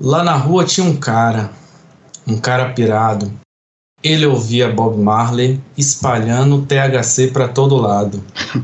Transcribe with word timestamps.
Lá 0.00 0.22
na 0.22 0.36
rua 0.36 0.64
tinha 0.64 0.86
um 0.86 0.94
cara, 0.94 1.50
um 2.24 2.38
cara 2.38 2.70
pirado. 2.72 3.32
Ele 4.00 4.26
ouvia 4.26 4.70
Bob 4.70 4.96
Marley 4.96 5.60
espalhando 5.76 6.64
THC 6.64 7.32
para 7.32 7.48
todo 7.48 7.74
lado. 7.74 8.22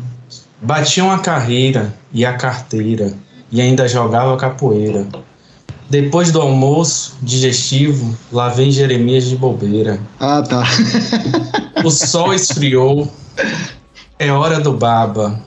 Batia 0.63 1.03
uma 1.03 1.19
carreira 1.19 1.93
e 2.13 2.25
a 2.25 2.35
carteira 2.35 3.13
e 3.51 3.61
ainda 3.61 3.89
jogava 3.89 4.37
capoeira. 4.37 5.09
Depois 5.91 6.31
do 6.31 6.41
almoço 6.41 7.17
digestivo, 7.21 8.17
lá 8.33 8.49
vem 8.49 8.71
Jeremias 8.71 9.25
de 9.25 9.37
bobeira. 9.37 10.01
Ah, 10.21 10.41
tá. 10.41 10.63
o 11.85 11.91
sol 11.91 12.33
esfriou, 12.33 13.13
é 14.21 14.31
hora 14.31 14.61
do 14.61 14.73
baba. 14.73 15.41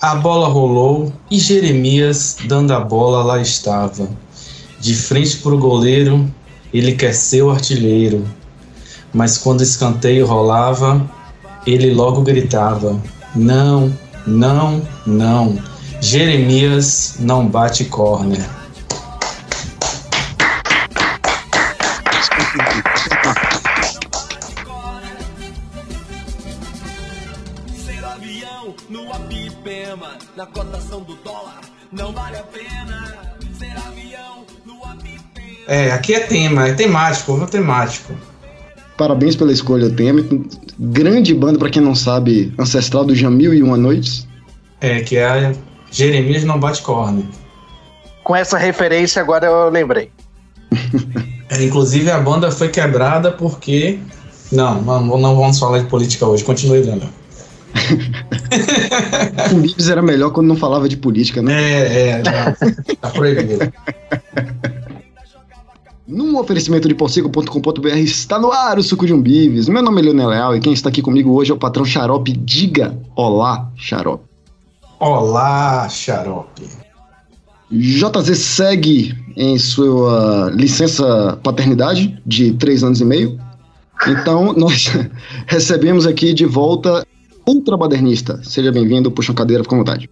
A 0.00 0.14
bola 0.14 0.46
rolou 0.46 1.12
e 1.28 1.40
Jeremias, 1.40 2.36
dando 2.46 2.72
a 2.72 2.80
bola, 2.80 3.24
lá 3.24 3.40
estava. 3.40 4.08
De 4.84 4.94
frente 4.94 5.38
para 5.38 5.54
o 5.54 5.58
goleiro, 5.58 6.30
ele 6.70 6.92
quer 6.92 7.14
ser 7.14 7.40
o 7.40 7.50
artilheiro. 7.50 8.22
Mas 9.14 9.38
quando 9.38 9.60
o 9.60 9.62
escanteio 9.62 10.26
rolava, 10.26 11.10
ele 11.66 11.94
logo 11.94 12.20
gritava: 12.20 13.00
Não, 13.34 13.90
não, 14.26 14.82
não. 15.06 15.58
Jeremias 16.02 17.14
não 17.18 17.48
bate 17.48 17.86
corner. 17.86 18.46
É, 35.74 35.90
aqui 35.90 36.14
é 36.14 36.20
tema, 36.20 36.68
é 36.68 36.72
temático, 36.72 37.42
é 37.42 37.46
temático. 37.46 38.14
Parabéns 38.96 39.34
pela 39.34 39.52
escolha 39.52 39.88
do 39.88 39.96
tema. 39.96 40.24
Grande 40.78 41.34
banda, 41.34 41.58
para 41.58 41.68
quem 41.68 41.82
não 41.82 41.96
sabe, 41.96 42.54
ancestral 42.56 43.04
do 43.04 43.12
Jamil 43.12 43.52
e 43.52 43.60
Uma 43.60 43.76
Noites. 43.76 44.24
É, 44.80 45.00
que 45.00 45.16
é 45.16 45.26
a 45.26 45.52
Jeremias 45.90 46.44
Não 46.44 46.60
Bate 46.60 46.80
Corne. 46.80 47.28
Com 48.22 48.36
essa 48.36 48.56
referência, 48.56 49.20
agora 49.20 49.46
eu 49.46 49.68
lembrei. 49.68 50.12
é, 51.50 51.64
inclusive, 51.64 52.08
a 52.08 52.20
banda 52.20 52.52
foi 52.52 52.68
quebrada 52.68 53.32
porque. 53.32 53.98
Não, 54.52 54.80
não, 54.80 55.18
não 55.18 55.34
vamos 55.34 55.58
falar 55.58 55.80
de 55.80 55.86
política 55.86 56.24
hoje. 56.24 56.44
Continue, 56.44 56.82
Leandro. 56.82 57.08
o 59.52 59.58
Libs 59.58 59.88
era 59.88 60.00
melhor 60.00 60.30
quando 60.30 60.46
não 60.46 60.56
falava 60.56 60.88
de 60.88 60.96
política, 60.96 61.42
né? 61.42 61.60
É, 61.60 62.10
é, 62.10 62.22
tá 63.00 63.10
proibido. 63.10 63.72
Num 66.06 66.38
oferecimento 66.38 66.86
de 66.86 66.94
porcico.com.br 66.94 67.96
está 67.96 68.38
no 68.38 68.52
ar 68.52 68.78
o 68.78 68.82
suco 68.82 69.06
de 69.06 69.14
um 69.14 69.22
Bives. 69.22 69.70
Meu 69.70 69.82
nome 69.82 70.02
é 70.02 70.04
Leonel 70.04 70.28
Leal 70.28 70.56
e 70.56 70.60
quem 70.60 70.74
está 70.74 70.90
aqui 70.90 71.00
comigo 71.00 71.32
hoje 71.32 71.50
é 71.50 71.54
o 71.54 71.58
patrão 71.58 71.82
Xarope. 71.82 72.32
Diga 72.32 72.94
olá, 73.16 73.70
Xarope. 73.74 74.24
Olá, 75.00 75.88
Xarope. 75.88 76.68
JZ 77.70 78.38
segue 78.38 79.14
em 79.34 79.58
sua 79.58 80.50
licença 80.54 81.38
paternidade 81.42 82.20
de 82.26 82.52
três 82.52 82.84
anos 82.84 83.00
e 83.00 83.04
meio. 83.06 83.40
Então, 84.06 84.52
nós 84.58 84.92
recebemos 85.46 86.06
aqui 86.06 86.34
de 86.34 86.44
volta 86.44 87.06
ultramodernista. 87.48 88.42
Seja 88.42 88.70
bem-vindo, 88.70 89.10
puxa 89.10 89.32
uma 89.32 89.38
cadeira, 89.38 89.62
fica 89.62 89.74
à 89.74 89.78
vontade. 89.78 90.10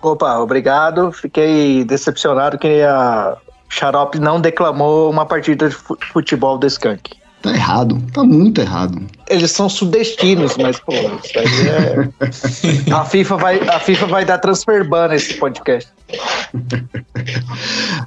Opa, 0.00 0.38
obrigado. 0.38 1.10
Fiquei 1.10 1.84
decepcionado 1.84 2.58
que 2.58 2.82
a 2.82 3.36
Xarope 3.72 4.18
não 4.18 4.38
declamou 4.38 5.10
uma 5.10 5.24
partida 5.24 5.70
de 5.70 5.74
futebol 6.12 6.58
do 6.58 6.66
Skank. 6.66 7.10
Tá 7.40 7.52
errado, 7.54 8.00
tá 8.12 8.22
muito 8.22 8.60
errado. 8.60 9.02
Eles 9.28 9.50
são 9.50 9.68
sudestinos, 9.68 10.56
mas 10.58 10.78
pô, 10.78 10.92
isso 10.92 11.38
aí 11.38 11.68
é. 11.68 12.92
a, 12.92 13.04
FIFA 13.04 13.36
vai, 13.38 13.68
a 13.68 13.80
FIFA 13.80 14.06
vai 14.06 14.24
dar 14.26 14.38
transfer 14.38 14.86
ban 14.86 15.08
nesse 15.08 15.34
podcast. 15.34 15.90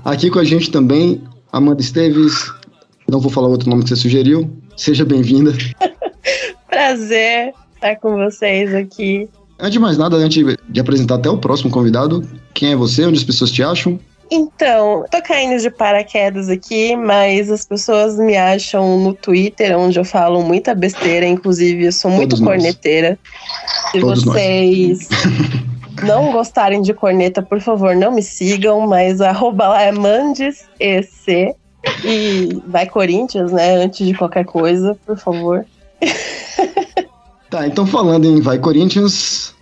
Aqui 0.06 0.30
com 0.30 0.38
a 0.40 0.44
gente 0.44 0.70
também, 0.70 1.22
Amanda 1.52 1.82
Esteves. 1.82 2.54
Não 3.10 3.20
vou 3.20 3.32
falar 3.32 3.48
outro 3.48 3.68
nome 3.68 3.84
que 3.84 3.90
você 3.90 3.96
sugeriu. 3.96 4.50
Seja 4.78 5.04
bem-vinda. 5.04 5.52
Prazer 6.70 7.54
estar 7.74 7.96
com 7.96 8.16
vocês 8.16 8.74
aqui. 8.74 9.28
Antes 9.60 9.74
de 9.74 9.80
mais 9.80 9.98
nada, 9.98 10.16
antes 10.16 10.46
de 10.70 10.80
apresentar 10.80 11.16
até 11.16 11.30
o 11.30 11.38
próximo 11.40 11.72
convidado, 11.72 12.24
quem 12.54 12.72
é 12.72 12.76
você? 12.76 13.04
Onde 13.06 13.18
as 13.18 13.24
pessoas 13.24 13.52
te 13.52 13.64
acham? 13.64 14.00
Então, 14.32 15.06
tô 15.12 15.22
caindo 15.22 15.62
de 15.62 15.70
paraquedas 15.70 16.50
aqui, 16.50 16.96
mas 16.96 17.52
as 17.52 17.66
pessoas 17.66 18.18
me 18.18 18.36
acham 18.36 19.00
no 19.00 19.14
Twitter, 19.14 19.78
onde 19.78 20.00
eu 20.00 20.06
falo 20.06 20.42
muita 20.42 20.74
besteira, 20.74 21.26
inclusive 21.26 21.86
eu 21.86 21.92
sou 21.92 22.10
muito 22.10 22.36
Todos 22.36 22.46
corneteira. 22.46 23.20
Nós. 23.20 23.92
Se 23.92 24.00
Todos 24.00 24.24
vocês 24.24 25.10
não 26.04 26.32
gostarem 26.32 26.82
de 26.82 26.94
corneta, 26.94 27.42
por 27.42 27.62
favor, 27.62 27.96
não 27.96 28.12
me 28.12 28.24
sigam, 28.24 28.88
mas 28.88 29.22
arroba 29.22 29.68
lá 29.70 29.82
é 29.82 29.92
mandesec 29.92 31.56
e 32.04 32.62
vai 32.68 32.88
Corinthians, 32.88 33.52
né, 33.52 33.76
antes 33.76 34.06
de 34.08 34.14
qualquer 34.16 34.46
coisa, 34.46 34.98
por 35.06 35.18
favor. 35.18 35.66
Tá, 37.48 37.68
então 37.68 37.86
falando 37.86 38.26
em 38.26 38.42
Vai 38.42 38.58
Corinthians, 38.58 39.54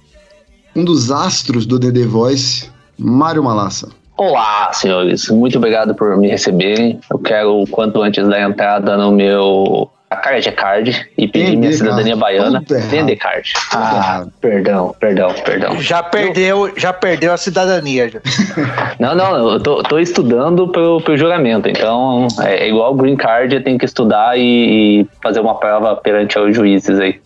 um 0.74 0.84
dos 0.84 1.12
astros 1.12 1.66
do 1.66 1.78
DD 1.78 2.06
Voice, 2.06 2.72
Mário 2.98 3.44
Malassa. 3.44 3.90
Olá, 4.24 4.72
senhores. 4.72 5.28
Muito 5.28 5.58
obrigado 5.58 5.94
por 5.94 6.16
me 6.16 6.30
receberem. 6.30 6.98
Eu 7.12 7.20
quero 7.20 7.62
o 7.62 7.68
quanto 7.68 8.02
antes 8.02 8.26
da 8.26 8.40
entrada 8.40 8.96
no 8.96 9.12
meu 9.12 9.92
a 10.10 10.16
card 10.16 10.48
é 10.48 10.52
card 10.54 11.10
e 11.18 11.28
pedir 11.28 11.58
minha 11.58 11.74
cidadania 11.74 12.16
baiana. 12.16 12.64
Vender 12.90 13.18
card. 13.18 13.52
Ah, 13.74 14.26
perdão, 14.40 14.96
perdão, 14.98 15.34
perdão. 15.44 15.82
Já 15.82 16.02
perdeu, 16.02 16.72
já 16.78 16.94
perdeu 16.94 17.34
a 17.34 17.38
cidadania. 17.38 18.10
Já. 18.10 18.22
não, 18.98 19.14
não, 19.14 19.52
eu 19.52 19.60
tô, 19.60 19.84
tô 19.84 20.00
estudando 20.00 20.70
pro, 20.70 21.02
pro 21.02 21.18
juramento, 21.18 21.68
então 21.68 22.26
é, 22.40 22.64
é 22.64 22.70
igual 22.70 22.96
green 22.96 23.18
card, 23.18 23.54
eu 23.54 23.64
tenho 23.64 23.78
que 23.78 23.86
estudar 23.86 24.38
e, 24.38 25.02
e 25.02 25.08
fazer 25.22 25.42
uma 25.42 25.56
prova 25.56 25.98
perante 25.98 26.40
os 26.40 26.56
juízes 26.56 26.98
aí. 26.98 27.20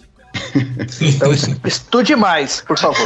Então 1.00 1.32
estude 1.64 2.16
mais, 2.16 2.62
por 2.62 2.78
favor. 2.78 3.06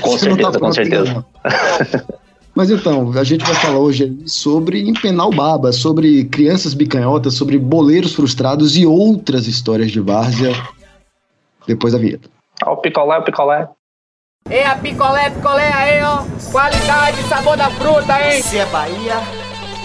com 0.00 0.16
certeza, 0.16 0.52
tá 0.52 0.58
com 0.58 0.72
certeza. 0.72 1.24
Mas 2.56 2.70
então, 2.70 3.12
a 3.12 3.22
gente 3.22 3.44
vai 3.44 3.54
falar 3.54 3.78
hoje 3.78 4.16
sobre 4.24 4.88
empenar 4.88 5.28
o 5.28 5.30
baba, 5.30 5.72
sobre 5.72 6.24
crianças 6.24 6.72
bicanhotas, 6.72 7.34
sobre 7.34 7.58
boleiros 7.58 8.14
frustrados 8.14 8.78
e 8.78 8.86
outras 8.86 9.46
histórias 9.46 9.90
de 9.90 10.00
várzea. 10.00 10.54
Depois 11.66 11.92
da 11.92 11.98
vinheta. 11.98 12.30
Ó, 12.64 12.72
o 12.72 12.76
picolé, 12.78 13.18
o 13.18 13.22
picolé. 13.22 13.68
É 14.48 14.64
a 14.64 14.74
picolé, 14.74 15.28
picolé 15.28 15.70
aí, 15.70 16.02
ó. 16.02 16.22
Qualidade, 16.50 17.22
sabor 17.24 17.58
da 17.58 17.68
fruta, 17.68 18.18
hein? 18.22 18.40
Você 18.40 18.56
é 18.56 18.66
Bahia 18.66 19.20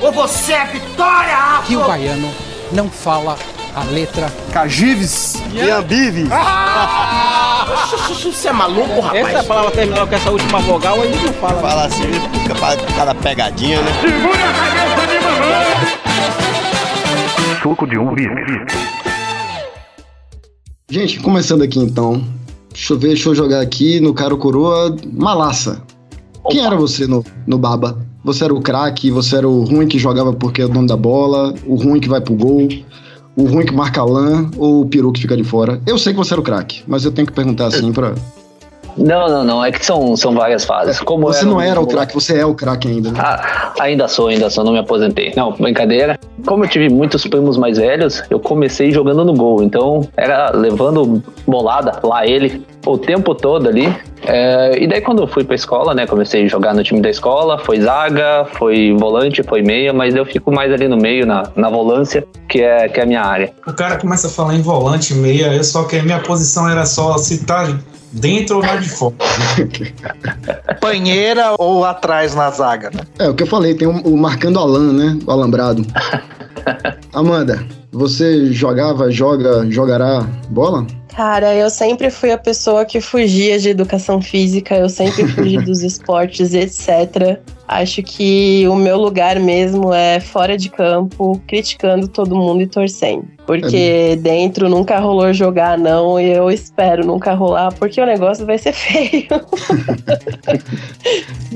ou 0.02 0.12
você 0.14 0.54
é 0.54 0.66
Vitória? 0.68 1.62
Que 1.68 1.76
o 1.76 1.86
baiano 1.86 2.30
não 2.72 2.90
fala 2.90 3.38
a 3.76 3.84
letra 3.84 4.32
Cagives 4.54 5.36
e 5.54 5.70
Ambives. 5.70 6.30
Ah! 6.32 7.31
Você 8.24 8.48
é 8.50 8.52
maluco, 8.52 9.00
rapaz? 9.00 9.28
Essa 9.28 9.44
palavra 9.44 9.72
terminal 9.72 10.08
com 10.08 10.16
essa 10.16 10.32
última 10.32 10.60
vogal 10.60 11.02
aí 11.02 11.12
não 11.12 11.34
fala. 11.34 11.62
Fala 11.62 11.86
assim, 11.86 12.04
fica 12.04 12.56
cada 12.96 13.16
pegadinha, 13.16 13.82
né? 13.82 13.92
Segura 14.02 14.36
a 14.36 14.54
cabeça 14.54 15.08
de 15.08 15.20
mamãe! 15.24 16.02
Suco 17.62 17.88
de 17.88 17.98
um 17.98 18.16
Gente, 20.90 21.20
começando 21.20 21.62
aqui 21.62 21.80
então. 21.80 22.22
Deixa 22.74 22.94
eu 22.94 23.00
ver, 23.00 23.08
deixa 23.10 23.30
eu 23.30 23.36
jogar 23.36 23.62
aqui 23.62 24.00
no 24.00 24.14
Caro 24.14 24.38
Coroa 24.38 24.96
Malassa. 25.14 25.82
Opa. 26.40 26.50
Quem 26.52 26.66
era 26.66 26.76
você 26.76 27.06
no, 27.06 27.24
no 27.46 27.58
Baba? 27.58 27.98
Você 28.24 28.44
era 28.44 28.54
o 28.54 28.62
craque, 28.62 29.10
você 29.12 29.38
era 29.38 29.48
o 29.48 29.64
ruim 29.64 29.88
que 29.88 29.98
jogava 29.98 30.34
porque 30.34 30.62
é 30.62 30.66
o 30.66 30.70
dono 30.70 30.88
da 30.88 30.98
bola, 30.98 31.54
o 31.66 31.76
ruim 31.76 32.00
que 32.00 32.10
vai 32.10 32.22
pro 32.22 32.36
gol, 32.36 32.68
o 33.36 33.46
ruim 33.46 33.66
que 33.66 33.74
marca 33.74 34.04
lã 34.04 34.50
ou 34.58 34.82
o 34.82 34.86
peru 34.86 35.12
que 35.12 35.22
fica 35.22 35.36
de 35.36 35.44
fora? 35.44 35.82
Eu 35.86 35.98
sei 35.98 36.14
que 36.14 36.18
você 36.18 36.34
era 36.34 36.42
o 36.42 36.44
craque, 36.44 36.84
mas 36.88 37.06
eu 37.06 37.12
tenho 37.12 37.28
que 37.28 37.34
perguntar 37.34 37.68
assim 37.68 37.92
pra. 37.92 38.14
Não, 38.98 39.28
não, 39.28 39.44
não. 39.44 39.66
É 39.66 39.72
que 39.72 39.86
são, 39.86 40.16
são 40.16 40.34
várias 40.34 40.66
fases. 40.66 41.00
Como 41.00 41.24
você 41.24 41.46
não 41.46 41.62
era 41.62 41.80
o 41.80 41.88
craque, 41.88 42.14
você 42.14 42.40
é 42.40 42.46
o 42.46 42.54
craque 42.54 42.88
ainda. 42.88 43.12
Né? 43.12 43.20
Ah, 43.22 43.74
ainda 43.80 44.08
sou, 44.08 44.28
ainda 44.28 44.50
sou, 44.50 44.64
não 44.64 44.74
me 44.74 44.80
aposentei. 44.80 45.34
Não, 45.36 45.52
brincadeira. 45.54 46.20
Como 46.46 46.64
eu 46.64 46.70
tive 46.70 46.90
muitos 46.90 47.26
primos 47.28 47.58
mais 47.58 47.78
velhos, 47.78 48.24
eu 48.30 48.40
comecei 48.40 48.92
jogando 48.92 49.24
no 49.24 49.34
gol. 49.34 49.64
Então, 49.64 50.08
era 50.18 50.52
levando 50.52 51.24
bolada 51.46 52.00
lá 52.04 52.26
ele 52.26 52.66
o 52.86 52.98
tempo 52.98 53.36
todo 53.36 53.68
ali. 53.68 53.94
É, 54.24 54.82
e 54.82 54.88
daí 54.88 55.02
quando 55.02 55.24
eu 55.24 55.28
fui 55.28 55.44
pra 55.44 55.56
escola, 55.56 55.94
né, 55.94 56.06
comecei 56.06 56.46
a 56.46 56.48
jogar 56.48 56.74
no 56.74 56.84
time 56.84 57.02
da 57.02 57.10
escola, 57.10 57.58
foi 57.58 57.82
zaga, 57.82 58.46
foi 58.54 58.96
volante, 58.98 59.42
foi 59.42 59.62
meia, 59.62 59.92
mas 59.92 60.16
eu 60.16 60.26
fico 60.26 60.52
mais 60.52 60.72
ali 60.72 60.88
no 60.88 60.98
meio, 60.98 61.26
na, 61.26 61.44
na 61.56 61.70
volância, 61.70 62.24
que 62.48 62.62
é, 62.62 62.88
que 62.88 63.00
é 63.00 63.04
a 63.04 63.06
minha 63.06 63.24
área. 63.24 63.52
O 63.66 63.74
cara 63.74 63.98
começa 63.98 64.28
a 64.28 64.30
falar 64.30 64.56
em 64.56 64.62
volante, 64.62 65.14
meia, 65.16 65.54
eu 65.54 65.64
só 65.64 65.84
que 65.86 65.98
a 65.98 66.04
minha 66.04 66.20
posição 66.20 66.70
era 66.70 66.86
só 66.86 67.18
citar 67.18 67.76
dentro 68.12 68.58
ou 68.58 68.62
lá 68.62 68.76
de 68.76 68.90
fora. 68.90 69.16
Banheira 70.82 71.56
ou 71.58 71.86
atrás 71.86 72.36
na 72.36 72.50
zaga, 72.50 72.90
né? 72.92 73.02
É, 73.20 73.30
o 73.30 73.34
que 73.34 73.44
eu 73.44 73.48
falei, 73.48 73.74
tem 73.76 73.88
o, 73.88 73.92
o 74.02 74.18
marcando 74.18 74.60
Alan, 74.60 74.94
né? 74.94 75.20
O 75.26 75.32
alambrado. 75.32 75.86
Amanda, 77.14 77.66
você 77.92 78.52
jogava, 78.52 79.12
joga, 79.12 79.70
jogará 79.70 80.22
bola? 80.50 80.86
Cara, 81.16 81.54
eu 81.54 81.70
sempre 81.70 82.10
fui 82.10 82.32
a 82.32 82.38
pessoa 82.38 82.86
que 82.86 83.02
fugia 83.02 83.60
de 83.60 83.70
educação 83.70 84.22
física, 84.22 84.76
eu 84.76 84.88
sempre 84.88 85.28
fugi 85.28 85.58
dos 85.60 85.84
esportes, 85.84 86.54
etc. 86.54 87.38
Acho 87.68 88.02
que 88.02 88.66
o 88.68 88.76
meu 88.76 88.98
lugar 88.98 89.40
mesmo 89.40 89.94
é 89.94 90.20
fora 90.20 90.58
de 90.58 90.70
campo, 90.70 91.42
criticando 91.48 92.08
todo 92.08 92.36
mundo 92.36 92.62
e 92.62 92.68
torcendo. 92.68 93.26
Porque 93.46 94.18
dentro 94.22 94.70
nunca 94.70 95.00
rolou 95.00 95.34
jogar, 95.34 95.78
não, 95.78 96.20
e 96.20 96.32
eu 96.32 96.50
espero 96.50 97.06
nunca 97.06 97.34
rolar, 97.34 97.74
porque 97.74 98.00
o 98.00 98.06
negócio 98.06 98.46
vai 98.46 98.58
ser 98.58 98.72
feio. 98.76 99.28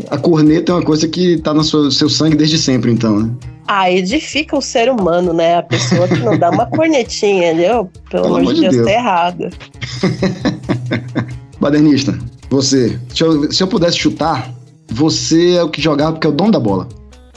A 0.10 0.18
corneta 0.18 0.74
é 0.74 0.76
uma 0.76 0.84
coisa 0.84 1.08
que 1.08 1.38
tá 1.38 1.54
no 1.54 1.64
seu, 1.64 1.90
seu 1.92 2.10
sangue 2.10 2.36
desde 2.36 2.58
sempre, 2.58 2.92
então, 2.92 3.20
né? 3.20 3.32
Ah, 3.68 3.92
edifica 3.92 4.56
o 4.56 4.62
ser 4.62 4.92
humano, 4.92 5.34
né? 5.34 5.58
A 5.58 5.64
pessoa 5.64 6.08
que 6.08 6.20
não 6.20 6.38
dá 6.38 6.52
uma 6.52 6.68
cornetinha, 6.68 7.52
entendeu? 7.52 7.90
Pelo, 8.12 8.24
Pelo 8.24 8.38
amor 8.38 8.54
de 8.54 8.62
Deus, 8.62 8.86
tá 8.86 8.92
errado. 8.92 9.45
Badernista, 11.60 12.18
você, 12.50 13.00
se 13.14 13.24
eu, 13.24 13.52
se 13.52 13.64
eu 13.64 13.68
pudesse 13.68 13.98
chutar, 13.98 14.52
você 14.92 15.56
é 15.56 15.64
o 15.64 15.70
que 15.70 15.82
jogava 15.82 16.14
porque 16.14 16.28
é 16.28 16.30
o 16.30 16.34
dono 16.34 16.52
da 16.52 16.60
bola. 16.60 16.88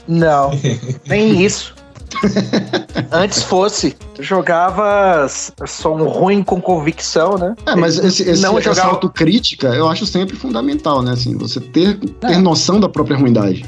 Não, 0.06 0.50
nem 1.06 1.44
isso. 1.44 1.74
Antes 3.12 3.42
fosse, 3.42 3.94
jogava 4.18 5.26
sou 5.66 5.96
um 5.98 6.08
ruim 6.08 6.42
com 6.42 6.60
convicção, 6.60 7.36
né? 7.36 7.54
É, 7.66 7.76
mas 7.76 7.98
esse, 7.98 8.22
esse, 8.22 8.42
Não 8.42 8.58
essa 8.58 8.70
jogava- 8.74 8.94
autocrítica 8.94 9.68
eu 9.68 9.86
acho 9.88 10.06
sempre 10.06 10.34
fundamental, 10.34 11.02
né? 11.02 11.12
Assim, 11.12 11.36
você 11.36 11.60
ter, 11.60 11.98
ter 11.98 12.38
noção 12.38 12.80
da 12.80 12.88
própria 12.88 13.16
ruindade. 13.16 13.64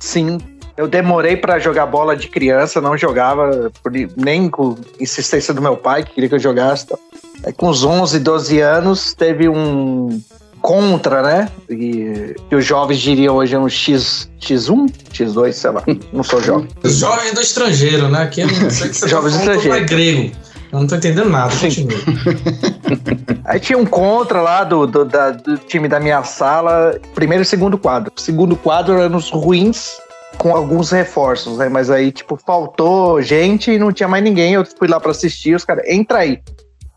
Sim. 0.00 0.38
Eu 0.76 0.88
demorei 0.88 1.36
pra 1.36 1.58
jogar 1.58 1.86
bola 1.86 2.16
de 2.16 2.28
criança, 2.28 2.80
não 2.80 2.96
jogava 2.98 3.70
nem 4.16 4.48
com 4.50 4.76
insistência 4.98 5.54
do 5.54 5.62
meu 5.62 5.76
pai, 5.76 6.02
que 6.02 6.12
queria 6.12 6.28
que 6.28 6.34
eu 6.34 6.38
jogasse. 6.40 6.86
Aí 7.44 7.52
com 7.52 7.68
os 7.68 7.84
11, 7.84 8.18
12 8.18 8.60
anos, 8.60 9.14
teve 9.14 9.48
um 9.48 10.20
contra, 10.60 11.22
né? 11.22 11.48
E, 11.70 12.34
que 12.48 12.56
os 12.56 12.64
jovens 12.64 12.98
diriam 12.98 13.36
hoje 13.36 13.54
é 13.54 13.58
um 13.58 13.68
X, 13.68 14.28
X1, 14.40 14.90
X2, 15.12 15.52
sei 15.52 15.70
lá. 15.70 15.82
Não 16.12 16.24
sou 16.24 16.40
jovem. 16.42 16.68
Jovem 16.84 17.34
do 17.34 17.40
estrangeiro, 17.40 18.08
né? 18.08 18.22
Aqui 18.22 18.40
eu 18.40 18.46
não 18.48 18.70
sei 18.70 18.88
que 18.88 18.96
você 18.96 19.08
Jovens 19.08 19.34
tá 19.34 19.38
estrangeiros. 19.40 19.78
é 19.78 19.84
grego. 19.84 20.32
Eu 20.72 20.80
não 20.80 20.86
tô 20.88 20.96
entendendo 20.96 21.28
nada, 21.30 21.54
continua. 21.54 21.96
Aí 23.44 23.60
tinha 23.60 23.78
um 23.78 23.84
contra 23.86 24.40
lá 24.40 24.64
do, 24.64 24.86
do, 24.86 25.04
da- 25.04 25.30
do 25.30 25.56
time 25.58 25.86
da 25.86 26.00
minha 26.00 26.22
sala, 26.24 26.98
primeiro 27.14 27.42
e 27.42 27.46
segundo 27.46 27.76
quadro. 27.78 28.10
Segundo 28.16 28.56
quadro 28.56 28.94
era 28.94 29.08
nos 29.08 29.30
ruins, 29.30 29.98
com 30.36 30.54
alguns 30.54 30.90
reforços, 30.90 31.58
né? 31.58 31.68
Mas 31.68 31.90
aí, 31.90 32.12
tipo, 32.12 32.36
faltou 32.36 33.20
gente 33.22 33.70
e 33.70 33.78
não 33.78 33.92
tinha 33.92 34.08
mais 34.08 34.22
ninguém. 34.22 34.54
Eu 34.54 34.64
fui 34.64 34.88
lá 34.88 35.00
pra 35.00 35.10
assistir, 35.10 35.54
os 35.54 35.64
caras, 35.64 35.84
entra 35.88 36.18
aí. 36.18 36.40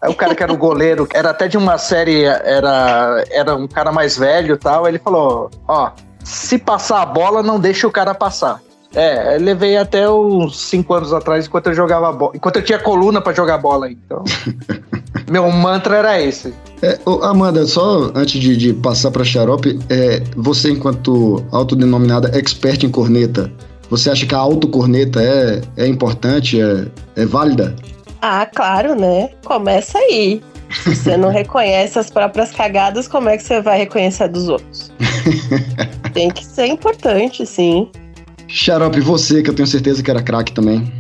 Aí 0.02 0.12
o 0.12 0.16
cara 0.16 0.36
que 0.36 0.44
era 0.44 0.54
o 0.54 0.58
goleiro, 0.58 1.08
era 1.14 1.32
até 1.32 1.48
de 1.48 1.58
uma 1.58 1.78
série, 1.78 2.24
era, 2.24 3.24
era 3.30 3.56
um 3.56 3.68
cara 3.68 3.92
mais 3.92 4.18
velho 4.18 4.56
e 4.56 4.58
tal, 4.58 4.88
ele 4.88 5.00
falou, 5.00 5.50
ó, 5.68 5.92
se 6.24 6.58
passar 6.58 7.02
a 7.02 7.06
bola, 7.06 7.42
não 7.42 7.60
deixa 7.60 7.88
o 7.88 7.92
cara 7.92 8.14
passar. 8.14 8.62
É, 8.94 9.36
eu 9.36 9.42
levei 9.42 9.78
até 9.78 10.10
uns 10.10 10.60
cinco 10.60 10.94
anos 10.94 11.14
atrás, 11.14 11.46
enquanto 11.46 11.68
eu 11.68 11.74
jogava 11.74 12.12
bola, 12.12 12.32
enquanto 12.36 12.58
eu 12.58 12.64
tinha 12.64 12.80
coluna 12.80 13.22
pra 13.22 13.34
jogar 13.34 13.58
bola, 13.58 13.90
então... 13.90 14.24
Meu 15.30 15.50
mantra 15.52 15.98
era 15.98 16.22
esse. 16.22 16.54
É, 16.82 17.00
Amanda, 17.24 17.66
só 17.66 18.12
antes 18.16 18.40
de, 18.40 18.56
de 18.56 18.74
passar 18.74 19.12
para 19.12 19.24
Xarope, 19.24 19.80
é, 19.90 20.22
você, 20.36 20.72
enquanto 20.72 21.44
autodenominada 21.52 22.38
expert 22.38 22.84
em 22.84 22.90
corneta, 22.90 23.52
você 23.90 24.10
acha 24.10 24.26
que 24.26 24.36
a 24.36 24.38
autocorneta 24.38 25.22
é, 25.22 25.62
é 25.76 25.88
importante, 25.88 26.62
é, 26.62 26.86
é 27.16 27.26
válida? 27.26 27.76
Ah, 28.22 28.46
claro, 28.46 28.96
né? 28.96 29.30
Começa 29.44 29.98
aí. 29.98 30.42
Se 30.84 30.96
você 30.96 31.18
não 31.18 31.30
reconhece 31.32 31.98
as 31.98 32.10
próprias 32.10 32.52
cagadas, 32.52 33.08
como 33.08 33.30
é 33.30 33.38
que 33.38 33.44
você 33.44 33.62
vai 33.62 33.80
reconhecer 33.80 34.24
a 34.24 34.28
dos 34.28 34.48
outros? 34.50 34.92
Tem 36.14 36.30
que 36.30 36.46
ser 36.46 36.68
importante, 36.68 37.46
sim. 37.46 37.90
Xarope, 38.48 39.00
você, 39.02 39.42
que 39.42 39.50
eu 39.50 39.54
tenho 39.54 39.68
certeza 39.68 40.02
que 40.02 40.10
era 40.10 40.22
craque 40.22 40.54
também. 40.54 40.92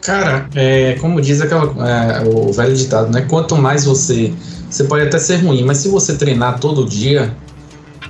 Cara, 0.00 0.48
é, 0.54 0.96
como 1.00 1.20
diz 1.20 1.40
aquela, 1.40 1.64
é, 1.88 2.28
o 2.28 2.52
velho 2.52 2.76
ditado, 2.76 3.10
né? 3.10 3.22
Quanto 3.22 3.56
mais 3.56 3.84
você. 3.84 4.32
Você 4.68 4.84
pode 4.84 5.06
até 5.06 5.18
ser 5.18 5.36
ruim, 5.36 5.64
mas 5.64 5.78
se 5.78 5.88
você 5.88 6.14
treinar 6.14 6.58
todo 6.58 6.86
dia, 6.86 7.36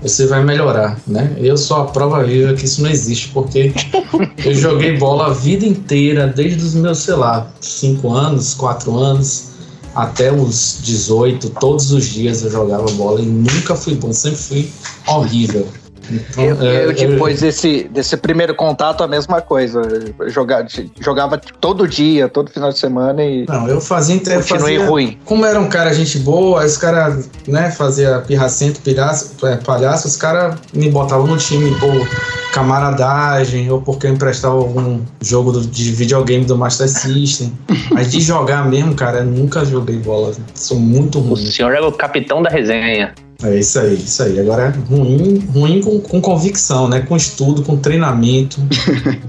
você 0.00 0.26
vai 0.26 0.44
melhorar, 0.44 0.98
né? 1.06 1.34
Eu 1.38 1.56
sou 1.56 1.78
a 1.78 1.84
prova 1.86 2.22
viva 2.22 2.54
que 2.54 2.64
isso 2.64 2.82
não 2.82 2.90
existe, 2.90 3.28
porque 3.28 3.72
eu 4.44 4.54
joguei 4.54 4.96
bola 4.96 5.26
a 5.26 5.30
vida 5.30 5.66
inteira, 5.66 6.26
desde 6.26 6.64
os 6.64 6.74
meus, 6.74 6.98
sei 6.98 7.14
lá, 7.14 7.50
5 7.60 8.12
anos, 8.12 8.54
4 8.54 8.96
anos, 8.96 9.50
até 9.94 10.32
os 10.32 10.78
18, 10.82 11.50
todos 11.50 11.92
os 11.92 12.06
dias 12.06 12.42
eu 12.42 12.50
jogava 12.50 12.90
bola 12.92 13.20
e 13.20 13.26
nunca 13.26 13.74
fui 13.74 13.94
bom, 13.94 14.12
sempre 14.12 14.38
fui 14.38 14.72
horrível. 15.06 15.66
Então, 16.10 16.44
Eu, 16.44 16.62
é, 16.62 16.84
eu, 16.86 16.92
depois 16.92 17.40
desse, 17.40 17.84
desse 17.84 18.16
primeiro 18.16 18.54
contato, 18.54 19.02
a 19.02 19.08
mesma 19.08 19.40
coisa. 19.40 19.82
Jogava, 20.28 20.66
jogava 21.00 21.38
todo 21.38 21.86
dia, 21.86 22.28
todo 22.28 22.50
final 22.50 22.70
de 22.70 22.78
semana 22.78 23.24
e 23.24 23.46
Não, 23.48 23.68
eu 23.68 23.80
fazia 23.80 24.20
fazia, 24.42 24.84
ruim. 24.86 25.18
Como 25.24 25.44
era 25.44 25.58
um 25.60 25.68
cara 25.68 25.92
gente 25.94 26.18
boa, 26.18 26.64
os 26.64 26.76
caras, 26.76 27.28
né, 27.46 27.70
fazia 27.70 28.18
pirracento, 28.26 28.80
palhaço, 28.80 29.34
é, 29.44 29.56
palhaço, 29.56 30.08
os 30.08 30.16
caras 30.16 30.56
me 30.72 30.90
botavam 30.90 31.26
no 31.26 31.36
time 31.36 31.74
por 31.78 32.06
camaradagem, 32.52 33.70
ou 33.70 33.80
porque 33.80 34.06
eu 34.06 34.12
emprestava 34.12 34.54
algum 34.54 35.00
jogo 35.20 35.52
do- 35.52 35.66
de 35.66 35.90
videogame 35.92 36.44
do 36.44 36.56
Master 36.56 36.88
System. 36.88 37.52
Mas 37.92 38.10
de 38.10 38.20
jogar 38.20 38.68
mesmo, 38.68 38.94
cara, 38.94 39.18
eu 39.18 39.24
nunca 39.24 39.64
joguei 39.64 39.96
bola. 39.96 40.32
Sou 40.54 40.78
muito 40.78 41.18
O 41.18 41.22
ruim. 41.22 41.46
senhor 41.46 41.72
é 41.74 41.80
o 41.80 41.92
capitão 41.92 42.42
da 42.42 42.48
resenha. 42.50 43.14
É 43.42 43.58
isso 43.58 43.78
aí, 43.78 43.94
isso 43.94 44.22
aí. 44.22 44.38
Agora 44.38 44.64
é 44.64 44.94
ruim, 44.94 45.38
ruim 45.52 45.80
com, 45.80 46.00
com 46.00 46.20
convicção, 46.20 46.88
né? 46.88 47.00
Com 47.00 47.16
estudo, 47.16 47.62
com 47.62 47.76
treinamento, 47.76 48.60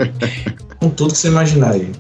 com 0.80 0.90
tudo 0.90 1.14
que 1.14 1.18
você 1.18 1.30
imaginar 1.30 1.72
aí. 1.72 1.92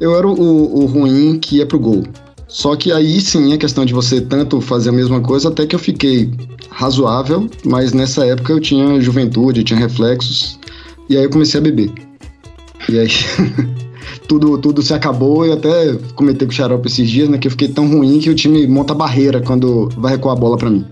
Eu 0.00 0.16
era 0.16 0.26
o, 0.26 0.82
o 0.82 0.86
ruim 0.86 1.38
que 1.38 1.56
ia 1.56 1.66
pro 1.66 1.78
gol. 1.78 2.04
Só 2.48 2.76
que 2.76 2.92
aí 2.92 3.20
sim 3.20 3.52
é 3.52 3.58
questão 3.58 3.84
de 3.84 3.92
você 3.92 4.20
tanto 4.20 4.60
fazer 4.60 4.90
a 4.90 4.92
mesma 4.92 5.20
coisa, 5.20 5.48
até 5.48 5.66
que 5.66 5.74
eu 5.74 5.80
fiquei 5.80 6.30
razoável, 6.70 7.48
mas 7.64 7.92
nessa 7.92 8.24
época 8.24 8.52
eu 8.52 8.60
tinha 8.60 9.00
juventude, 9.00 9.64
tinha 9.64 9.78
reflexos, 9.78 10.58
e 11.08 11.16
aí 11.16 11.24
eu 11.24 11.30
comecei 11.30 11.58
a 11.58 11.62
beber. 11.62 11.92
E 12.88 12.98
aí 12.98 13.08
tudo, 14.28 14.58
tudo 14.58 14.82
se 14.82 14.94
acabou 14.94 15.44
e 15.44 15.52
até 15.52 15.94
comentei 16.14 16.46
com 16.46 16.52
o 16.52 16.56
Xarope 16.56 16.86
esses 16.86 17.10
dias, 17.10 17.28
né, 17.28 17.38
que 17.38 17.48
eu 17.48 17.50
fiquei 17.50 17.68
tão 17.68 17.88
ruim 17.88 18.20
que 18.20 18.30
o 18.30 18.34
time 18.34 18.66
monta 18.66 18.94
barreira 18.94 19.40
quando 19.40 19.88
vai 19.96 20.12
recuar 20.12 20.36
a 20.36 20.40
bola 20.40 20.56
pra 20.56 20.70
mim. 20.70 20.84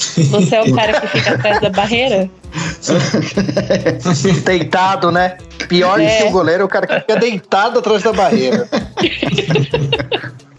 Você 0.00 0.56
é 0.56 0.62
o 0.62 0.74
cara 0.74 1.00
que 1.00 1.06
fica 1.08 1.34
atrás 1.34 1.60
da 1.60 1.70
barreira? 1.70 2.30
Deitado, 4.44 5.10
né? 5.12 5.36
Pior 5.68 6.00
É. 6.00 6.16
que 6.18 6.24
o 6.24 6.30
goleiro 6.30 6.62
é 6.62 6.64
o 6.64 6.68
cara 6.68 6.86
que 6.86 7.00
fica 7.00 7.16
deitado 7.16 7.78
atrás 7.78 8.02
da 8.02 8.12
barreira. 8.12 8.66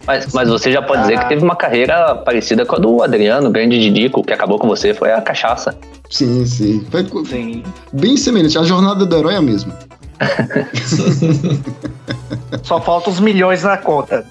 Mas, 0.05 0.33
mas 0.33 0.49
você 0.49 0.71
já 0.71 0.81
pode 0.81 1.01
dizer 1.03 1.15
Ah. 1.17 1.23
que 1.23 1.29
teve 1.29 1.43
uma 1.43 1.55
carreira 1.55 2.15
parecida 2.15 2.65
com 2.65 2.75
a 2.75 2.79
do 2.79 3.03
Adriano, 3.03 3.49
grande 3.51 3.79
Didico, 3.79 4.23
que 4.23 4.33
acabou 4.33 4.57
com 4.59 4.67
você, 4.67 4.93
foi 4.93 5.11
a 5.11 5.21
cachaça. 5.21 5.75
Sim, 6.09 6.45
sim. 6.45 6.85
Foi 6.91 7.05
Sim. 7.25 7.63
bem 7.93 8.17
semelhante. 8.17 8.57
A 8.57 8.63
jornada 8.63 9.05
do 9.05 9.17
herói 9.17 9.33
é 9.33 9.37
a 9.37 9.41
mesma. 9.41 9.77
Só 12.63 12.79
faltam 12.81 13.11
os 13.13 13.19
milhões 13.19 13.63
na 13.63 13.77
conta. 13.77 14.25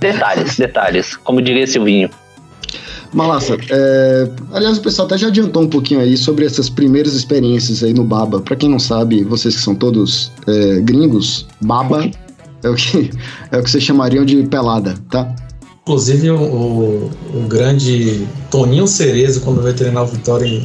Detalhes, 0.00 0.56
detalhes. 0.56 1.16
Como 1.16 1.42
diria 1.42 1.66
Silvinho. 1.66 2.08
Malassa, 3.16 3.56
é, 3.70 4.28
aliás, 4.52 4.76
o 4.76 4.82
pessoal 4.82 5.06
até 5.06 5.16
já 5.16 5.28
adiantou 5.28 5.62
um 5.62 5.68
pouquinho 5.68 6.00
aí 6.00 6.18
sobre 6.18 6.44
essas 6.44 6.68
primeiras 6.68 7.14
experiências 7.14 7.82
aí 7.82 7.94
no 7.94 8.04
Baba. 8.04 8.40
Pra 8.40 8.54
quem 8.54 8.68
não 8.68 8.78
sabe, 8.78 9.24
vocês 9.24 9.56
que 9.56 9.62
são 9.62 9.74
todos 9.74 10.30
é, 10.46 10.80
gringos, 10.80 11.46
Baba 11.62 12.10
é 12.62 12.68
o, 12.68 12.74
que, 12.74 13.10
é 13.50 13.58
o 13.58 13.62
que 13.62 13.70
vocês 13.70 13.82
chamariam 13.82 14.22
de 14.22 14.42
pelada, 14.42 14.96
tá? 15.10 15.34
Inclusive, 15.80 16.30
o, 16.30 17.10
o, 17.32 17.46
grande 17.48 18.28
Toninho 18.50 18.86
Cerezo, 18.86 19.40
quando 19.40 19.62
veio 19.62 19.74
treinar 19.74 20.02
o 20.02 20.06
Vitória 20.06 20.62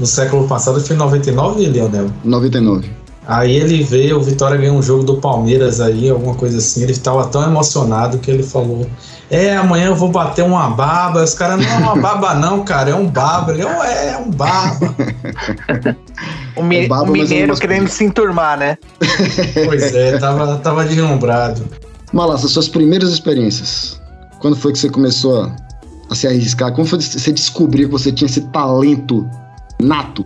no 0.00 0.06
século 0.06 0.48
passado, 0.48 0.80
foi 0.80 0.96
em 0.96 0.98
99, 0.98 1.66
Leonel? 1.68 2.10
99. 2.24 2.90
Aí 3.26 3.56
ele 3.56 3.82
veio, 3.82 4.18
o 4.18 4.22
Vitória 4.22 4.56
ganhou 4.56 4.76
um 4.76 4.82
jogo 4.82 5.02
do 5.02 5.16
Palmeiras 5.16 5.80
aí, 5.80 6.08
alguma 6.08 6.34
coisa 6.36 6.58
assim. 6.58 6.82
Ele 6.82 6.92
estava 6.92 7.26
tão 7.26 7.42
emocionado 7.42 8.18
que 8.18 8.30
ele 8.30 8.44
falou: 8.44 8.86
É, 9.28 9.56
amanhã 9.56 9.86
eu 9.86 9.96
vou 9.96 10.10
bater 10.10 10.44
uma 10.44 10.70
baba. 10.70 11.24
Os 11.24 11.34
caras, 11.34 11.58
não 11.64 11.72
é 11.72 11.76
uma 11.78 11.96
baba, 11.96 12.34
não, 12.34 12.62
cara, 12.64 12.90
é 12.90 12.94
um 12.94 13.08
baba. 13.08 13.52
Ele, 13.52 13.64
"Oh, 13.64 13.82
é, 13.82 14.10
é 14.14 14.16
um 14.18 14.30
baba. 14.30 14.94
O, 16.54 16.62
mi- 16.62 16.84
É 16.84 16.88
baba, 16.88 17.10
o 17.10 17.16
é 17.16 17.20
mineiro 17.20 17.48
umas 17.50 17.58
querendo 17.58 17.88
se 17.88 18.04
enturmar, 18.04 18.58
né? 18.58 18.78
pois 19.66 19.94
é, 19.94 20.18
tava, 20.18 20.56
tava 20.58 20.84
deslumbrado. 20.84 21.66
Malassa, 22.12 22.46
suas 22.48 22.68
primeiras 22.68 23.10
experiências. 23.10 24.00
Quando 24.38 24.56
foi 24.56 24.72
que 24.72 24.78
você 24.78 24.88
começou 24.88 25.42
a, 25.42 25.56
a 26.10 26.14
se 26.14 26.28
arriscar? 26.28 26.72
Como 26.72 26.86
foi 26.86 27.00
você 27.00 27.32
descobrir 27.32 27.86
que 27.86 27.90
você 27.90 28.12
tinha 28.12 28.26
esse 28.26 28.42
talento 28.52 29.28
nato? 29.82 30.24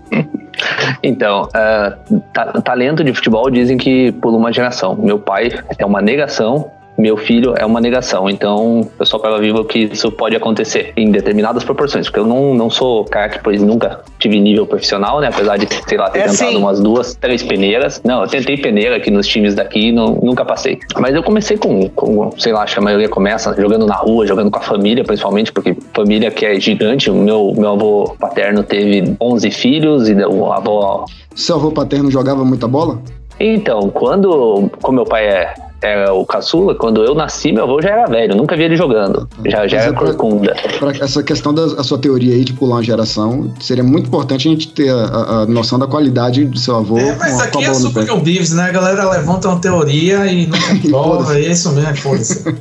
Então, 1.03 1.45
uh, 1.45 2.21
ta 2.33 2.61
talento 2.61 3.03
de 3.03 3.13
futebol 3.13 3.51
dizem 3.51 3.77
que 3.77 4.13
pula 4.13 4.37
uma 4.37 4.53
geração. 4.53 4.95
Meu 4.97 5.19
pai 5.19 5.51
é 5.79 5.85
uma 5.85 6.01
negação 6.01 6.71
meu 7.01 7.17
filho 7.17 7.55
é 7.57 7.65
uma 7.65 7.81
negação. 7.81 8.29
Então, 8.29 8.89
eu 8.99 9.07
sou 9.07 9.19
prova 9.19 9.39
viva 9.39 9.65
que 9.65 9.91
isso 9.93 10.11
pode 10.13 10.37
acontecer 10.37 10.93
em 10.97 11.11
determinadas 11.11 11.65
proporções, 11.65 12.07
porque 12.07 12.21
eu 12.21 12.27
não, 12.27 12.55
não 12.55 12.71
sou 12.71 13.05
cara 13.05 13.29
que, 13.29 13.39
pois, 13.39 13.63
nunca 13.63 14.01
tive 14.19 14.39
nível 14.39 14.67
profissional, 14.67 15.21
né? 15.21 15.29
Apesar 15.29 15.57
de, 15.57 15.67
sei 15.89 15.99
lá, 15.99 16.11
ter 16.11 16.21
é 16.21 16.23
tentado 16.25 16.51
sim. 16.51 16.57
umas 16.57 16.81
duas, 16.81 17.15
três 17.15 17.43
peneiras. 17.43 18.01
Não, 18.05 18.23
eu 18.23 18.29
tentei 18.29 18.57
peneira 18.57 18.97
aqui 18.97 19.11
nos 19.11 19.27
times 19.27 19.55
daqui 19.55 19.91
não, 19.91 20.15
nunca 20.23 20.45
passei. 20.45 20.79
Mas 20.99 21.15
eu 21.15 21.23
comecei 21.23 21.57
com, 21.57 21.89
com, 21.91 22.31
sei 22.39 22.53
lá, 22.53 22.63
acho 22.63 22.75
que 22.75 22.81
a 22.81 22.83
maioria 22.83 23.09
começa 23.09 23.55
jogando 23.55 23.87
na 23.87 23.95
rua, 23.95 24.27
jogando 24.27 24.51
com 24.51 24.59
a 24.59 24.63
família, 24.63 25.03
principalmente, 25.05 25.53
porque 25.53 25.77
família 25.95 26.31
que 26.31 26.45
é 26.45 26.61
gigante. 26.61 27.11
O 27.11 27.15
meu, 27.15 27.55
meu 27.57 27.71
avô 27.71 28.17
paterno 28.19 28.63
teve 28.63 29.17
11 29.21 29.51
filhos 29.51 30.09
e 30.09 30.15
o 30.15 30.53
avô... 30.53 31.05
Seu 31.35 31.57
avô 31.57 31.71
paterno 31.71 32.11
jogava 32.11 32.45
muita 32.45 32.69
bola? 32.69 32.99
Então, 33.39 33.89
quando, 33.89 34.71
como 34.83 34.97
meu 34.97 35.05
pai 35.07 35.27
é 35.27 35.55
era 35.83 36.13
o 36.13 36.27
caçula, 36.27 36.75
quando 36.75 37.03
eu 37.05 37.15
nasci, 37.15 37.53
meu 37.53 37.65
avô 37.65 37.81
já 37.81 37.91
era 37.91 38.07
velho, 38.07 38.37
nunca 38.37 38.57
vi 38.57 38.65
ele 38.65 38.77
jogando. 38.77 39.29
Já, 39.47 39.67
já 39.67 39.79
era 39.79 39.91
é 39.91 39.95
corcunda. 39.95 40.55
Pra 40.79 40.91
essa 40.91 41.23
questão 41.23 41.55
da 41.55 41.83
sua 41.83 41.99
teoria 41.99 42.35
aí 42.35 42.45
de 42.45 42.53
pular 42.53 42.77
uma 42.77 42.83
geração, 42.83 43.53
seria 43.61 43.83
muito 43.83 44.09
importante 44.09 44.47
a 44.47 44.51
gente 44.51 44.69
ter 44.69 44.91
a, 44.91 45.43
a 45.43 45.47
noção 45.47 45.79
da 45.79 45.87
qualidade 45.87 46.45
do 46.45 46.59
seu 46.59 46.77
avô. 46.77 46.99
É, 46.99 47.17
mas 47.17 47.41
aqui 47.41 47.65
é 47.65 47.75
super 47.75 48.07
que 48.07 48.21
Beavis, 48.21 48.53
né? 48.53 48.65
A 48.65 48.73
galera 48.73 49.11
levanta 49.11 49.49
uma 49.49 49.59
teoria 49.59 50.27
e 50.27 50.47
não 50.47 50.59
comprova, 50.83 51.39
é 51.39 51.41
isso 51.41 51.73
mesmo, 51.73 51.97
foda-se. 51.97 52.45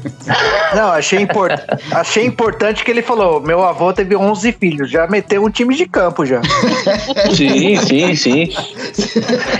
Não, 0.75 0.91
achei, 0.91 1.21
import... 1.21 1.51
achei 1.91 2.25
importante 2.25 2.83
que 2.83 2.91
ele 2.91 3.01
falou: 3.01 3.41
meu 3.41 3.63
avô 3.63 3.91
teve 3.91 4.15
11 4.15 4.51
filhos, 4.53 4.91
já 4.91 5.07
meteu 5.07 5.43
um 5.43 5.49
time 5.49 5.75
de 5.75 5.87
campo 5.87 6.25
já. 6.25 6.41
sim, 7.35 7.75
sim, 7.77 8.15
sim. 8.15 8.49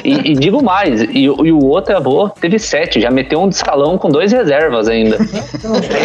E, 0.03 0.31
e 0.31 0.35
digo 0.35 0.63
mais, 0.63 1.01
e, 1.01 1.23
e, 1.23 1.51
o 1.51 1.65
outro 1.65 1.97
avô 1.97 2.29
teve 2.29 2.59
7, 2.59 3.01
já 3.01 3.09
meteu 3.09 3.41
um 3.41 3.48
de 3.49 3.57
salão 3.57 3.97
com 3.97 4.09
dois 4.09 4.31
reservas 4.31 4.87
ainda. 4.87 5.17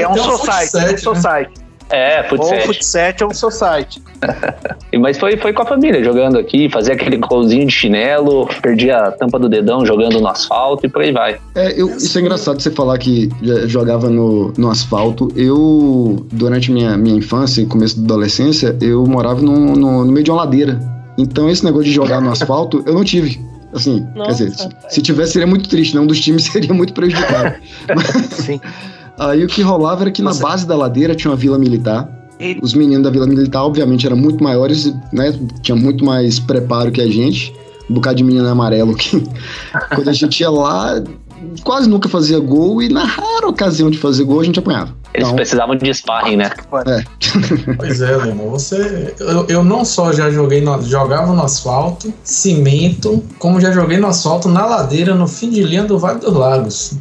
é 0.01 0.09
um 0.09 0.17
society, 0.17 0.77
é 0.77 0.95
um 0.95 0.99
society. 0.99 1.65
É, 1.91 2.23
futset. 2.25 2.55
Ou 2.55 2.61
futset 2.67 3.25
ou 3.25 3.35
society. 3.35 4.03
Mas 4.99 5.19
foi, 5.19 5.37
foi 5.37 5.53
com 5.53 5.63
a 5.63 5.67
família, 5.67 6.03
jogando 6.03 6.39
aqui, 6.39 6.69
fazia 6.71 6.95
aquele 6.95 7.17
golzinho 7.19 7.67
de 7.67 7.73
chinelo, 7.73 8.49
perdia 8.63 8.97
a 8.97 9.13
tampa 9.13 9.39
do 9.39 9.49
dedão 9.49 9.85
jogando 9.85 10.21
no 10.21 10.27
asfalto 10.29 10.87
e 10.87 10.89
por 10.89 11.03
aí 11.03 11.13
vai. 11.13 11.39
É, 11.55 11.81
eu, 11.81 11.89
isso 11.97 12.17
é 12.17 12.23
engraçado 12.23 12.61
você 12.61 12.71
falar 12.71 12.97
que 12.99 13.29
jogava 13.67 14.09
no, 14.09 14.53
no 14.57 14.71
asfalto. 14.71 15.31
Eu, 15.37 16.27
durante 16.33 16.73
minha, 16.73 16.97
minha 16.97 17.17
infância 17.17 17.61
e 17.61 17.67
começo 17.67 18.01
da 18.01 18.15
adolescência, 18.15 18.77
eu 18.81 19.05
morava 19.07 19.43
no, 19.43 19.55
no, 19.77 20.05
no 20.05 20.13
meio 20.13 20.25
de 20.25 20.31
uma 20.31 20.39
ladeira. 20.39 20.81
Então 21.19 21.49
esse 21.49 21.65
negócio 21.65 21.85
de 21.85 21.93
jogar 21.93 22.21
no 22.21 22.31
asfalto, 22.31 22.83
eu 22.87 22.95
não 22.95 23.05
tive. 23.05 23.41
Assim, 23.75 24.07
Nossa, 24.15 24.45
quer 24.45 24.51
dizer, 24.51 24.57
se, 24.57 24.95
se 24.95 25.03
tivesse 25.03 25.33
seria 25.33 25.47
muito 25.47 25.69
triste, 25.69 25.95
né? 25.95 26.01
Um 26.01 26.07
dos 26.07 26.21
times 26.21 26.45
seria 26.53 26.73
muito 26.73 26.93
prejudicado. 26.93 27.57
Sim. 28.31 28.61
Aí 29.19 29.45
o 29.45 29.49
que 29.49 29.63
rolava 29.63 30.03
era 30.03 30.11
que 30.11 30.23
Nossa. 30.23 30.43
na 30.43 30.49
base 30.49 30.67
da 30.67 30.77
ladeira 30.77 31.15
tinha 31.15 31.31
uma 31.31 31.37
vila 31.37 31.59
militar. 31.59 32.09
E... 32.39 32.59
Os 32.63 32.75
meninos 32.75 33.05
da 33.05 33.11
vila 33.11 33.27
militar, 33.27 33.63
obviamente, 33.63 34.07
eram 34.07 34.17
muito 34.17 34.43
maiores, 34.43 34.93
né? 35.13 35.33
Tinha 35.63 35.77
muito 35.77 36.05
mais 36.05 36.39
preparo 36.39 36.91
que 36.91 37.01
a 37.01 37.07
gente. 37.07 37.55
Um 37.89 37.95
bocado 37.95 38.17
de 38.17 38.25
menino 38.25 38.49
amarelo 38.49 38.95
que 38.95 39.23
quando 39.95 40.09
a 40.09 40.13
gente 40.13 40.41
ia 40.41 40.51
lá, 40.51 41.03
quase 41.63 41.89
nunca 41.89 42.09
fazia 42.09 42.39
gol 42.39 42.83
e 42.83 42.89
na 42.89 43.05
rara 43.05 43.49
ocasião 43.49 43.91
de 43.91 43.99
fazer 43.99 44.25
gol 44.25 44.41
a 44.41 44.45
gente 44.45 44.59
apanhava. 44.59 44.95
Eles 45.15 45.29
então, 45.29 45.37
precisavam 45.37 45.77
de 45.77 45.95
sparring, 45.95 46.37
né? 46.37 46.51
É. 46.87 47.05
Pois 47.77 48.03
é, 48.03 48.17
Lima. 48.19 48.43
Você. 48.51 49.15
Eu, 49.21 49.47
eu 49.49 49.65
não 49.65 49.85
só 49.85 50.13
já 50.13 50.29
joguei 50.29 50.61
no, 50.61 50.83
jogava 50.83 51.33
no 51.33 51.43
asfalto, 51.43 52.13
cimento, 52.25 53.23
como 53.39 53.61
já 53.61 53.71
joguei 53.71 53.97
no 53.97 54.09
asfalto 54.09 54.49
na 54.49 54.67
ladeira, 54.67 55.15
no 55.15 55.29
fim 55.29 55.51
de 55.51 55.63
linha 55.63 55.85
do 55.85 56.01
Vale 56.01 56.19
dos 56.19 56.35
Lagos. 56.35 56.99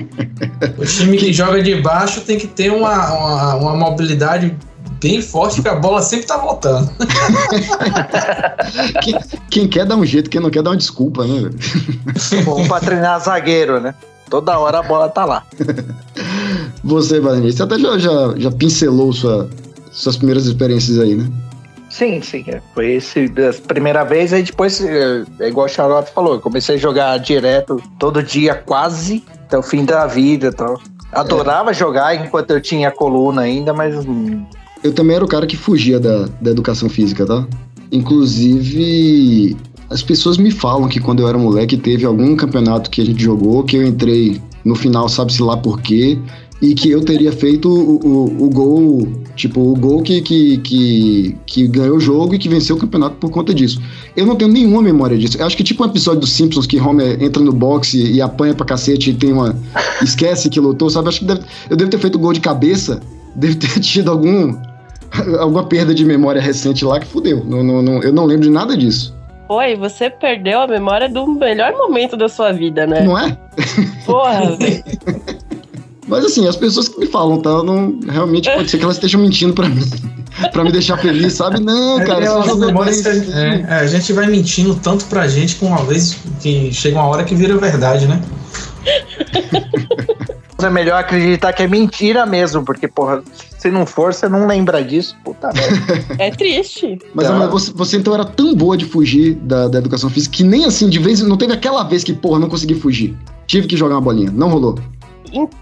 o 0.78 0.84
time 0.86 1.18
que 1.18 1.30
joga 1.30 1.62
de 1.62 1.74
baixo 1.82 2.22
tem 2.22 2.38
que 2.38 2.46
ter 2.46 2.72
uma, 2.72 3.12
uma, 3.12 3.54
uma 3.56 3.76
mobilidade 3.76 4.56
bem 5.00 5.22
forte, 5.22 5.56
porque 5.56 5.68
a 5.68 5.76
bola 5.76 6.02
sempre 6.02 6.26
tá 6.26 6.36
voltando. 6.36 6.90
quem, 9.02 9.18
quem, 9.50 9.68
quer 9.68 9.86
dar 9.86 9.96
um 9.96 10.04
jeito, 10.04 10.28
quem 10.28 10.40
não 10.40 10.50
quer 10.50 10.62
dar 10.62 10.70
uma 10.70 10.76
desculpa, 10.76 11.24
né? 11.24 11.50
Bom 12.44 12.66
pra 12.68 12.80
treinar 12.80 13.20
zagueiro, 13.20 13.80
né? 13.80 13.94
Toda 14.28 14.58
hora 14.58 14.78
a 14.78 14.82
bola 14.82 15.08
tá 15.08 15.24
lá. 15.24 15.44
Você, 16.84 17.20
Valentim, 17.20 17.54
você 17.54 17.62
até 17.62 17.78
já, 17.78 17.98
já, 17.98 18.34
já 18.38 18.50
pincelou 18.50 19.12
sua, 19.12 19.50
suas 19.92 20.16
primeiras 20.16 20.46
experiências 20.46 20.98
aí, 20.98 21.14
né? 21.14 21.30
Sim, 21.90 22.22
sim. 22.22 22.42
Foi 22.74 22.92
esse, 22.92 23.26
a 23.26 23.66
primeira 23.66 24.02
vez, 24.02 24.32
aí 24.32 24.42
depois, 24.42 24.82
é, 24.82 25.24
é 25.40 25.48
igual 25.48 25.66
o 25.66 25.68
Charlotte 25.68 26.10
falou, 26.10 26.34
eu 26.34 26.40
comecei 26.40 26.76
a 26.76 26.78
jogar 26.78 27.18
direto 27.18 27.82
todo 27.98 28.22
dia, 28.22 28.54
quase, 28.54 29.22
até 29.44 29.58
o 29.58 29.62
fim 29.62 29.84
da 29.84 30.06
vida 30.06 30.46
e 30.46 30.52
tal. 30.52 30.80
Adorava 31.12 31.72
é. 31.72 31.74
jogar 31.74 32.14
enquanto 32.14 32.52
eu 32.52 32.60
tinha 32.60 32.90
coluna 32.90 33.42
ainda, 33.42 33.74
mas. 33.74 33.94
Eu 34.82 34.92
também 34.92 35.16
era 35.16 35.24
o 35.24 35.28
cara 35.28 35.46
que 35.46 35.56
fugia 35.56 36.00
da, 36.00 36.26
da 36.40 36.50
educação 36.50 36.88
física, 36.88 37.26
tá? 37.26 37.46
Inclusive, 37.92 39.56
as 39.90 40.02
pessoas 40.02 40.38
me 40.38 40.50
falam 40.50 40.88
que 40.88 41.00
quando 41.00 41.20
eu 41.20 41.28
era 41.28 41.36
moleque 41.36 41.76
teve 41.76 42.06
algum 42.06 42.36
campeonato 42.36 42.90
que 42.90 43.00
a 43.00 43.04
gente 43.04 43.22
jogou, 43.22 43.64
que 43.64 43.76
eu 43.76 43.86
entrei 43.86 44.40
no 44.64 44.74
final, 44.74 45.08
sabe-se 45.08 45.42
lá 45.42 45.56
por 45.56 45.80
quê, 45.80 46.18
e 46.62 46.74
que 46.74 46.90
eu 46.90 47.02
teria 47.02 47.32
feito 47.32 47.68
o, 47.68 47.96
o, 48.06 48.44
o 48.44 48.50
gol, 48.50 49.08
tipo, 49.34 49.60
o 49.60 49.74
gol 49.74 50.02
que, 50.02 50.20
que, 50.20 50.58
que, 50.58 51.36
que, 51.46 51.66
ganhou 51.66 51.96
o 51.96 52.00
jogo 52.00 52.34
e 52.34 52.38
que 52.38 52.48
venceu 52.48 52.76
o 52.76 52.78
campeonato 52.78 53.16
por 53.16 53.30
conta 53.30 53.54
disso. 53.54 53.80
Eu 54.14 54.26
não 54.26 54.36
tenho 54.36 54.52
nenhuma 54.52 54.82
memória 54.82 55.16
disso. 55.16 55.38
Eu 55.38 55.46
acho 55.46 55.56
que 55.56 55.64
tipo 55.64 55.82
um 55.82 55.86
episódio 55.86 56.20
dos 56.20 56.30
Simpsons 56.30 56.66
que 56.66 56.78
Homer 56.78 57.22
entra 57.22 57.42
no 57.42 57.52
boxe 57.52 57.98
e 57.98 58.20
apanha 58.20 58.54
pra 58.54 58.66
cacete 58.66 59.10
e 59.10 59.14
tem 59.14 59.32
uma. 59.32 59.56
esquece 60.02 60.50
que 60.50 60.60
lutou, 60.60 60.90
sabe? 60.90 61.08
Acho 61.08 61.20
que 61.20 61.24
deve, 61.24 61.40
eu 61.70 61.76
devo 61.76 61.90
ter 61.90 61.98
feito 61.98 62.18
gol 62.18 62.34
de 62.34 62.40
cabeça, 62.40 63.00
devo 63.34 63.56
ter 63.56 63.68
tido 63.80 64.10
algum. 64.10 64.54
alguma 65.38 65.64
perda 65.64 65.94
de 65.94 66.04
memória 66.04 66.40
recente 66.40 66.84
lá 66.84 67.00
que 67.00 67.06
fudeu. 67.06 67.44
Não, 67.44 67.62
não, 67.62 67.82
não, 67.82 68.02
eu 68.02 68.12
não 68.12 68.24
lembro 68.24 68.44
de 68.44 68.50
nada 68.50 68.76
disso 68.76 69.18
foi, 69.50 69.74
você 69.74 70.08
perdeu 70.08 70.60
a 70.60 70.68
memória 70.68 71.08
do 71.08 71.26
melhor 71.26 71.72
momento 71.72 72.16
da 72.16 72.28
sua 72.28 72.52
vida, 72.52 72.86
né? 72.86 73.02
Não 73.02 73.18
é? 73.18 73.36
Porra, 74.06 74.56
velho. 74.56 74.84
Mas 76.06 76.24
assim, 76.24 76.46
as 76.46 76.54
pessoas 76.54 76.88
que 76.88 77.00
me 77.00 77.06
falam, 77.06 77.40
tá? 77.40 77.60
Não, 77.64 77.98
realmente 78.08 78.48
pode 78.48 78.70
ser 78.70 78.78
que 78.78 78.84
elas 78.84 78.94
estejam 78.94 79.20
mentindo 79.20 79.52
pra 79.52 79.68
mim. 79.68 79.82
pra 80.52 80.62
me 80.62 80.70
deixar 80.70 80.98
feliz, 80.98 81.32
sabe? 81.32 81.58
Não, 81.58 82.00
é 82.00 82.06
cara, 82.06 82.32
você 82.42 82.54
memórias 82.64 83.04
a, 83.04 83.12
gente, 83.12 83.32
é, 83.32 83.66
é, 83.68 83.74
a 83.74 83.86
gente 83.88 84.12
vai 84.12 84.28
mentindo 84.28 84.76
tanto 84.76 85.04
pra 85.06 85.26
gente 85.26 85.56
que 85.56 85.64
uma 85.64 85.82
vez 85.82 86.16
que 86.40 86.72
chega 86.72 87.00
uma 87.00 87.08
hora 87.08 87.24
que 87.24 87.34
vira 87.34 87.56
verdade, 87.56 88.06
né? 88.06 88.22
É 90.64 90.70
melhor 90.70 91.00
acreditar 91.00 91.52
que 91.52 91.62
é 91.62 91.68
mentira 91.68 92.24
mesmo, 92.26 92.64
porque, 92.64 92.88
porra, 92.88 93.22
se 93.58 93.70
não 93.70 93.84
for, 93.86 94.12
você 94.12 94.28
não 94.28 94.46
lembra 94.46 94.82
disso. 94.82 95.16
Puta 95.24 95.50
merda. 95.52 96.00
É 96.18 96.30
triste. 96.30 96.98
Mas 97.14 97.28
é. 97.28 97.46
você, 97.48 97.72
você, 97.72 97.96
então 97.96 98.14
era 98.14 98.24
tão 98.24 98.54
boa 98.54 98.76
de 98.76 98.84
fugir 98.84 99.34
da, 99.34 99.68
da 99.68 99.78
educação 99.78 100.10
física 100.10 100.36
que 100.36 100.44
nem 100.44 100.64
assim, 100.64 100.88
de 100.88 100.98
vez 100.98 101.20
não 101.22 101.36
teve 101.36 101.52
aquela 101.52 101.82
vez 101.82 102.04
que, 102.04 102.12
porra, 102.12 102.38
não 102.38 102.48
consegui 102.48 102.74
fugir. 102.74 103.16
Tive 103.46 103.66
que 103.66 103.76
jogar 103.76 103.94
uma 103.94 104.00
bolinha. 104.00 104.30
Não 104.30 104.48
rolou 104.48 104.78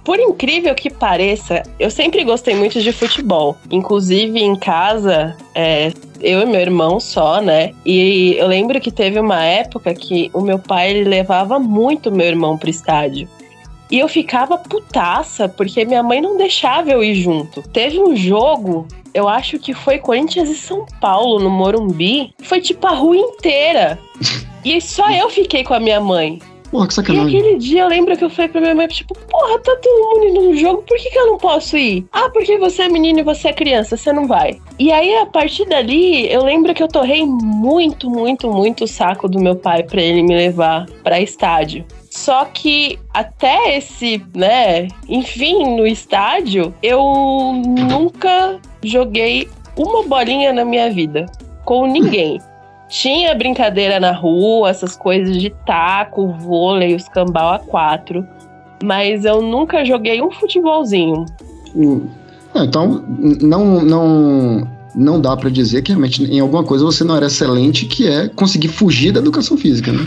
por 0.05 0.19
incrível 0.19 0.75
que 0.75 0.91
pareça, 0.91 1.63
eu 1.79 1.91
sempre 1.91 2.25
gostei 2.25 2.55
muito 2.55 2.81
de 2.81 2.93
futebol. 2.93 3.57
Inclusive 3.71 4.39
em 4.39 4.57
casa, 4.57 5.37
é, 5.55 5.93
eu 6.21 6.41
e 6.41 6.47
meu 6.47 6.61
irmão 6.61 6.99
só, 6.99 7.41
né? 7.41 7.73
E 7.85 8.37
eu 8.39 8.47
lembro 8.47 8.81
que 8.81 8.91
teve 8.91 9.21
uma 9.21 9.43
época 9.45 9.95
que 9.95 10.31
o 10.33 10.41
meu 10.41 10.59
pai 10.59 11.05
levava 11.05 11.59
muito 11.59 12.11
meu 12.11 12.27
irmão 12.27 12.57
pro 12.57 12.71
estádio. 12.71 13.29
E 13.91 13.99
eu 13.99 14.09
ficava 14.09 14.59
putaça, 14.59 15.49
porque 15.49 15.85
minha 15.85 16.03
mãe 16.03 16.21
não 16.21 16.37
deixava 16.37 16.91
eu 16.91 17.03
ir 17.03 17.15
junto. 17.15 17.63
Teve 17.63 17.99
um 17.99 18.15
jogo, 18.15 18.87
eu 19.15 19.29
acho 19.29 19.59
que 19.59 19.73
foi 19.73 19.99
Corinthians 19.99 20.49
e 20.51 20.55
São 20.55 20.85
Paulo, 21.01 21.39
no 21.39 21.51
Morumbi. 21.51 22.35
Foi 22.43 22.61
tipo 22.61 22.87
a 22.87 22.93
rua 22.93 23.17
inteira. 23.17 23.99
E 24.65 24.81
só 24.81 25.09
eu 25.11 25.31
fiquei 25.31 25.63
com 25.63 25.73
a 25.73 25.81
minha 25.81 26.01
mãe. 26.01 26.41
Porra, 26.71 26.87
que 26.87 26.95
sacanagem. 26.95 27.35
E 27.35 27.39
aquele 27.39 27.59
dia 27.59 27.83
eu 27.83 27.89
lembro 27.89 28.17
que 28.17 28.25
eu 28.25 28.29
falei 28.29 28.51
pra 28.51 28.61
minha 28.61 28.75
mãe, 28.75 28.87
tipo, 28.89 29.15
porra, 29.15 29.59
tá 29.61 29.77
todo 29.77 30.15
mundo 30.15 30.27
indo 30.27 30.43
no 30.51 30.57
jogo, 30.57 30.83
por 30.83 30.99
que, 30.99 31.11
que 31.11 31.19
eu 31.19 31.27
não 31.27 31.39
posso 31.39 31.77
ir? 31.77 32.07
Ah, 32.13 32.29
porque 32.31 32.59
você 32.59 32.83
é 32.83 32.89
menino 32.89 33.21
e 33.21 33.23
você 33.23 33.49
é 33.49 33.53
criança, 33.53 33.97
você 33.97 34.13
não 34.13 34.27
vai. 34.27 34.61
E 34.79 34.93
aí, 34.93 35.17
a 35.17 35.27
partir 35.27 35.65
dali, 35.67 36.31
eu 36.31 36.45
lembro 36.45 36.75
que 36.75 36.83
eu 36.83 36.89
torrei 36.89 37.25
muito, 37.25 38.11
muito, 38.11 38.51
muito 38.51 38.85
o 38.85 38.89
saco 38.89 39.29
do 39.29 39.41
meu 39.41 39.57
pai 39.57 39.83
pra 39.83 40.03
ele 40.03 40.23
me 40.23 40.37
levar 40.37 40.87
pra 41.03 41.21
estádio. 41.21 41.87
Só 42.19 42.45
que 42.47 42.99
até 43.15 43.79
esse, 43.79 44.21
né, 44.35 44.89
enfim, 45.09 45.77
no 45.77 45.87
estádio, 45.87 46.75
eu 46.83 47.01
nunca 47.89 48.59
joguei 48.83 49.49
uma 49.77 50.03
bolinha 50.03 50.53
na 50.53 50.65
minha 50.65 50.91
vida 50.91 51.27
com 51.65 51.87
ninguém. 51.87 52.41
Tinha 52.91 53.35
brincadeira 53.37 54.01
na 54.01 54.11
rua, 54.11 54.69
essas 54.69 54.97
coisas 54.97 55.39
de 55.39 55.51
taco, 55.65 56.35
vôlei, 56.41 56.97
os 56.97 57.09
cambal 57.09 57.53
a 57.53 57.59
quatro. 57.61 58.27
Mas 58.83 59.25
eu 59.25 59.41
nunca 59.41 59.85
joguei 59.85 60.21
um 60.21 60.31
futebolzinho. 60.31 61.25
Ah, 62.53 62.65
Então, 62.65 63.05
não, 63.41 63.81
não, 63.85 64.69
não 64.95 65.21
dá 65.21 65.37
pra 65.37 65.51
dizer 65.51 65.83
que 65.83 65.93
realmente 65.93 66.25
em 66.25 66.41
alguma 66.41 66.65
coisa 66.65 66.85
você 66.85 67.05
não 67.05 67.17
era 67.17 67.27
excelente, 67.27 67.87
que 67.87 68.09
é 68.09 68.29
conseguir 68.29 68.69
fugir 68.69 69.13
da 69.13 69.21
educação 69.21 69.57
física, 69.57 69.93
né? 69.93 70.05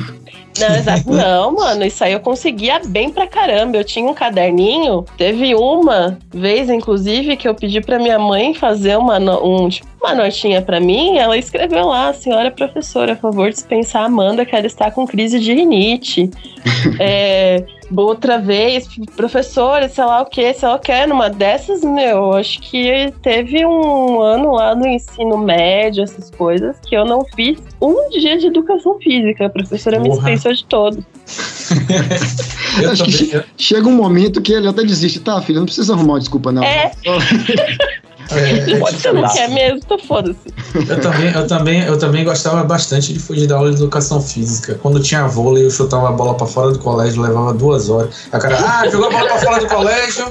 Não, 0.60 0.76
exato. 0.76 1.04
Não, 1.12 1.52
mano, 1.54 1.86
isso 1.86 2.04
aí 2.04 2.14
eu 2.14 2.20
conseguia 2.20 2.80
bem 2.86 3.10
pra 3.10 3.28
caramba. 3.28 3.78
Eu 3.78 3.84
tinha 3.84 4.10
um 4.10 4.14
caderninho. 4.14 5.06
Teve 5.18 5.56
uma 5.56 6.18
vez, 6.34 6.70
inclusive, 6.70 7.38
que 7.38 7.48
eu 7.48 7.56
pedi 7.56 7.82
pra 7.82 8.00
minha 8.00 8.20
mãe 8.20 8.54
fazer 8.54 8.98
uma, 8.98 9.18
um, 9.44 9.70
tipo, 9.70 9.88
uma 10.02 10.16
notinha 10.16 10.62
pra 10.62 10.80
mim. 10.80 11.18
Ela 11.18 11.38
escreveu 11.38 11.86
lá: 11.88 12.14
Senhora 12.14 12.52
professora, 12.52 13.14
a 13.14 13.16
favor 13.16 13.50
de 13.50 13.56
dispensar 13.56 14.04
a 14.04 14.06
Amanda, 14.06 14.46
que 14.46 14.56
ela 14.56 14.66
está 14.68 14.90
com 14.92 15.06
crise 15.06 15.40
de 15.40 15.54
rinite. 15.54 16.30
é, 17.00 17.64
outra 17.96 18.38
vez, 18.40 18.88
professora, 19.16 19.88
sei 19.90 20.04
lá 20.04 20.22
o 20.22 20.26
que, 20.26 20.54
sei 20.54 20.68
lá 20.68 20.76
o 20.76 20.80
que. 20.80 21.06
Numa 21.06 21.30
dessas, 21.30 21.82
meu, 21.84 22.34
acho 22.34 22.60
que 22.62 23.14
teve 23.22 23.66
um 23.66 24.22
ano 24.22 24.54
lá 24.54 24.74
no 24.76 24.88
ensino 24.88 25.38
médio, 25.38 26.04
essas 26.04 26.30
coisas, 26.32 26.76
que 26.88 26.96
eu 26.96 27.06
não 27.06 27.24
fiz 27.36 27.60
um 27.82 28.10
dia 28.10 28.38
de 28.38 28.48
educação 28.48 28.98
física. 29.00 29.46
A 29.46 29.50
professora 29.50 30.00
me 30.00 30.10
Porra. 30.10 30.32
dispensou 30.32 30.54
de 30.54 30.66
todo. 30.66 31.06
Eu 32.82 32.92
Acho 32.92 33.04
que 33.04 33.12
também, 33.12 33.30
che- 33.42 33.46
chega 33.58 33.88
um 33.90 33.92
momento 33.96 34.42
que 34.42 34.54
ele 34.54 34.66
até 34.68 34.82
desiste. 34.84 35.20
Tá, 35.20 35.42
filho, 35.42 35.60
não 35.60 35.66
precisa 35.66 35.94
arrumar 35.94 36.14
uma 36.14 36.20
desculpa, 36.20 36.52
não. 36.52 36.64
É. 36.64 36.92
é, 38.32 38.78
Pode 38.80 38.98
ser 38.98 39.10
Você 39.10 39.14
não 39.14 39.34
quer 39.34 39.50
mesmo? 39.50 39.78
Então 39.78 40.00
foda-se. 40.00 40.40
eu, 40.76 41.02
também, 41.02 41.32
eu, 41.34 41.48
também, 41.48 41.84
eu 41.84 42.00
também 42.00 42.24
gostava 42.24 42.64
bastante 42.64 43.14
de 43.14 43.20
fugir 43.20 43.48
da 43.48 43.56
aula 43.56 43.72
de 43.72 43.78
educação 43.78 44.22
física. 44.22 44.80
Quando 44.82 45.00
tinha 45.02 45.28
vôlei, 45.28 45.66
eu 45.66 45.70
chutava 45.70 46.10
a 46.10 46.12
bola 46.12 46.36
pra 46.36 46.48
fora 46.48 46.72
do 46.72 46.80
colégio, 46.80 47.22
levava 47.22 47.54
duas 47.54 47.90
horas. 47.90 48.28
A 48.32 48.40
cara, 48.40 48.58
ah, 48.58 48.90
jogou 48.90 49.08
a 49.08 49.12
bola 49.12 49.26
pra 49.26 49.40
fora 49.40 49.60
do 49.60 49.68
colégio, 49.68 50.26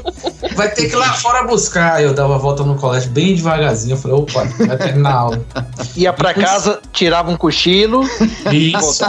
vai 0.55 0.71
ter 0.71 0.89
que 0.89 0.95
ir 0.95 0.99
lá 0.99 1.13
fora 1.15 1.45
buscar. 1.45 1.95
Aí 1.95 2.05
eu 2.05 2.15
dava 2.15 2.35
a 2.37 2.39
volta 2.39 2.63
no 2.63 2.77
colégio 2.77 3.11
bem 3.11 3.35
devagarzinho. 3.35 3.95
Eu 3.95 3.99
falei, 3.99 4.17
opa, 4.17 4.45
vai 4.67 4.77
terminar 4.77 5.11
a 5.11 5.19
aula. 5.19 5.45
Ia 5.97 6.13
pra 6.13 6.33
casa, 6.35 6.81
tirava 6.93 7.31
um 7.31 7.37
cochilo. 7.37 8.05
Isso. 8.53 9.05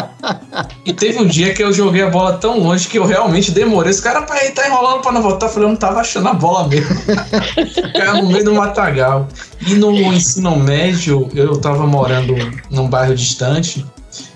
E 0.85 0.93
teve 0.93 1.19
um 1.19 1.27
dia 1.27 1.53
que 1.53 1.63
eu 1.63 1.71
joguei 1.71 2.03
a 2.03 2.09
bola 2.09 2.33
tão 2.33 2.59
longe 2.59 2.87
que 2.87 2.97
eu 2.97 3.05
realmente 3.05 3.51
demorei. 3.51 3.91
Esse 3.91 4.01
cara 4.01 4.23
pai, 4.23 4.51
tá 4.51 4.67
enrolando 4.67 5.01
pra 5.01 5.11
não 5.11 5.21
voltar. 5.21 5.47
Eu 5.47 5.51
falei, 5.51 5.67
eu 5.67 5.69
não 5.69 5.75
tava 5.77 5.99
achando 5.99 6.27
a 6.27 6.33
bola 6.33 6.67
mesmo. 6.67 6.95
Caiu 7.95 8.23
no 8.23 8.29
meio 8.29 8.43
do 8.43 8.53
matagal. 8.81 9.27
E 9.67 9.75
no 9.75 9.91
ensino 10.13 10.57
médio, 10.57 11.29
eu 11.33 11.57
tava 11.57 11.85
morando 11.85 12.35
num 12.69 12.89
bairro 12.89 13.15
distante. 13.15 13.85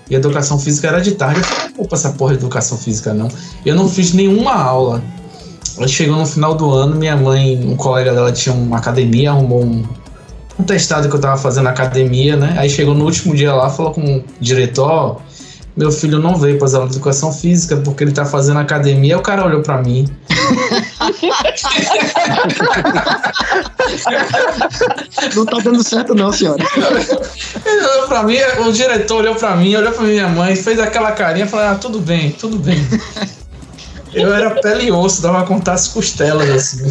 E 0.08 0.14
a 0.14 0.18
educação 0.18 0.58
física 0.58 0.86
era 0.86 1.00
de 1.00 1.12
tarde. 1.12 1.40
Eu 1.40 1.44
falei, 1.44 1.68
não 1.68 1.76
vou 1.76 1.88
pra 1.88 1.98
essa 1.98 2.10
porra 2.10 2.32
de 2.32 2.38
educação 2.38 2.78
física, 2.78 3.12
não. 3.12 3.28
Eu 3.64 3.74
não 3.74 3.88
fiz 3.88 4.12
nenhuma 4.12 4.54
aula. 4.54 5.02
Aí 5.78 5.88
chegou 5.88 6.16
no 6.16 6.24
final 6.24 6.54
do 6.54 6.70
ano, 6.70 6.96
minha 6.96 7.16
mãe, 7.16 7.60
um 7.64 7.76
colega 7.76 8.14
dela 8.14 8.32
tinha 8.32 8.54
uma 8.54 8.78
academia, 8.78 9.30
arrumou 9.30 9.64
um, 9.64 9.84
um 10.58 10.62
testado 10.62 11.08
que 11.08 11.16
eu 11.16 11.20
tava 11.20 11.36
fazendo 11.36 11.64
na 11.64 11.70
academia, 11.70 12.36
né? 12.36 12.54
Aí 12.56 12.70
chegou 12.70 12.94
no 12.94 13.04
último 13.04 13.34
dia 13.34 13.52
lá, 13.52 13.68
falou 13.68 13.92
com 13.92 14.18
o 14.18 14.24
diretor, 14.40 15.20
meu 15.76 15.92
filho 15.92 16.18
não 16.18 16.36
veio 16.36 16.56
para 16.56 16.66
as 16.66 16.74
aulas 16.74 16.90
de 16.90 16.96
educação 16.96 17.30
física 17.30 17.76
porque 17.76 18.04
ele 18.04 18.12
tá 18.12 18.24
fazendo 18.24 18.58
academia. 18.58 19.14
Aí 19.14 19.20
o 19.20 19.22
cara 19.22 19.44
olhou 19.44 19.60
para 19.60 19.82
mim. 19.82 20.08
Não 25.34 25.44
tá 25.46 25.58
dando 25.58 25.82
certo, 25.82 26.14
não, 26.14 26.32
senhora. 26.32 26.62
Ele 27.64 27.86
olhou 27.86 28.08
pra 28.08 28.22
mim, 28.22 28.36
o 28.66 28.72
diretor 28.72 29.16
olhou 29.18 29.34
pra 29.34 29.56
mim, 29.56 29.74
olhou 29.76 29.92
pra 29.92 30.02
minha 30.04 30.28
mãe, 30.28 30.56
fez 30.56 30.78
aquela 30.78 31.12
carinha 31.12 31.46
e 31.46 31.48
falou: 31.48 31.66
Ah, 31.66 31.74
tudo 31.74 32.00
bem, 32.00 32.32
tudo 32.32 32.58
bem. 32.58 32.86
Eu 34.12 34.32
era 34.32 34.50
pele 34.50 34.86
e 34.86 34.92
osso, 34.92 35.20
dava 35.20 35.38
pra 35.38 35.46
contar 35.46 35.74
as 35.74 35.88
costelas 35.88 36.48
assim. 36.48 36.84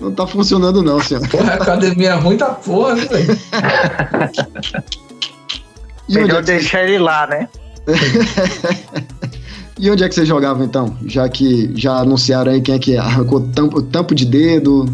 Não 0.00 0.12
tá 0.12 0.26
funcionando, 0.26 0.82
não, 0.82 1.02
senhora. 1.02 1.28
Porra, 1.28 1.52
a 1.52 1.54
academia 1.56 2.10
é 2.10 2.14
ruim 2.14 2.36
da 2.36 2.46
porra, 2.46 2.94
né, 2.94 3.04
velho? 3.06 3.38
Melhor 6.08 6.42
deixar 6.42 6.84
ele 6.84 6.98
lá, 6.98 7.26
né? 7.26 7.48
e 9.78 9.90
onde 9.90 10.04
é 10.04 10.08
que 10.08 10.14
você 10.14 10.26
jogava, 10.26 10.64
então? 10.64 10.96
Já 11.06 11.28
que 11.28 11.70
já 11.74 11.98
anunciaram 11.98 12.52
aí 12.52 12.60
quem 12.60 12.74
é 12.74 12.78
que 12.78 12.96
arrancou 12.96 13.40
tampo, 13.40 13.82
tampo 13.82 14.14
de 14.14 14.24
dedo. 14.24 14.86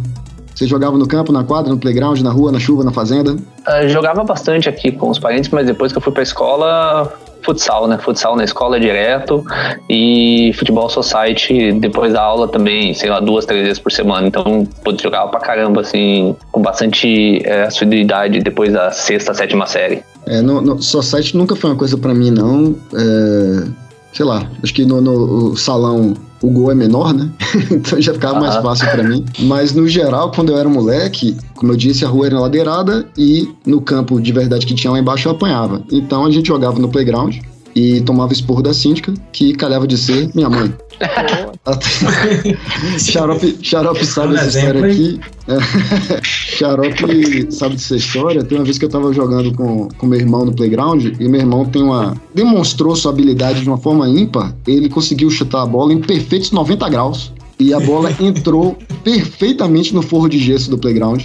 Você 0.55 0.67
jogava 0.67 0.97
no 0.97 1.07
campo, 1.07 1.33
na 1.33 1.43
quadra, 1.43 1.73
no 1.73 1.79
playground, 1.79 2.21
na 2.21 2.31
rua, 2.31 2.53
na 2.53 2.61
chuva, 2.61 2.85
na 2.85 2.93
fazenda? 2.93 3.37
Ah, 3.67 3.89
jogava 3.89 4.23
bastante 4.23 4.69
aqui 4.69 4.93
com 4.93 5.11
os 5.11 5.19
parentes, 5.19 5.51
mas 5.51 5.67
depois 5.67 5.91
que 5.91 5.99
eu 5.99 6.03
fui 6.03 6.13
pra 6.13 6.23
escola, 6.23 7.13
futsal, 7.45 7.87
né? 7.87 7.99
Futsal 7.99 8.37
na 8.37 8.45
escola 8.45 8.79
direto 8.79 9.45
e 9.89 10.53
futebol 10.57 10.89
society 10.89 11.73
depois 11.73 12.13
da 12.13 12.23
aula 12.23 12.49
também, 12.49 12.95
sei 12.95 13.11
lá, 13.11 13.21
duas, 13.21 13.45
três 13.45 13.65
vezes 13.65 13.79
por 13.79 13.93
semana. 13.93 14.27
Então, 14.27 14.67
putz, 14.85 15.03
jogava 15.03 15.29
pra 15.29 15.41
caramba, 15.41 15.81
assim, 15.81 16.37
com 16.51 16.63
bastante 16.63 17.43
é, 17.45 17.65
assiduidade 17.65 18.41
depois 18.41 18.73
da 18.73 18.91
sexta, 18.91 19.35
sétima 19.35 19.67
série. 19.67 20.03
É, 20.27 20.41
no, 20.41 20.61
no 20.61 20.83
Society 20.83 21.37
nunca 21.37 21.55
foi 21.55 21.71
uma 21.71 21.77
coisa 21.77 21.99
pra 21.99 22.15
mim, 22.15 22.31
não. 22.31 22.75
É, 22.95 23.84
sei 24.15 24.25
lá, 24.25 24.49
acho 24.63 24.73
que 24.73 24.87
no, 24.87 25.01
no 25.01 25.57
salão 25.57 26.15
o 26.41 26.51
gol 26.51 26.71
é 26.71 26.75
menor, 26.75 27.13
né? 27.13 27.31
então 27.71 28.01
já 28.01 28.13
ficava 28.13 28.39
mais 28.39 28.55
fácil 28.57 28.89
pra 28.91 29.03
mim. 29.03 29.25
Mas 29.41 29.75
no 29.75 29.89
geral, 29.89 30.31
quando 30.31 30.53
eu 30.53 30.59
era 30.59 30.69
moleque, 30.69 31.37
como 31.55 31.73
eu 31.73 31.77
disse, 31.77 32.05
a 32.05 32.09
rua 32.09 32.27
era 32.27 32.39
ladeirada 32.39 33.07
e 33.19 33.49
no 33.67 33.81
campo 33.81 34.21
de 34.21 34.33
verdade 34.33 34.67
que 34.67 34.75
tinha 34.75 34.91
lá 34.93 34.99
embaixo 34.99 35.29
eu 35.29 35.33
apanhava. 35.33 35.83
Então 35.91 36.25
a 36.25 36.31
gente 36.31 36.47
jogava 36.49 36.79
no 36.79 36.89
playground 36.89 37.37
e 37.75 38.01
tomava 38.03 38.33
esporro 38.33 38.63
da 38.63 38.73
síndica, 38.73 39.13
que 39.33 39.53
calhava 39.55 39.87
de 39.87 39.99
ser 39.99 40.31
minha 40.35 40.49
mãe. 40.49 40.73
Xarope, 42.99 43.59
Xarope 43.63 44.07
sabe 44.07 44.35
Um 44.35 44.37
essa 44.37 44.59
história 44.59 44.87
aqui. 44.87 45.21
É. 45.49 46.21
Xarope 46.23 47.53
sabe 47.53 47.75
dessa 47.75 47.97
história. 47.97 48.45
Tem 48.45 48.59
uma 48.59 48.65
vez 48.65 48.79
que 48.79 48.85
eu 48.85 48.89
tava 48.89 49.13
jogando 49.13 49.53
com, 49.55 49.89
com 49.89 50.07
meu 50.07 50.19
irmão 50.19 50.45
no 50.45 50.55
playground 50.55 51.05
e 51.19 51.29
meu 51.29 51.41
irmão 51.41 51.65
tem 51.65 51.83
uma. 51.83 52.17
demonstrou 52.35 52.95
sua 52.95 53.13
habilidade 53.13 53.63
de 53.63 53.69
uma 53.69 53.79
forma 53.79 54.09
ímpar. 54.09 54.55
Ele 54.67 54.89
conseguiu 54.89 55.31
chutar 55.31 55.63
a 55.63 55.67
bola 55.67 55.93
em 55.93 56.01
perfeitos 56.01 56.51
90 56.51 56.89
graus. 56.89 57.33
E 57.59 57.73
a 57.73 57.81
bola 57.81 58.11
entrou 58.21 58.77
perfeitamente 59.03 59.95
no 59.95 60.03
forro 60.03 60.29
de 60.29 60.39
gesso 60.39 60.71
do 60.71 60.79
playground. 60.79 61.25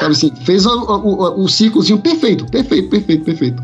Sabe 0.00 0.12
assim, 0.12 0.32
fez 0.44 0.64
o, 0.64 0.70
o, 0.70 1.44
o, 1.44 1.98
perfeito, 1.98 2.46
perfeito, 2.46 2.88
perfeito, 2.88 3.24
perfeito. 3.24 3.62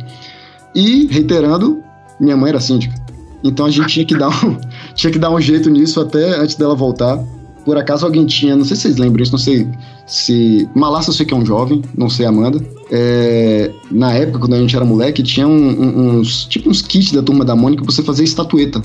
E, 0.75 1.07
reiterando, 1.07 1.83
minha 2.20 2.37
mãe 2.37 2.51
era 2.51 2.61
síndica. 2.61 3.01
Então 3.44 3.66
a 3.66 3.70
gente 3.70 3.88
tinha 3.88 4.05
que 4.05 4.16
dar 4.16 4.28
um, 4.44 4.57
tinha 4.94 5.12
que 5.12 5.18
dar 5.18 5.31
um 5.31 5.40
jeito 5.40 5.68
nisso 5.70 6.00
até 6.00 6.37
antes 6.40 6.55
dela 6.57 6.74
voltar. 6.74 7.18
Por 7.64 7.76
acaso 7.78 8.05
alguém 8.05 8.26
tinha, 8.26 8.57
não 8.57 8.64
sei 8.64 8.74
se 8.76 8.83
vocês 8.83 8.96
lembram 8.96 9.22
isso, 9.22 9.31
não 9.33 9.38
sei 9.38 9.68
se. 10.07 10.68
Malassa 10.74 11.11
eu 11.11 11.14
sei 11.14 11.24
que 11.24 11.33
é 11.33 11.37
um 11.37 11.46
jovem, 11.46 11.81
não 11.96 12.11
sei 12.11 12.26
Amanda. 12.26 12.61
É, 12.90 13.70
na 13.90 14.12
época, 14.12 14.40
quando 14.40 14.55
a 14.55 14.59
gente 14.59 14.74
era 14.74 14.85
moleque, 14.85 15.22
tinha 15.22 15.46
um- 15.46 15.70
um- 15.70 16.18
uns. 16.18 16.44
Tipo 16.46 16.68
uns 16.70 16.83
kits 16.83 17.12
da 17.12 17.22
turma 17.22 17.44
da 17.44 17.55
Mônica 17.55 17.85
pra 17.85 17.92
você 17.92 18.02
fazer 18.02 18.24
estatueta. 18.24 18.83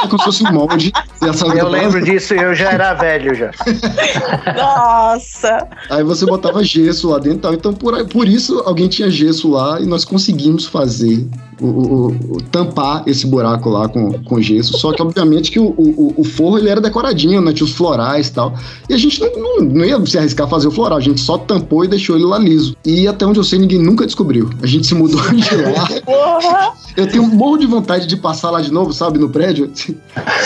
É 0.00 0.06
como 0.06 0.18
se 0.18 0.24
fosse 0.26 0.44
um 0.44 0.52
molde. 0.52 0.92
e 1.22 1.58
Eu 1.58 1.68
lembro 1.68 2.04
disso, 2.04 2.32
eu 2.34 2.54
já 2.54 2.70
era 2.72 2.94
velho 2.94 3.34
já. 3.34 3.50
Nossa! 4.56 5.66
Aí 5.90 6.04
você 6.04 6.24
botava 6.26 6.62
gesso 6.62 7.08
lá 7.10 7.18
dentro 7.18 7.38
e 7.38 7.40
tal. 7.40 7.54
Então, 7.54 7.72
por, 7.72 8.06
por 8.06 8.28
isso, 8.28 8.60
alguém 8.64 8.88
tinha 8.88 9.10
gesso 9.10 9.50
lá 9.50 9.80
e 9.80 9.86
nós 9.86 10.04
conseguimos 10.04 10.66
fazer, 10.66 11.26
o, 11.60 11.66
o- 11.66 12.06
o- 12.36 12.42
tampar 12.50 13.02
esse 13.06 13.26
buraco 13.26 13.68
lá 13.68 13.88
com, 13.88 14.12
com 14.24 14.40
gesso. 14.40 14.78
Só 14.78 14.92
que, 14.92 15.02
obviamente, 15.02 15.50
que 15.50 15.58
o, 15.60 15.74
o, 16.16 16.24
forro 16.24 16.58
ele 16.58 16.68
era 16.68 16.80
decoradinho, 16.80 17.40
né? 17.40 17.52
Tinha 17.52 17.64
os 17.66 17.72
florais 17.72 18.28
e 18.28 18.32
tal. 18.32 18.54
E 18.88 18.94
a 18.94 18.96
gente 18.96 19.20
não, 19.20 19.30
não, 19.36 19.60
não 19.64 19.84
ia 19.84 20.04
se 20.06 20.18
arriscar 20.18 20.46
a 20.46 20.50
fazer 20.50 20.68
o 20.68 20.70
floral, 20.70 20.98
a 20.98 21.00
gente 21.00 21.20
só 21.20 21.36
tampou 21.38 21.84
e 21.84 21.88
deixou 21.88 22.16
ele 22.16 22.24
lá 22.24 22.38
liso. 22.38 22.76
E 22.84 23.06
até 23.08 23.26
onde 23.26 23.38
eu 23.38 23.44
sei, 23.44 23.58
ninguém 23.58 23.78
nunca 23.80 24.06
descobriu. 24.06 24.48
A 24.62 24.66
gente 24.66 24.86
se 24.86 24.94
mudou 24.94 25.20
de 25.32 25.56
lá. 25.56 25.88
Porra! 26.04 26.72
Eu 26.96 27.06
tenho 27.06 27.22
um 27.22 27.28
monte 27.28 27.60
de 27.60 27.66
vontade 27.66 28.06
de 28.06 28.16
passar 28.16 28.50
lá 28.50 28.60
de 28.60 28.72
novo, 28.72 28.92
sabe, 28.92 29.18
no 29.18 29.28
prédio. 29.28 29.70
Se 29.74 29.96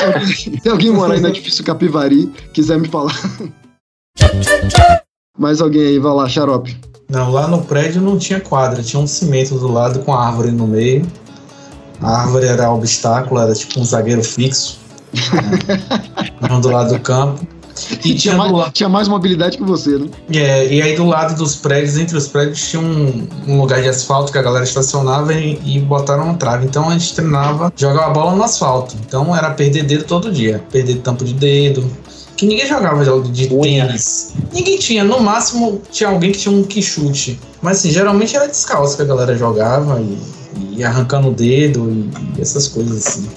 alguém, 0.04 0.72
alguém 0.72 0.90
morar 0.90 1.14
aí 1.14 1.20
no 1.20 1.28
edifício 1.28 1.64
Capivari, 1.64 2.30
quiser 2.52 2.78
me 2.78 2.88
falar. 2.88 3.18
Mais 5.38 5.60
alguém 5.62 5.82
aí, 5.82 5.98
vai 5.98 6.12
lá, 6.14 6.28
xarope. 6.28 6.76
Não, 7.12 7.30
lá 7.30 7.46
no 7.46 7.60
prédio 7.62 8.00
não 8.00 8.18
tinha 8.18 8.40
quadra, 8.40 8.82
tinha 8.82 8.98
um 9.00 9.06
cimento 9.06 9.54
do 9.58 9.70
lado 9.70 9.98
com 10.00 10.14
a 10.14 10.26
árvore 10.26 10.50
no 10.50 10.66
meio. 10.66 11.06
A 12.00 12.22
árvore 12.22 12.46
era 12.46 12.72
obstáculo, 12.72 13.38
era 13.38 13.52
tipo 13.54 13.78
um 13.78 13.84
zagueiro 13.84 14.24
fixo. 14.24 14.78
né? 15.12 15.78
Não 16.48 16.58
do 16.58 16.70
lado 16.70 16.94
do 16.94 17.00
campo. 17.00 17.46
E 18.04 18.14
Tinha 18.14 18.34
mais, 18.36 18.52
lado. 18.52 18.72
tinha 18.72 18.88
mais 18.88 19.08
mobilidade 19.08 19.56
que 19.56 19.62
você, 19.62 19.98
né? 19.98 20.06
É, 20.32 20.72
e 20.72 20.80
aí 20.82 20.94
do 20.96 21.06
lado 21.06 21.34
dos 21.36 21.54
prédios, 21.56 21.96
entre 21.96 22.16
os 22.16 22.28
prédios, 22.28 22.68
tinha 22.70 22.80
um, 22.82 23.26
um 23.46 23.60
lugar 23.60 23.80
de 23.82 23.88
asfalto 23.88 24.30
que 24.32 24.38
a 24.38 24.42
galera 24.42 24.64
estacionava 24.64 25.32
e, 25.34 25.58
e 25.64 25.80
botaram 25.80 26.24
uma 26.24 26.34
trave. 26.34 26.66
Então 26.66 26.88
a 26.88 26.92
gente 26.92 27.14
treinava, 27.14 27.72
jogava 27.76 28.12
bola 28.12 28.34
no 28.34 28.42
asfalto. 28.42 28.94
Então 29.06 29.34
era 29.36 29.50
perder 29.50 29.84
dedo 29.84 30.04
todo 30.04 30.30
dia, 30.30 30.62
perder 30.70 30.96
tampo 30.96 31.24
de 31.24 31.34
dedo. 31.34 31.84
Que 32.42 32.46
ninguém 32.48 32.66
jogava 32.66 33.04
jogo 33.04 33.28
de 33.28 33.46
tênis. 33.46 34.32
Ninguém 34.52 34.76
tinha, 34.76 35.04
no 35.04 35.20
máximo 35.20 35.80
tinha 35.92 36.10
alguém 36.10 36.32
que 36.32 36.38
tinha 36.38 36.52
um 36.52 36.64
que 36.64 36.82
chute. 36.82 37.38
Mas 37.62 37.78
assim, 37.78 37.92
geralmente 37.92 38.34
era 38.34 38.48
descalço 38.48 38.96
que 38.96 39.02
a 39.02 39.04
galera 39.04 39.36
jogava 39.36 40.00
e, 40.00 40.18
e 40.76 40.82
arrancando 40.82 41.28
o 41.28 41.32
dedo 41.32 41.88
e, 41.88 42.10
e 42.36 42.42
essas 42.42 42.66
coisas 42.66 43.06
assim. 43.06 43.28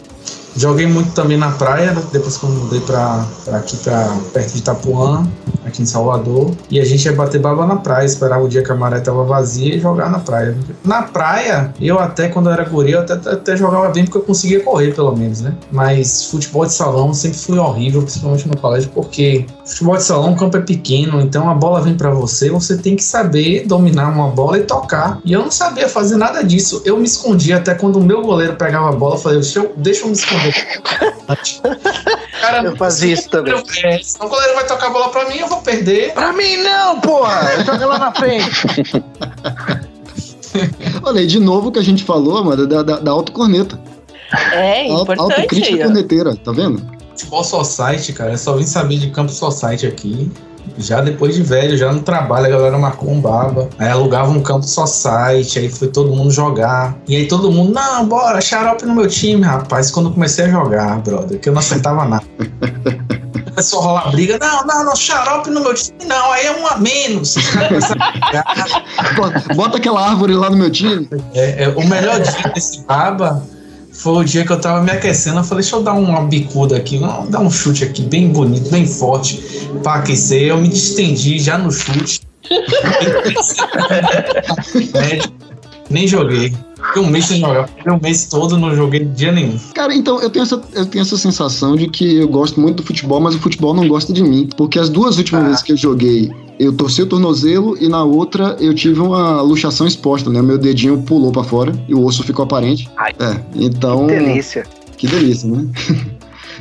Joguei 0.56 0.88
muito 0.88 1.12
também 1.12 1.38
na 1.38 1.52
praia, 1.52 1.92
né? 1.92 2.02
depois 2.12 2.38
que 2.38 2.46
eu 2.46 2.50
mudei 2.50 2.80
pra, 2.80 3.26
pra 3.44 3.58
aqui, 3.58 3.76
pra, 3.78 4.16
perto 4.34 4.54
de 4.54 4.60
Itapuã, 4.60 5.28
aqui 5.66 5.82
em 5.82 5.86
Salvador. 5.86 6.52
E 6.70 6.80
a 6.80 6.86
gente 6.86 7.06
ia 7.06 7.14
bater 7.14 7.42
baba 7.42 7.66
na 7.66 7.76
praia, 7.76 8.06
esperar 8.06 8.42
o 8.42 8.48
dia 8.48 8.64
que 8.64 8.72
a 8.72 8.76
maré 8.76 9.00
tava 9.02 9.24
vazia 9.26 9.76
e 9.76 9.80
jogar 9.80 10.10
na 10.10 10.20
praia. 10.20 10.56
Na 10.84 11.04
praia, 11.04 11.74
eu 11.82 12.00
até, 12.00 12.30
quando 12.30 12.48
eu 12.48 12.54
era 12.54 12.64
guri, 12.64 12.92
eu 12.92 13.02
até, 13.02 13.14
até 13.14 13.58
jogava 13.58 13.90
bem 13.90 14.06
porque 14.06 14.18
eu 14.18 14.22
conseguia 14.22 14.64
correr, 14.64 14.94
pelo 14.94 15.16
menos, 15.16 15.42
né? 15.42 15.54
Mas 15.72 16.26
futebol 16.26 16.66
de 16.66 16.74
salão 16.74 17.14
sempre 17.14 17.38
foi 17.38 17.58
horrível, 17.58 18.02
principalmente 18.02 18.48
no 18.48 18.58
colégio, 18.58 18.90
porque 18.94 19.46
futebol 19.66 19.98
de 19.98 20.04
salão, 20.04 20.32
o 20.32 20.36
campo 20.38 20.56
é 20.58 20.62
pequeno, 20.62 21.20
então 21.20 21.50
a 21.50 21.54
bola 21.54 21.82
vem 21.82 21.96
para 21.96 22.12
você, 22.12 22.50
você 22.50 22.78
tem 22.78 22.96
que 22.96 23.04
saber 23.04 23.66
dominar 23.68 24.10
uma 24.10 24.30
bola 24.30 24.58
e 24.58 24.62
tocar. 24.62 25.20
E 25.26 25.34
eu 25.34 25.42
não 25.42 25.52
sabia 25.52 25.90
fazer 25.90 26.16
nada 26.16 26.44
disso. 26.44 26.82
Eu 26.86 26.98
me 26.98 27.06
escondia 27.06 27.58
até 27.58 27.76
quando 27.76 27.98
o 27.98 28.04
meu 28.04 28.22
goleiro 28.22 28.56
pegava 28.56 28.90
a 28.90 28.94
bola, 28.94 29.16
eu 29.16 29.20
falei, 29.20 29.40
deixa 29.40 29.60
eu, 29.60 29.74
deixa 29.76 30.04
eu 30.04 30.08
me 30.08 30.14
esconder. 30.14 30.45
Cara, 32.42 32.64
eu 32.64 32.76
fazia 32.76 33.14
isso 33.14 33.30
também. 33.30 33.54
É, 33.54 33.58
o 34.20 34.30
goleiro 34.30 34.56
vai 34.56 34.66
tocar 34.66 34.88
a 34.88 34.90
bola 34.90 35.10
pra 35.10 35.28
mim, 35.28 35.38
eu 35.38 35.48
vou 35.48 35.62
perder. 35.62 36.14
Pra 36.14 36.34
mim 36.34 36.58
não, 36.58 37.00
porra! 37.00 37.64
Joga 37.64 37.86
lá 37.86 38.00
na 38.00 38.14
frente. 38.14 38.52
Olha 41.04 41.20
aí, 41.20 41.28
de 41.28 41.40
novo 41.40 41.70
o 41.70 41.72
que 41.72 41.80
a 41.80 41.84
gente 41.84 42.04
falou, 42.04 42.44
mano, 42.44 42.66
da, 42.68 42.82
da, 42.84 43.00
da 43.00 43.12
autocorneta. 43.12 43.80
É, 44.52 44.88
importante. 44.88 45.20
Autocrítica 45.20 45.84
corneteira, 45.86 46.36
tá 46.36 46.52
vendo? 46.52 46.82
Futebol 47.10 47.44
Society, 47.44 48.14
cara, 48.14 48.32
eu 48.32 48.38
só 48.38 48.56
vim 48.56 48.66
saber 48.66 48.98
de 48.98 49.10
campo 49.10 49.32
Society 49.32 49.88
aqui. 49.88 50.32
Já 50.78 51.02
depois 51.02 51.36
de 51.36 51.44
velho, 51.44 51.78
já 51.78 51.92
no 51.92 52.02
trabalho, 52.02 52.48
a 52.48 52.50
galera 52.50 52.78
marcou 52.78 53.10
um 53.10 53.20
baba. 53.20 53.70
Aí 53.78 53.90
alugava 53.90 54.32
um 54.32 54.42
campo 54.42 54.66
só 54.66 54.86
site, 54.86 55.60
aí 55.60 55.70
foi 55.70 55.88
todo 55.88 56.16
mundo 56.16 56.32
jogar. 56.32 56.96
E 57.08 57.16
aí 57.16 57.28
todo 57.28 57.52
mundo, 57.52 57.74
não, 57.74 58.06
bora, 58.06 58.42
xarope 58.42 58.86
no 58.86 58.96
meu 58.96 59.08
time, 59.08 59.42
rapaz. 59.42 59.92
Quando 59.92 60.10
eu 60.10 60.14
comecei 60.14 60.46
a 60.46 60.50
jogar, 60.50 61.00
brother, 61.00 61.40
que 61.40 61.50
eu 61.50 61.54
não 61.54 61.60
acertava 61.60 62.06
nada. 62.06 62.26
Começou 63.56 63.80
a 63.80 63.84
rolar 63.84 64.12
briga, 64.12 64.38
não, 64.38 64.66
não, 64.66 64.84
não, 64.84 64.96
xarope 64.98 65.50
no 65.50 65.62
meu 65.62 65.74
time, 65.74 66.04
não, 66.06 66.32
aí 66.34 66.46
é 66.46 66.60
um 66.60 66.68
a 66.68 66.78
menos. 66.78 67.36
bota, 69.56 69.78
aquela 69.78 70.10
árvore 70.10 70.34
lá 70.34 70.50
no 70.50 70.58
meu 70.58 70.70
time. 70.70 71.08
É, 71.34 71.64
é, 71.64 71.70
o 71.70 71.88
melhor 71.88 72.20
dia 72.20 72.52
desse 72.54 72.82
baba 72.82 73.42
foi 73.96 74.14
o 74.14 74.24
dia 74.24 74.46
que 74.46 74.52
eu 74.52 74.60
tava 74.60 74.84
me 74.84 74.92
aquecendo. 74.92 75.40
Eu 75.40 75.44
falei, 75.44 75.64
deixa 75.64 75.76
eu 75.76 75.84
dar 75.84 75.94
uma 75.94 76.22
bicuda 76.22 76.78
aqui, 76.78 77.00
dar 77.30 77.40
um 77.40 77.50
chute 77.50 77.84
aqui, 77.84 78.04
bem 78.04 78.30
bonito, 78.30 78.70
bem 78.70 78.86
forte, 78.86 79.42
pra 79.82 79.96
aquecer. 79.96 80.44
Eu 80.44 80.58
me 80.58 80.68
distendi 80.68 81.40
já 81.40 81.58
no 81.58 81.72
chute. 81.72 82.22
Nem 85.90 86.08
joguei. 86.08 86.54
Fiquei 86.88 87.02
um 87.02 87.08
mês 87.08 87.26
sem 87.26 87.40
jogar. 87.40 87.68
Fiquei 87.68 87.92
um 87.92 88.00
mês 88.00 88.26
todo, 88.26 88.58
não 88.58 88.76
joguei 88.76 89.06
dia 89.06 89.32
nenhum. 89.32 89.58
Cara, 89.74 89.94
então, 89.94 90.22
eu 90.22 90.30
tenho, 90.30 90.44
essa, 90.44 90.62
eu 90.74 90.86
tenho 90.86 91.02
essa 91.02 91.18
sensação 91.18 91.76
de 91.76 91.88
que 91.88 92.18
eu 92.18 92.28
gosto 92.28 92.60
muito 92.60 92.78
do 92.78 92.84
futebol, 92.84 93.20
mas 93.20 93.36
o 93.36 93.40
futebol 93.40 93.74
não 93.74 93.88
gosta 93.88 94.14
de 94.14 94.22
mim. 94.22 94.48
Porque 94.56 94.80
as 94.80 94.90
duas 94.90 95.18
últimas 95.18 95.44
ah. 95.44 95.48
vezes 95.48 95.64
que 95.64 95.72
eu 95.72 95.78
joguei, 95.78 96.32
eu 96.60 96.74
torci 96.74 97.02
o 97.02 97.06
tornozelo 97.06 97.78
e 97.80 97.88
na 97.88 98.04
outra 98.04 98.56
eu 98.60 98.74
tive 98.74 99.00
uma 99.00 99.42
luxação 99.42 99.86
exposta, 99.86 100.30
né? 100.30 100.42
Meu 100.42 100.58
dedinho 100.58 101.02
pulou 101.02 101.32
para 101.32 101.44
fora 101.44 101.74
e 101.88 101.94
o 101.94 102.04
osso 102.04 102.24
ficou 102.24 102.44
aparente. 102.44 102.90
Ai, 102.98 103.14
é, 103.20 103.42
então. 103.56 104.08
Que 104.08 104.14
delícia. 104.16 104.64
Que 104.98 105.08
delícia, 105.08 105.50
né? 105.50 105.68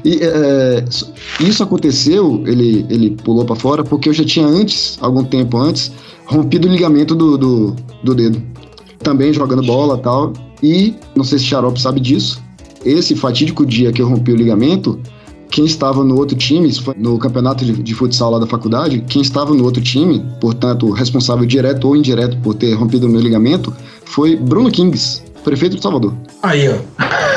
E 0.05 0.19
é, 0.21 0.85
isso 1.41 1.63
aconteceu, 1.63 2.43
ele, 2.47 2.85
ele 2.91 3.13
pulou 3.13 3.43
para 3.43 3.57
fora, 3.57 3.83
porque 3.83 4.11
eu 4.11 4.13
já 4.13 4.23
tinha 4.23 4.47
antes, 4.47 4.99
algum 5.01 5.25
tempo 5.25 5.57
antes, 5.57 5.91
rompido 6.27 6.69
o 6.69 6.71
ligamento 6.71 7.15
do, 7.15 7.39
do, 7.39 7.77
do 8.03 8.15
dedo 8.15 8.43
também 9.05 9.33
jogando 9.33 9.63
bola 9.63 9.99
tal. 9.99 10.33
E, 10.61 10.95
não 11.15 11.23
sei 11.23 11.39
se 11.39 11.45
Xarope 11.45 11.81
sabe 11.81 12.01
disso, 12.01 12.43
esse 12.85 13.15
fatídico 13.15 13.65
dia 13.65 13.93
que 13.93 14.03
eu 14.03 14.09
rompi 14.09 14.33
o 14.33 14.37
ligamento, 14.37 14.99
quem 15.55 15.67
estava 15.67 16.03
no 16.03 16.17
outro 16.17 16.37
time, 16.37 16.69
no 16.97 17.17
campeonato 17.17 17.65
de, 17.65 17.81
de, 17.81 17.95
futsal 17.95 18.33
lá 18.33 18.41
da 18.41 18.47
faculdade, 18.47 19.05
quem 19.09 19.23
estava 19.23 19.55
no 19.55 19.63
outro 19.63 19.81
time, 19.81 20.21
portanto, 20.41 20.91
responsável 20.91 21.47
direto 21.47 21.87
ou 21.87 21.97
indireto 21.97 22.37
por 22.39 22.55
ter 22.55 22.75
rompido 22.75 23.07
o 23.07 23.09
meu 23.09 23.21
ligamento, 23.21 23.73
foi 24.05 24.35
Bruno 24.35 24.69
Kings, 24.69 25.23
prefeito 25.45 25.77
de 25.77 25.83
Salvador. 25.83 26.13
Aí, 26.43 26.69
ó. 26.69 26.75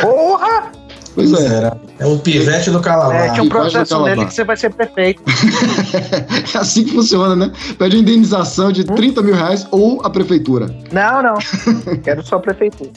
Porra! 0.01 0.71
Pois 1.13 1.31
é. 1.31 1.45
Era. 1.45 1.77
É 1.99 2.07
o 2.07 2.17
pivete 2.17 2.71
do 2.71 2.79
Calabar. 2.79 3.15
É, 3.15 3.29
tinha 3.33 3.43
um 3.43 3.49
processo 3.49 4.03
nele 4.03 4.25
que 4.25 4.33
você 4.33 4.43
vai 4.43 4.57
ser 4.57 4.73
prefeito. 4.73 5.21
é 6.55 6.57
assim 6.57 6.85
que 6.85 6.93
funciona, 6.93 7.35
né? 7.35 7.51
Pede 7.77 7.97
uma 7.97 8.01
indenização 8.01 8.71
de 8.71 8.83
30 8.83 9.21
mil 9.21 9.35
reais 9.35 9.67
ou 9.69 10.01
a 10.03 10.09
prefeitura. 10.09 10.75
Não, 10.91 11.21
não. 11.21 11.37
Quero 12.03 12.25
só 12.25 12.37
a 12.37 12.39
prefeitura. 12.39 12.89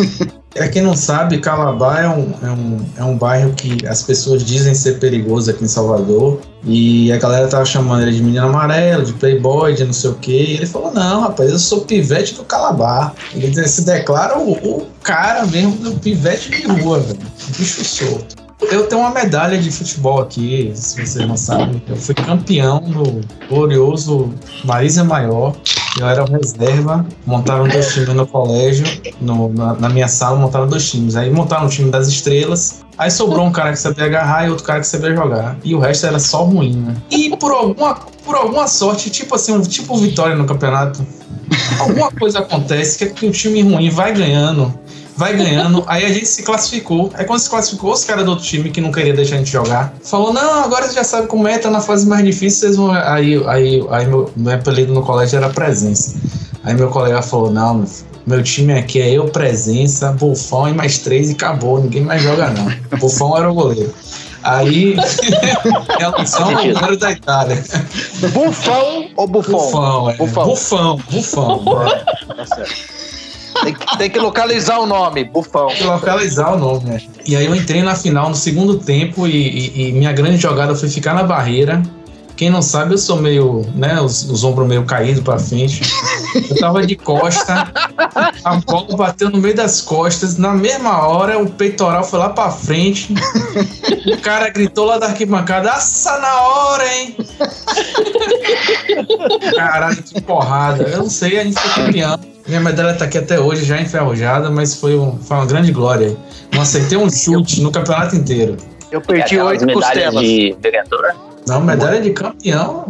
É 0.54 0.66
quem 0.66 0.82
não 0.82 0.96
sabe, 0.96 1.38
Calabar 1.38 2.02
é 2.02 2.08
um, 2.08 2.34
é, 2.42 2.50
um, 2.50 2.86
é 2.96 3.04
um 3.04 3.16
bairro 3.16 3.52
que 3.52 3.86
as 3.86 4.02
pessoas 4.02 4.44
dizem 4.44 4.74
ser 4.74 4.98
perigoso 4.98 5.50
aqui 5.50 5.64
em 5.64 5.68
Salvador. 5.68 6.40
E 6.64 7.10
a 7.12 7.18
galera 7.18 7.46
tava 7.46 7.64
chamando 7.64 8.02
ele 8.02 8.12
de 8.12 8.22
menino 8.22 8.46
amarelo, 8.46 9.04
de 9.04 9.12
playboy, 9.12 9.74
de 9.74 9.84
não 9.84 9.92
sei 9.92 10.10
o 10.10 10.14
quê. 10.14 10.44
E 10.48 10.56
ele 10.56 10.66
falou: 10.66 10.92
Não, 10.92 11.20
rapaz, 11.20 11.50
eu 11.50 11.58
sou 11.58 11.82
pivete 11.82 12.34
do 12.34 12.44
Calabar. 12.44 13.14
Ele 13.32 13.66
se 13.66 13.82
declara 13.82 14.38
o, 14.38 14.52
o 14.52 14.86
cara 15.02 15.46
mesmo 15.46 15.76
do 15.76 15.92
pivete 15.92 16.50
de 16.50 16.66
rua, 16.66 16.98
velho. 16.98 17.20
Bicho 17.56 17.84
solto. 17.84 18.40
Eu 18.70 18.86
tenho 18.86 19.00
uma 19.00 19.10
medalha 19.10 19.56
de 19.56 19.70
futebol 19.70 20.20
aqui, 20.20 20.70
se 20.74 21.06
vocês 21.06 21.26
não 21.26 21.36
sabem. 21.36 21.82
Eu 21.88 21.96
fui 21.96 22.14
campeão 22.14 22.80
do 22.80 23.20
glorioso 23.48 24.34
Marisa 24.64 25.02
Maior. 25.02 25.56
Eu 25.98 26.08
era 26.08 26.24
reserva, 26.24 27.04
montaram 27.26 27.66
dois 27.66 27.92
times 27.92 28.14
no 28.14 28.26
colégio, 28.26 28.86
no, 29.20 29.52
na, 29.52 29.74
na, 29.74 29.88
minha 29.88 30.06
sala 30.06 30.38
montaram 30.38 30.68
dois 30.68 30.88
times. 30.88 31.16
Aí 31.16 31.30
montaram 31.30 31.66
o 31.66 31.68
time 31.68 31.90
das 31.90 32.06
estrelas, 32.06 32.82
aí 32.96 33.10
sobrou 33.10 33.44
um 33.44 33.52
cara 33.52 33.72
que 33.72 33.78
sabia 33.78 34.04
agarrar 34.04 34.46
e 34.46 34.50
outro 34.50 34.64
cara 34.64 34.80
que 34.80 34.86
sabia 34.86 35.14
jogar. 35.14 35.56
E 35.64 35.74
o 35.74 35.80
resto 35.80 36.06
era 36.06 36.18
só 36.18 36.44
ruim, 36.44 36.76
né? 36.76 36.96
E 37.10 37.36
por 37.36 37.50
alguma, 37.50 37.94
por 38.24 38.36
alguma 38.36 38.68
sorte, 38.68 39.10
tipo 39.10 39.34
assim, 39.34 39.52
um 39.52 39.62
tipo 39.62 39.96
vitória 39.96 40.36
no 40.36 40.44
campeonato, 40.44 41.04
alguma 41.80 42.10
coisa 42.12 42.38
acontece 42.38 42.98
que, 42.98 43.04
é 43.04 43.08
que 43.08 43.26
o 43.26 43.32
time 43.32 43.62
ruim 43.62 43.90
vai 43.90 44.12
ganhando 44.12 44.72
vai 45.20 45.36
ganhando. 45.36 45.84
Aí 45.86 46.06
a 46.06 46.08
gente 46.08 46.26
se 46.26 46.42
classificou. 46.42 47.10
Aí 47.12 47.26
quando 47.26 47.40
se 47.40 47.50
classificou, 47.50 47.92
os 47.92 48.04
caras 48.04 48.24
do 48.24 48.30
outro 48.30 48.44
time 48.44 48.70
que 48.70 48.80
não 48.80 48.90
queria 48.90 49.12
deixar 49.12 49.34
a 49.34 49.38
gente 49.38 49.50
jogar, 49.50 49.92
falou: 50.02 50.32
Não, 50.32 50.64
agora 50.64 50.88
você 50.88 50.94
já 50.94 51.04
sabe 51.04 51.26
como 51.26 51.46
é, 51.46 51.58
tá 51.58 51.70
na 51.70 51.82
fase 51.82 52.08
mais 52.08 52.24
difícil, 52.24 52.60
vocês 52.60 52.76
vão. 52.76 52.90
Aí, 52.90 53.40
aí, 53.46 53.86
aí 53.90 54.06
meu, 54.06 54.32
meu 54.34 54.54
apelido 54.54 54.94
no 54.94 55.02
colégio 55.02 55.36
era 55.36 55.50
presença. 55.50 56.18
Aí 56.64 56.74
meu 56.74 56.88
colega 56.88 57.20
falou: 57.20 57.50
Não, 57.50 57.84
meu 58.26 58.42
time 58.42 58.72
aqui 58.72 58.98
é 58.98 59.10
eu, 59.10 59.26
presença, 59.26 60.10
bufão 60.12 60.66
e 60.68 60.72
mais 60.72 60.98
três 60.98 61.28
e 61.28 61.32
acabou. 61.32 61.82
Ninguém 61.82 62.02
mais 62.02 62.22
joga, 62.22 62.48
não. 62.50 62.72
Bufão 62.98 63.36
era 63.36 63.50
o 63.50 63.54
goleiro. 63.54 63.92
Aí, 64.42 64.96
relação 66.00 66.46
ao 66.46 66.64
goleiro 66.64 66.96
da 66.96 67.12
Itália. 67.12 67.62
Bufão 68.32 69.10
ou 69.16 69.26
bufão? 69.26 69.52
Bufão, 69.52 70.10
é. 70.10 70.16
Bufão, 70.16 70.46
bufão. 70.46 71.58
bufão 71.58 71.82
é. 71.86 72.04
Tá 72.34 72.46
certo. 72.46 72.99
Tem 73.62 73.74
que, 73.74 73.98
tem 73.98 74.10
que 74.10 74.18
localizar 74.18 74.78
o 74.78 74.86
nome, 74.86 75.24
Bufão. 75.24 75.68
Tem 75.68 75.78
que 75.78 75.84
localizar 75.84 76.54
o 76.54 76.58
nome, 76.58 76.84
né? 76.84 77.02
E 77.26 77.36
aí 77.36 77.46
eu 77.46 77.54
entrei 77.54 77.82
na 77.82 77.94
final 77.94 78.28
no 78.28 78.34
segundo 78.34 78.78
tempo 78.78 79.26
e, 79.26 79.32
e, 79.32 79.88
e 79.88 79.92
minha 79.92 80.12
grande 80.12 80.38
jogada 80.38 80.74
foi 80.74 80.88
ficar 80.88 81.14
na 81.14 81.22
barreira. 81.22 81.82
Quem 82.40 82.48
não 82.48 82.62
sabe, 82.62 82.94
eu 82.94 82.98
sou 82.98 83.18
meio, 83.18 83.66
né, 83.74 84.00
os, 84.00 84.22
os 84.22 84.44
ombros 84.44 84.66
meio 84.66 84.86
caídos 84.86 85.22
pra 85.22 85.38
frente. 85.38 85.82
Eu 86.48 86.56
tava 86.56 86.86
de 86.86 86.96
costa, 86.96 87.70
a 88.42 88.56
bola 88.56 88.96
bateu 88.96 89.28
no 89.28 89.36
meio 89.36 89.54
das 89.54 89.82
costas. 89.82 90.38
Na 90.38 90.54
mesma 90.54 91.06
hora, 91.06 91.38
o 91.38 91.50
peitoral 91.50 92.02
foi 92.02 92.18
lá 92.18 92.30
pra 92.30 92.50
frente. 92.50 93.12
O 94.06 94.16
cara 94.22 94.48
gritou 94.48 94.86
lá 94.86 94.96
da 94.96 95.08
arquibancada: 95.08 95.70
Assa 95.70 96.18
na 96.18 96.40
hora, 96.40 96.94
hein? 96.94 97.16
Caralho, 99.54 100.02
que 100.02 100.22
porrada. 100.22 100.84
Eu 100.84 100.98
não 101.00 101.10
sei, 101.10 101.40
a 101.40 101.44
gente 101.44 101.60
foi 101.60 101.84
campeão. 101.84 102.18
Minha 102.50 102.62
medalha 102.62 102.94
tá 102.94 103.04
aqui 103.04 103.16
até 103.16 103.38
hoje, 103.38 103.64
já 103.64 103.80
enferrujada, 103.80 104.50
mas 104.50 104.74
foi, 104.74 104.96
um, 104.96 105.16
foi 105.18 105.36
uma 105.36 105.46
grande 105.46 105.70
glória. 105.70 106.16
Não 106.52 106.62
acertei 106.62 106.98
um 106.98 107.08
chute 107.08 107.62
no 107.62 107.70
campeonato 107.70 108.16
inteiro. 108.16 108.56
Eu 108.90 109.00
perdi 109.00 109.38
oito 109.38 109.64
costelas. 109.72 110.20
de? 110.20 110.56
Não, 111.46 111.60
medalha 111.60 112.00
de 112.00 112.10
campeão. 112.10 112.86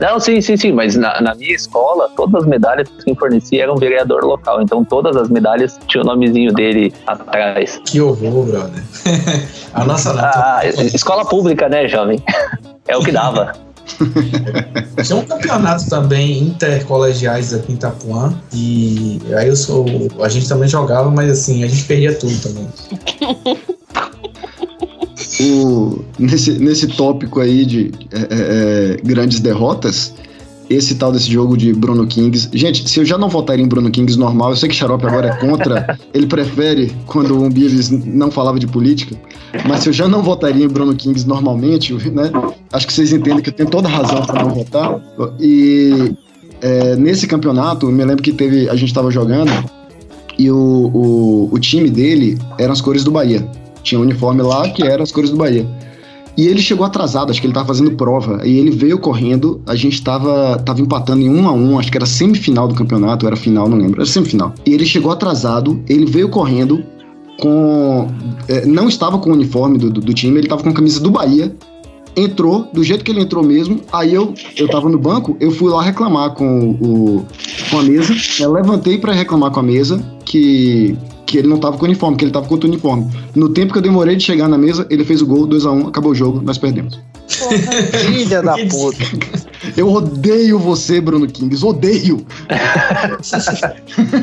Não, 0.00 0.18
sim, 0.18 0.40
sim, 0.40 0.56
sim, 0.56 0.72
mas 0.72 0.96
na, 0.96 1.20
na, 1.20 1.36
minha 1.36 1.54
escola, 1.54 2.10
todas 2.16 2.42
as 2.42 2.48
medalhas 2.48 2.88
que 3.04 3.14
fornecia 3.14 3.62
eram 3.62 3.76
vereador 3.76 4.24
local, 4.24 4.60
então 4.60 4.84
todas 4.84 5.16
as 5.16 5.28
medalhas 5.28 5.78
tinham 5.86 6.02
o 6.02 6.06
nomezinho 6.08 6.52
dele 6.52 6.92
atrás. 7.06 7.80
Que 7.84 8.00
horror, 8.00 8.44
brother. 8.44 8.82
A 9.72 9.84
nossa 9.84 10.12
não. 10.12 10.24
Ah, 10.24 10.62
escola 10.92 11.24
pública, 11.24 11.68
né, 11.68 11.86
jovem? 11.86 12.20
É 12.88 12.96
o 12.96 13.00
que 13.02 13.10
dava. 13.10 13.52
Tinha 15.02 15.18
um 15.18 15.24
campeonato 15.24 15.88
também 15.88 16.42
intercolegiais 16.42 17.54
aqui 17.54 17.72
em 17.72 17.74
Itapuã. 17.76 18.34
E 18.52 19.20
aí 19.36 19.48
eu 19.48 19.56
sou, 19.56 19.86
a 20.20 20.28
gente 20.28 20.48
também 20.48 20.68
jogava, 20.68 21.10
mas 21.10 21.30
assim, 21.30 21.64
a 21.64 21.68
gente 21.68 21.84
perdia 21.84 22.14
tudo 22.14 22.36
também. 22.40 22.68
O, 25.38 26.02
nesse, 26.18 26.52
nesse 26.52 26.88
tópico 26.88 27.40
aí 27.40 27.66
de 27.66 27.92
é, 28.10 28.18
é, 28.18 28.26
é, 28.30 28.96
grandes 29.04 29.38
derrotas, 29.38 30.14
esse 30.68 30.96
tal 30.96 31.12
desse 31.12 31.30
jogo 31.30 31.56
de 31.56 31.72
Bruno 31.72 32.06
Kings. 32.06 32.48
Gente, 32.52 32.88
se 32.88 33.00
eu 33.00 33.04
já 33.04 33.16
não 33.16 33.28
votaria 33.28 33.64
em 33.64 33.68
Bruno 33.68 33.90
Kings 33.90 34.18
normal, 34.18 34.50
eu 34.50 34.56
sei 34.56 34.68
que 34.68 34.74
Xarope 34.74 35.06
agora 35.06 35.28
é 35.28 35.36
contra, 35.36 35.98
ele 36.12 36.26
prefere 36.26 36.92
quando 37.06 37.32
o 37.32 37.44
Umbilis 37.44 37.90
não 37.90 38.30
falava 38.30 38.58
de 38.58 38.66
política, 38.66 39.16
mas 39.68 39.80
se 39.80 39.88
eu 39.88 39.92
já 39.92 40.08
não 40.08 40.22
votaria 40.22 40.64
em 40.64 40.68
Bruno 40.68 40.94
Kings 40.94 41.26
normalmente, 41.26 41.92
né? 42.10 42.30
Acho 42.72 42.86
que 42.86 42.92
vocês 42.92 43.12
entendem 43.12 43.40
que 43.40 43.50
eu 43.50 43.54
tenho 43.54 43.68
toda 43.68 43.88
razão 43.88 44.22
para 44.22 44.42
não 44.42 44.50
votar. 44.50 45.00
E 45.40 46.12
é, 46.60 46.96
nesse 46.96 47.26
campeonato, 47.26 47.86
me 47.86 48.04
lembro 48.04 48.22
que 48.22 48.32
teve, 48.32 48.68
a 48.68 48.74
gente 48.74 48.88
estava 48.88 49.10
jogando 49.10 49.52
e 50.38 50.50
o, 50.50 50.90
o, 50.92 51.48
o 51.52 51.58
time 51.58 51.88
dele 51.88 52.38
eram 52.58 52.72
as 52.72 52.80
cores 52.80 53.04
do 53.04 53.10
Bahia. 53.10 53.46
Tinha 53.82 53.98
um 53.98 54.02
uniforme 54.02 54.42
lá 54.42 54.68
que 54.68 54.82
era 54.82 55.02
as 55.02 55.12
cores 55.12 55.30
do 55.30 55.36
Bahia. 55.36 55.66
E 56.36 56.46
ele 56.46 56.60
chegou 56.60 56.84
atrasado, 56.84 57.30
acho 57.30 57.40
que 57.40 57.46
ele 57.46 57.54
tava 57.54 57.66
fazendo 57.66 57.92
prova. 57.92 58.46
E 58.46 58.58
ele 58.58 58.70
veio 58.70 58.98
correndo, 58.98 59.62
a 59.66 59.74
gente 59.74 60.02
tava, 60.02 60.58
tava 60.58 60.80
empatando 60.80 61.22
em 61.22 61.30
um 61.30 61.48
a 61.48 61.52
um, 61.52 61.78
acho 61.78 61.90
que 61.90 61.96
era 61.96 62.06
semifinal 62.06 62.68
do 62.68 62.74
campeonato, 62.74 63.26
era 63.26 63.36
final, 63.36 63.68
não 63.68 63.78
lembro, 63.78 64.00
era 64.00 64.06
semifinal. 64.06 64.54
E 64.66 64.74
ele 64.74 64.84
chegou 64.84 65.10
atrasado, 65.10 65.82
ele 65.88 66.04
veio 66.04 66.28
correndo 66.28 66.84
com. 67.40 68.08
É, 68.48 68.66
não 68.66 68.88
estava 68.88 69.18
com 69.18 69.30
o 69.30 69.32
uniforme 69.32 69.78
do, 69.78 69.90
do, 69.90 70.00
do 70.00 70.14
time, 70.14 70.38
ele 70.38 70.48
tava 70.48 70.62
com 70.62 70.68
a 70.68 70.74
camisa 70.74 71.00
do 71.00 71.10
Bahia. 71.10 71.54
Entrou, 72.18 72.66
do 72.72 72.82
jeito 72.82 73.04
que 73.04 73.10
ele 73.10 73.20
entrou 73.20 73.44
mesmo. 73.44 73.80
Aí 73.92 74.14
eu, 74.14 74.32
eu 74.56 74.66
tava 74.68 74.88
no 74.88 74.98
banco, 74.98 75.36
eu 75.38 75.50
fui 75.50 75.70
lá 75.70 75.82
reclamar 75.82 76.30
com, 76.30 76.70
o, 76.70 77.26
com 77.70 77.78
a 77.78 77.82
mesa. 77.82 78.14
Eu 78.40 78.52
levantei 78.52 78.96
para 78.96 79.12
reclamar 79.12 79.50
com 79.50 79.60
a 79.60 79.62
mesa 79.62 80.02
que 80.24 80.96
que 81.26 81.36
ele 81.38 81.48
não 81.48 81.58
tava 81.58 81.76
com 81.76 81.84
uniforme, 81.84 82.16
que 82.16 82.24
ele 82.24 82.32
tava 82.32 82.46
com 82.46 82.54
outro 82.54 82.68
uniforme. 82.68 83.10
No 83.34 83.48
tempo 83.48 83.72
que 83.72 83.78
eu 83.78 83.82
demorei 83.82 84.14
de 84.14 84.22
chegar 84.22 84.48
na 84.48 84.56
mesa, 84.56 84.86
ele 84.88 85.04
fez 85.04 85.20
o 85.20 85.26
gol, 85.26 85.46
2x1, 85.46 85.84
um, 85.84 85.88
acabou 85.88 86.12
o 86.12 86.14
jogo, 86.14 86.40
nós 86.40 86.56
perdemos. 86.56 86.98
Filha 87.28 88.40
da 88.40 88.54
puta. 88.68 89.04
Eu 89.76 89.92
odeio 89.92 90.60
você, 90.60 91.00
Bruno 91.00 91.26
Kings, 91.26 91.64
odeio. 91.64 92.24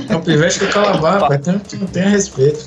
é 0.10 0.16
o 0.16 0.22
pivete 0.22 0.60
do 0.60 0.68
Calabar, 0.68 1.28
pai, 1.28 1.38
tem, 1.38 1.60
tem 1.92 2.04
respeito. 2.04 2.66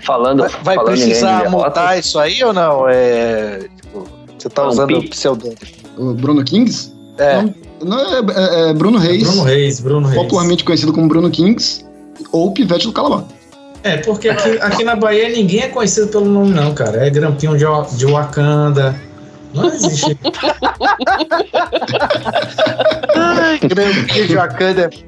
falando. 0.00 0.40
Vai, 0.40 0.50
vai 0.62 0.74
falando 0.76 0.92
precisar 0.92 1.50
montar 1.50 1.98
isso 1.98 2.18
aí 2.18 2.42
ou 2.42 2.54
não? 2.54 2.88
É, 2.88 3.68
tipo, 3.82 4.08
você 4.38 4.48
tá 4.48 4.66
usando 4.66 4.96
o 4.96 5.08
pseudônimo. 5.08 5.56
O 5.98 6.14
Bruno 6.14 6.42
Kings? 6.44 6.92
É. 7.18 7.42
Não, 7.42 7.54
não 7.84 7.98
é, 7.98 8.18
é, 8.18 8.70
é, 8.70 8.72
Bruno 8.72 8.98
Reis. 8.98 9.22
Bruno 9.24 9.42
Reis, 9.42 9.80
Bruno 9.80 10.08
Reis. 10.08 10.22
Popularmente 10.22 10.64
conhecido 10.64 10.94
como 10.94 11.08
Bruno 11.08 11.30
Kings 11.30 11.84
ou 12.32 12.52
Pivete 12.52 12.86
do 12.86 12.92
Calabar. 12.92 13.24
É, 13.84 13.96
porque 13.98 14.28
aqui, 14.28 14.50
aqui 14.60 14.84
na 14.84 14.94
Bahia 14.94 15.28
ninguém 15.28 15.60
é 15.60 15.68
conhecido 15.68 16.08
pelo 16.08 16.24
nome, 16.24 16.50
não, 16.50 16.72
cara. 16.72 17.06
É 17.06 17.10
Grampinho 17.10 17.56
de, 17.56 17.64
de 17.96 18.06
Wakanda. 18.06 18.94
Não 19.52 19.66
existe. 19.66 20.16
Ai, 23.16 23.58
Grampinho 23.58 24.28
de 24.28 24.34
Wakanda. 24.34 24.90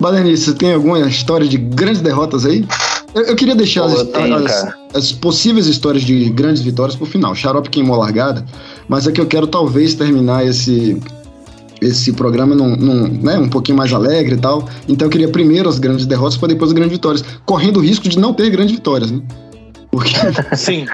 Balenice, 0.00 0.44
você 0.44 0.54
tem 0.54 0.72
alguma 0.72 0.98
história 1.00 1.46
de 1.46 1.58
grandes 1.58 2.00
derrotas 2.00 2.46
aí? 2.46 2.66
Eu, 3.14 3.22
eu 3.22 3.36
queria 3.36 3.54
deixar 3.54 3.82
Pô, 3.82 3.94
as, 3.94 4.02
tenho, 4.08 4.34
as, 4.34 4.74
as, 4.94 5.12
possíveis 5.12 5.66
histórias 5.66 6.02
de 6.02 6.30
grandes 6.30 6.62
vitórias 6.62 6.96
pro 6.96 7.04
final. 7.04 7.34
Xarope 7.34 7.68
queimou 7.68 7.96
a 7.96 7.98
largada, 7.98 8.44
mas 8.88 9.06
é 9.06 9.12
que 9.12 9.20
eu 9.20 9.26
quero 9.26 9.46
talvez 9.46 9.94
terminar 9.94 10.46
esse, 10.46 10.98
esse 11.80 12.12
programa 12.12 12.54
num, 12.54 12.76
num, 12.76 13.08
né, 13.08 13.38
um 13.38 13.48
pouquinho 13.48 13.78
mais 13.78 13.92
alegre 13.92 14.34
e 14.34 14.38
tal. 14.38 14.68
Então 14.88 15.06
eu 15.06 15.10
queria 15.10 15.28
primeiro 15.28 15.68
as 15.68 15.78
grandes 15.78 16.06
derrotas 16.06 16.36
para 16.36 16.48
depois 16.48 16.70
as 16.70 16.74
grandes 16.74 16.92
vitórias, 16.92 17.24
correndo 17.44 17.78
o 17.78 17.80
risco 17.80 18.08
de 18.08 18.18
não 18.18 18.34
ter 18.34 18.50
grandes 18.50 18.74
vitórias, 18.74 19.10
né? 19.10 19.20
Porque... 19.90 20.14
Sim. 20.56 20.86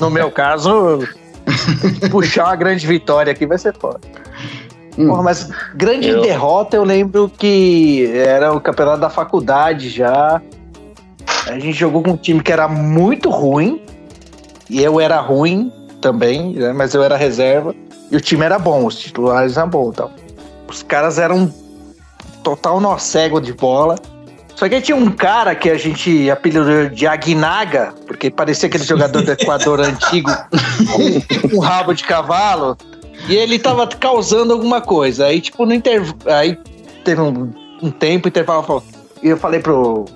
No 0.00 0.10
meu 0.10 0.30
caso, 0.30 1.00
puxar 2.10 2.46
uma 2.46 2.56
grande 2.56 2.86
vitória 2.86 3.32
aqui 3.32 3.46
vai 3.46 3.58
ser 3.58 3.74
foda. 3.76 4.00
Hum. 4.98 5.08
Porra, 5.08 5.22
mas 5.22 5.50
grande 5.74 6.08
eu... 6.08 6.22
derrota 6.22 6.76
eu 6.76 6.84
lembro 6.84 7.30
que 7.38 8.10
era 8.14 8.52
o 8.52 8.60
campeonato 8.60 9.00
da 9.00 9.10
faculdade 9.10 9.88
já. 9.88 10.40
A 11.46 11.58
gente 11.58 11.72
jogou 11.72 12.02
com 12.02 12.12
um 12.12 12.16
time 12.16 12.42
que 12.42 12.50
era 12.50 12.66
muito 12.66 13.30
ruim. 13.30 13.80
E 14.68 14.82
eu 14.82 15.00
era 15.00 15.20
ruim 15.20 15.72
também, 16.00 16.54
né? 16.54 16.72
mas 16.72 16.92
eu 16.92 17.02
era 17.02 17.16
reserva. 17.16 17.74
E 18.10 18.16
o 18.16 18.20
time 18.20 18.44
era 18.44 18.58
bom, 18.58 18.86
os 18.86 18.98
titulares 18.98 19.56
eram 19.56 19.68
bons. 19.68 19.96
Os 20.68 20.82
caras 20.82 21.18
eram 21.18 21.52
total 22.42 22.80
nó 22.80 22.98
cego 22.98 23.40
de 23.40 23.52
bola. 23.52 23.96
Só 24.54 24.68
que 24.68 24.80
tinha 24.80 24.96
um 24.96 25.10
cara 25.10 25.54
que 25.54 25.68
a 25.68 25.76
gente 25.76 26.30
apelidou 26.30 26.88
de 26.88 27.06
Aguinaga, 27.06 27.92
porque 28.06 28.30
parecia 28.30 28.68
aquele 28.68 28.84
jogador 28.84 29.22
do 29.22 29.32
Equador 29.32 29.80
antigo 29.84 30.30
com 30.90 31.56
um 31.56 31.60
rabo 31.60 31.92
de 31.92 32.04
cavalo. 32.04 32.76
E 33.28 33.34
ele 33.34 33.58
tava 33.58 33.86
causando 33.86 34.52
alguma 34.52 34.80
coisa. 34.80 35.26
Aí, 35.26 35.40
tipo, 35.40 35.66
no 35.66 35.74
intervalo. 35.74 36.16
Aí 36.26 36.58
teve 37.04 37.20
um, 37.20 37.52
um 37.82 37.90
tempo, 37.90 38.28
intervalo 38.28 38.62
falou. 38.62 38.82
E 39.22 39.28
eu 39.28 39.36
falei 39.36 39.60
pro. 39.60 40.06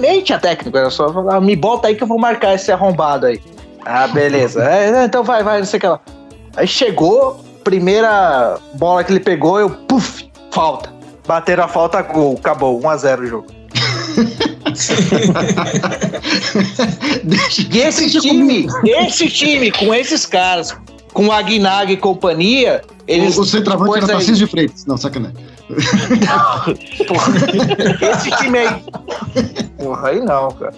Nem 0.00 0.22
tinha 0.22 0.38
técnico, 0.38 0.76
era 0.76 0.90
só 0.90 1.12
falar, 1.12 1.40
me 1.40 1.54
bota 1.54 1.88
aí 1.88 1.94
que 1.94 2.02
eu 2.02 2.06
vou 2.06 2.18
marcar 2.18 2.54
esse 2.54 2.70
arrombado 2.70 3.26
aí. 3.26 3.40
Ah, 3.84 4.06
beleza. 4.08 4.62
É, 4.62 5.04
então 5.04 5.22
vai, 5.22 5.42
vai, 5.42 5.58
não 5.58 5.64
sei 5.64 5.78
o 5.78 5.80
que 5.80 5.86
lá. 5.86 6.00
Aí 6.58 6.66
chegou, 6.66 7.42
primeira 7.62 8.58
bola 8.74 9.04
que 9.04 9.12
ele 9.12 9.20
pegou, 9.20 9.60
eu, 9.60 9.70
puf, 9.70 10.28
falta. 10.50 10.92
Bateram 11.24 11.62
a 11.62 11.68
falta, 11.68 12.02
gol. 12.02 12.34
Acabou, 12.36 12.80
1x0 12.80 13.20
o 13.20 13.26
jogo. 13.26 13.46
e 17.70 17.78
esse 17.78 18.10
time, 18.18 18.66
esse 18.84 19.28
time, 19.28 19.70
com 19.70 19.94
esses 19.94 20.26
caras, 20.26 20.76
com 21.12 21.28
o 21.28 21.32
Aguinag 21.32 21.92
e 21.92 21.96
companhia, 21.96 22.82
eles. 23.06 23.38
O, 23.38 23.42
o 23.42 23.44
centroavante 23.44 23.98
era 23.98 24.06
aí... 24.06 24.12
Tarcísio 24.14 24.44
de 24.44 24.50
Freitas. 24.50 24.84
Não, 24.84 24.96
sacanagem. 24.96 25.36
Porra, 27.06 27.34
esse 28.10 28.32
time 28.38 28.58
aí. 28.58 28.82
Porra, 29.78 30.08
aí 30.08 30.18
não, 30.18 30.50
cara. 30.50 30.74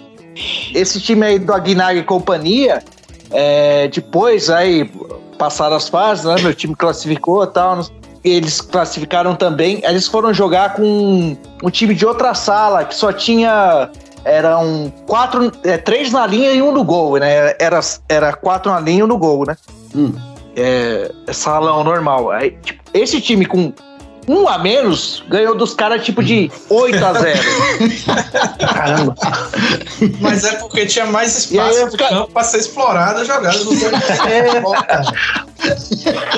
Esse 0.75 1.01
time 1.01 1.25
aí 1.25 1.39
do 1.39 1.51
Aguinag 1.51 1.97
e 1.97 2.03
companhia, 2.03 2.83
é, 3.31 3.87
depois 3.87 4.51
aí 4.51 4.87
passaram 5.41 5.75
as 5.75 5.89
fases, 5.89 6.23
né? 6.23 6.35
Meu 6.39 6.53
time 6.53 6.75
classificou 6.75 7.43
e 7.43 7.47
tal. 7.47 7.83
Eles 8.23 8.61
classificaram 8.61 9.35
também. 9.35 9.81
Eles 9.83 10.07
foram 10.07 10.31
jogar 10.31 10.75
com 10.75 11.35
um 11.63 11.69
time 11.71 11.95
de 11.95 12.05
outra 12.05 12.35
sala 12.35 12.85
que 12.85 12.93
só 12.93 13.11
tinha. 13.11 13.89
Eram 14.23 14.93
quatro, 15.07 15.51
é, 15.63 15.79
três 15.79 16.11
na 16.11 16.27
linha 16.27 16.51
e 16.51 16.61
um 16.61 16.71
no 16.71 16.83
gol, 16.83 17.17
né? 17.17 17.55
Era, 17.59 17.79
era 18.07 18.33
quatro 18.33 18.71
na 18.71 18.79
linha 18.79 18.99
e 18.99 19.03
um 19.03 19.07
no 19.07 19.17
gol, 19.17 19.47
né? 19.47 19.57
Hum. 19.95 20.13
É, 20.55 21.11
é 21.25 21.33
salão 21.33 21.83
normal. 21.83 22.29
Aí, 22.29 22.51
tipo, 22.61 22.83
esse 22.93 23.19
time 23.19 23.47
com 23.47 23.73
um 24.27 24.47
a 24.47 24.57
menos, 24.57 25.23
ganhou 25.27 25.55
dos 25.55 25.73
caras 25.73 26.03
tipo 26.03 26.23
de 26.23 26.51
8 26.69 27.05
a 27.05 27.13
0 27.13 27.39
Caramba. 28.59 29.15
Mas 30.19 30.43
é 30.43 30.55
porque 30.55 30.85
tinha 30.85 31.05
mais 31.05 31.37
espaço 31.37 31.85
no 31.85 31.91
fica... 31.91 32.09
campo 32.09 32.31
pra 32.31 32.43
ser 32.43 32.59
explorada 32.59 33.21
a 33.21 33.23
jogada 33.23 33.57
do 33.59 33.73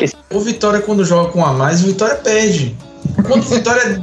é. 0.01 0.09
O 0.31 0.39
Vitória, 0.39 0.81
quando 0.81 1.05
joga 1.05 1.31
com 1.31 1.39
um 1.39 1.45
a 1.45 1.53
mais, 1.53 1.83
o 1.83 1.87
Vitória 1.87 2.15
perde. 2.15 2.75
Quando 3.27 3.43
o 3.43 3.49
Vitória 3.49 3.99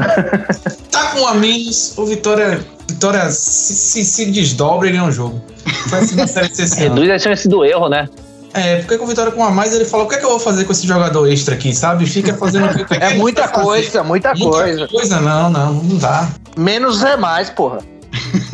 tá 0.91 1.07
com 1.13 1.21
um 1.21 1.27
a 1.27 1.35
menos, 1.35 1.97
o 1.97 2.05
Vitória, 2.05 2.61
Vitória 2.89 3.31
se, 3.31 3.75
se, 3.75 4.05
se 4.05 4.27
desdobra 4.27 4.89
e 4.89 4.93
ganha 4.93 5.05
um 5.05 5.13
jogo. 5.13 5.43
Foi 5.89 5.99
assim 5.99 6.17
na 6.17 6.27
série. 6.27 6.51
Reduz 6.77 7.11
a 7.11 7.19
chance 7.19 7.49
do 7.49 7.65
erro, 7.65 7.89
né? 7.89 8.09
É, 8.53 8.77
porque 8.79 8.99
com 8.99 9.05
o 9.05 9.07
Vitória 9.07 9.31
com 9.31 9.45
a 9.45 9.51
mais, 9.51 9.73
ele 9.75 9.85
falou: 9.85 10.07
o 10.07 10.09
que 10.09 10.17
é 10.17 10.19
que 10.19 10.25
eu 10.25 10.31
vou 10.31 10.41
fazer 10.41 10.65
com 10.65 10.73
esse 10.73 10.87
jogador 10.87 11.27
extra 11.29 11.55
aqui, 11.55 11.73
sabe? 11.75 12.07
Fica 12.07 12.35
fazendo 12.35 12.67
o 12.67 12.85
que, 12.85 12.95
É 12.95 13.15
muita 13.15 13.47
coisa, 13.49 14.03
muita, 14.03 14.35
muita 14.35 14.51
coisa. 14.51 14.79
Muita 14.81 14.93
coisa, 14.93 15.21
não, 15.21 15.51
não, 15.51 15.75
não 15.75 15.99
dá. 15.99 16.29
Menos 16.57 17.03
é 17.05 17.17
mais, 17.17 17.49
porra. 17.51 17.79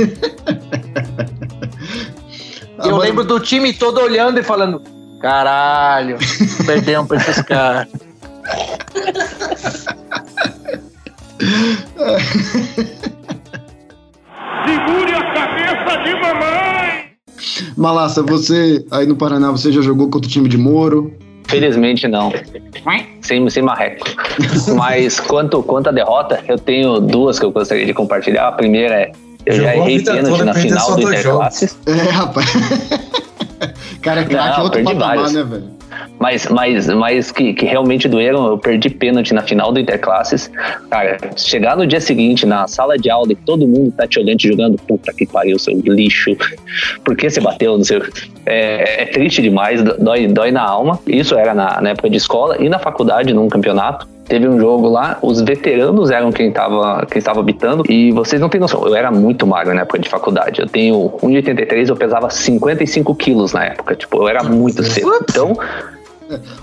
eu 2.78 2.84
Agora... 2.84 3.04
lembro 3.04 3.24
do 3.24 3.40
time 3.40 3.72
todo 3.72 3.98
olhando 4.00 4.38
e 4.38 4.42
falando: 4.42 4.82
caralho, 5.20 6.18
perdemos 6.66 7.08
pra 7.08 7.16
esses 7.16 7.40
caras. 7.42 7.88
Segure 14.66 15.15
Malassa, 17.76 18.22
você 18.22 18.84
aí 18.90 19.06
no 19.06 19.16
Paraná, 19.16 19.50
você 19.50 19.72
já 19.72 19.80
jogou 19.80 20.08
contra 20.08 20.28
o 20.28 20.30
time 20.30 20.48
de 20.48 20.58
Moro? 20.58 21.12
Felizmente 21.48 22.08
não. 22.08 22.32
Sem, 23.20 23.48
sem 23.48 23.62
marreco. 23.62 24.06
Mas 24.76 25.20
quanto, 25.20 25.62
quanto 25.62 25.88
a 25.88 25.92
derrota, 25.92 26.42
eu 26.48 26.58
tenho 26.58 27.00
duas 27.00 27.38
que 27.38 27.44
eu 27.44 27.52
gostaria 27.52 27.86
de 27.86 27.94
compartilhar. 27.94 28.48
A 28.48 28.52
primeira 28.52 28.94
é. 28.94 29.12
Eu 29.44 29.54
Jogou 29.54 29.70
já 29.70 29.76
errei 29.76 30.02
pênalti 30.02 30.42
na 30.42 30.54
final 30.54 30.96
do 30.96 31.02
Interclasses. 31.02 31.78
É, 31.86 32.10
rapaz. 32.10 32.52
Cara, 34.02 34.22
é 34.22 34.24
craque 34.24 34.60
é 34.60 34.62
outro 34.62 34.82
patamar, 34.82 35.30
né, 35.30 35.44
velho? 35.44 35.75
Mas, 36.18 36.48
mas, 36.48 36.88
mas 36.88 37.30
que, 37.30 37.52
que 37.52 37.66
realmente 37.66 38.08
doeram, 38.08 38.46
eu 38.46 38.58
perdi 38.58 38.88
pênalti 38.88 39.34
na 39.34 39.42
final 39.42 39.72
do 39.72 39.78
Interclasses. 39.78 40.50
Cara, 40.90 41.18
chegar 41.36 41.76
no 41.76 41.86
dia 41.86 42.00
seguinte 42.00 42.46
na 42.46 42.66
sala 42.66 42.96
de 42.96 43.10
aula 43.10 43.32
e 43.32 43.36
todo 43.36 43.66
mundo 43.66 43.92
tá 43.92 44.06
te 44.06 44.18
olhando 44.18 44.40
e 44.40 44.48
jogando, 44.48 44.78
puta 44.78 45.12
que 45.12 45.26
pariu, 45.26 45.58
seu 45.58 45.78
lixo. 45.84 46.36
Por 47.04 47.16
que 47.16 47.28
você 47.28 47.40
bateu 47.40 47.76
no 47.76 47.84
seu. 47.84 48.02
É, 48.46 49.02
é 49.02 49.06
triste 49.06 49.42
demais, 49.42 49.82
dói, 49.82 50.26
dói 50.26 50.50
na 50.50 50.62
alma. 50.62 50.98
Isso 51.06 51.36
era 51.36 51.54
na, 51.54 51.80
na 51.80 51.90
época 51.90 52.08
de 52.08 52.16
escola 52.16 52.56
e 52.62 52.68
na 52.68 52.78
faculdade, 52.78 53.32
num 53.34 53.48
campeonato. 53.48 54.15
Teve 54.28 54.48
um 54.48 54.58
jogo 54.58 54.88
lá, 54.88 55.18
os 55.22 55.40
veteranos 55.40 56.10
eram 56.10 56.32
quem 56.32 56.48
estava 56.48 57.06
quem 57.06 57.22
tava 57.22 57.40
habitando, 57.40 57.84
e 57.88 58.10
vocês 58.10 58.40
não 58.40 58.48
têm 58.48 58.60
noção, 58.60 58.84
eu 58.86 58.94
era 58.94 59.10
muito 59.10 59.46
magro 59.46 59.72
na 59.72 59.82
época 59.82 59.98
de 59.98 60.08
faculdade. 60.08 60.60
Eu 60.60 60.66
tenho 60.66 61.10
1,83, 61.22 61.88
eu 61.88 61.96
pesava 61.96 62.28
55 62.28 63.14
quilos 63.14 63.52
na 63.52 63.64
época, 63.64 63.94
tipo, 63.94 64.16
eu 64.18 64.28
era 64.28 64.42
muito 64.42 64.82
cedo. 64.82 65.12
Então, 65.22 65.56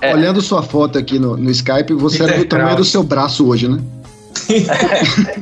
é. 0.01 0.13
Olhando 0.13 0.41
sua 0.41 0.61
foto 0.61 0.97
aqui 0.97 1.17
no, 1.17 1.37
no 1.37 1.49
Skype, 1.49 1.93
você 1.93 2.23
era 2.23 2.37
do 2.37 2.45
tamanho 2.45 2.75
do 2.75 2.83
seu 2.83 3.01
braço 3.01 3.47
hoje, 3.47 3.69
né? 3.69 3.79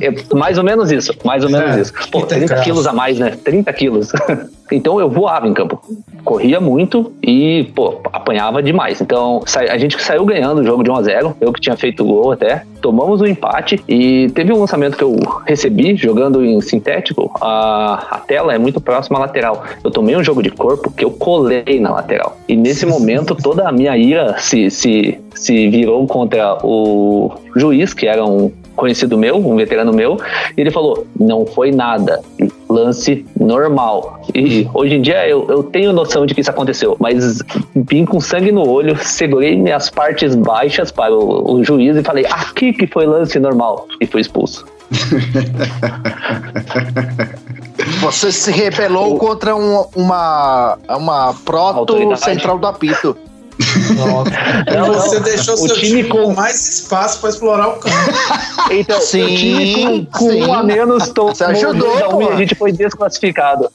É, 0.00 0.34
mais 0.34 0.58
ou 0.58 0.64
menos 0.64 0.90
isso, 0.90 1.14
mais 1.24 1.44
ou 1.44 1.50
menos 1.50 1.76
é, 1.76 1.80
isso. 1.80 1.92
Pô, 2.10 2.22
30 2.22 2.54
quilos 2.62 2.86
a 2.86 2.92
mais, 2.92 3.18
né? 3.18 3.36
30 3.44 3.72
quilos. 3.72 4.12
então 4.70 5.00
eu 5.00 5.08
voava 5.08 5.46
em 5.48 5.54
campo. 5.54 5.80
Corria 6.24 6.60
muito 6.60 7.12
e, 7.22 7.64
pô, 7.74 8.00
apanhava 8.12 8.62
demais. 8.62 9.00
Então 9.00 9.42
a 9.68 9.78
gente 9.78 10.00
saiu 10.00 10.24
ganhando 10.24 10.60
o 10.60 10.64
jogo 10.64 10.82
de 10.82 10.90
1 10.90 10.96
a 10.96 11.02
0 11.02 11.36
eu 11.40 11.52
que 11.52 11.60
tinha 11.60 11.76
feito 11.76 12.02
o 12.02 12.06
gol 12.06 12.32
até. 12.32 12.64
Tomamos 12.80 13.20
o 13.20 13.24
um 13.24 13.26
empate 13.26 13.82
e 13.88 14.30
teve 14.30 14.52
um 14.52 14.60
lançamento 14.60 14.96
que 14.96 15.04
eu 15.04 15.16
recebi 15.46 15.96
jogando 15.96 16.44
em 16.44 16.60
sintético. 16.60 17.30
A, 17.40 18.06
a 18.10 18.18
tela 18.18 18.54
é 18.54 18.58
muito 18.58 18.80
próxima 18.80 19.18
à 19.18 19.22
lateral. 19.22 19.64
Eu 19.82 19.90
tomei 19.90 20.16
um 20.16 20.24
jogo 20.24 20.42
de 20.42 20.50
corpo 20.50 20.90
que 20.90 21.04
eu 21.04 21.10
colei 21.10 21.80
na 21.80 21.90
lateral. 21.90 22.36
E 22.48 22.56
nesse 22.56 22.86
momento 22.86 23.34
toda 23.34 23.68
a 23.68 23.72
minha 23.72 23.96
ira 23.96 24.36
se, 24.38 24.70
se, 24.70 25.18
se 25.34 25.68
virou 25.68 26.06
contra 26.06 26.58
o 26.62 27.32
juiz, 27.56 27.92
que 27.94 28.06
era 28.06 28.24
um 28.24 28.50
conhecido 28.74 29.18
meu, 29.18 29.36
um 29.36 29.56
veterano 29.56 29.92
meu, 29.92 30.18
e 30.56 30.60
ele 30.60 30.70
falou: 30.70 31.06
não 31.18 31.46
foi 31.46 31.70
nada, 31.70 32.20
lance 32.68 33.24
normal. 33.38 34.20
E 34.34 34.68
hoje 34.72 34.96
em 34.96 35.02
dia 35.02 35.28
eu, 35.28 35.46
eu 35.48 35.62
tenho 35.62 35.92
noção 35.92 36.26
de 36.26 36.34
que 36.34 36.40
isso 36.40 36.50
aconteceu, 36.50 36.96
mas 36.98 37.40
vim 37.74 38.04
com 38.04 38.20
sangue 38.20 38.52
no 38.52 38.68
olho, 38.68 38.96
segurei 38.98 39.56
minhas 39.56 39.90
partes 39.90 40.34
baixas 40.34 40.90
para 40.90 41.14
o, 41.14 41.54
o 41.54 41.64
juiz 41.64 41.96
e 41.96 42.02
falei: 42.02 42.26
aqui 42.26 42.72
que 42.72 42.86
foi 42.86 43.06
lance 43.06 43.38
normal, 43.38 43.86
e 44.00 44.06
fui 44.06 44.20
expulso. 44.20 44.64
Você 48.00 48.30
se 48.30 48.50
rebelou 48.50 49.16
contra 49.16 49.56
um, 49.56 49.84
uma, 49.94 50.78
uma 50.88 51.34
proto 51.44 52.16
central 52.16 52.58
do 52.58 52.66
apito. 52.66 53.16
E 53.58 54.94
você 54.94 55.20
deixou 55.20 55.54
o 55.54 55.56
seu 55.56 55.74
time, 55.76 56.02
time 56.02 56.08
com 56.08 56.34
mais 56.34 56.80
espaço 56.80 57.20
para 57.20 57.30
explorar 57.30 57.68
o 57.68 57.72
campo. 57.72 57.96
Então, 58.70 59.00
sim, 59.00 59.22
o 59.22 59.36
time 59.36 60.08
com, 60.12 60.28
com 60.28 60.34
um 60.34 60.54
a 60.54 60.62
menos 60.62 61.08
tomou 61.10 61.34
Você 61.34 61.44
ajudou, 61.44 62.22
e 62.22 62.28
a 62.28 62.36
gente 62.36 62.54
foi 62.54 62.72
desclassificado. 62.72 63.68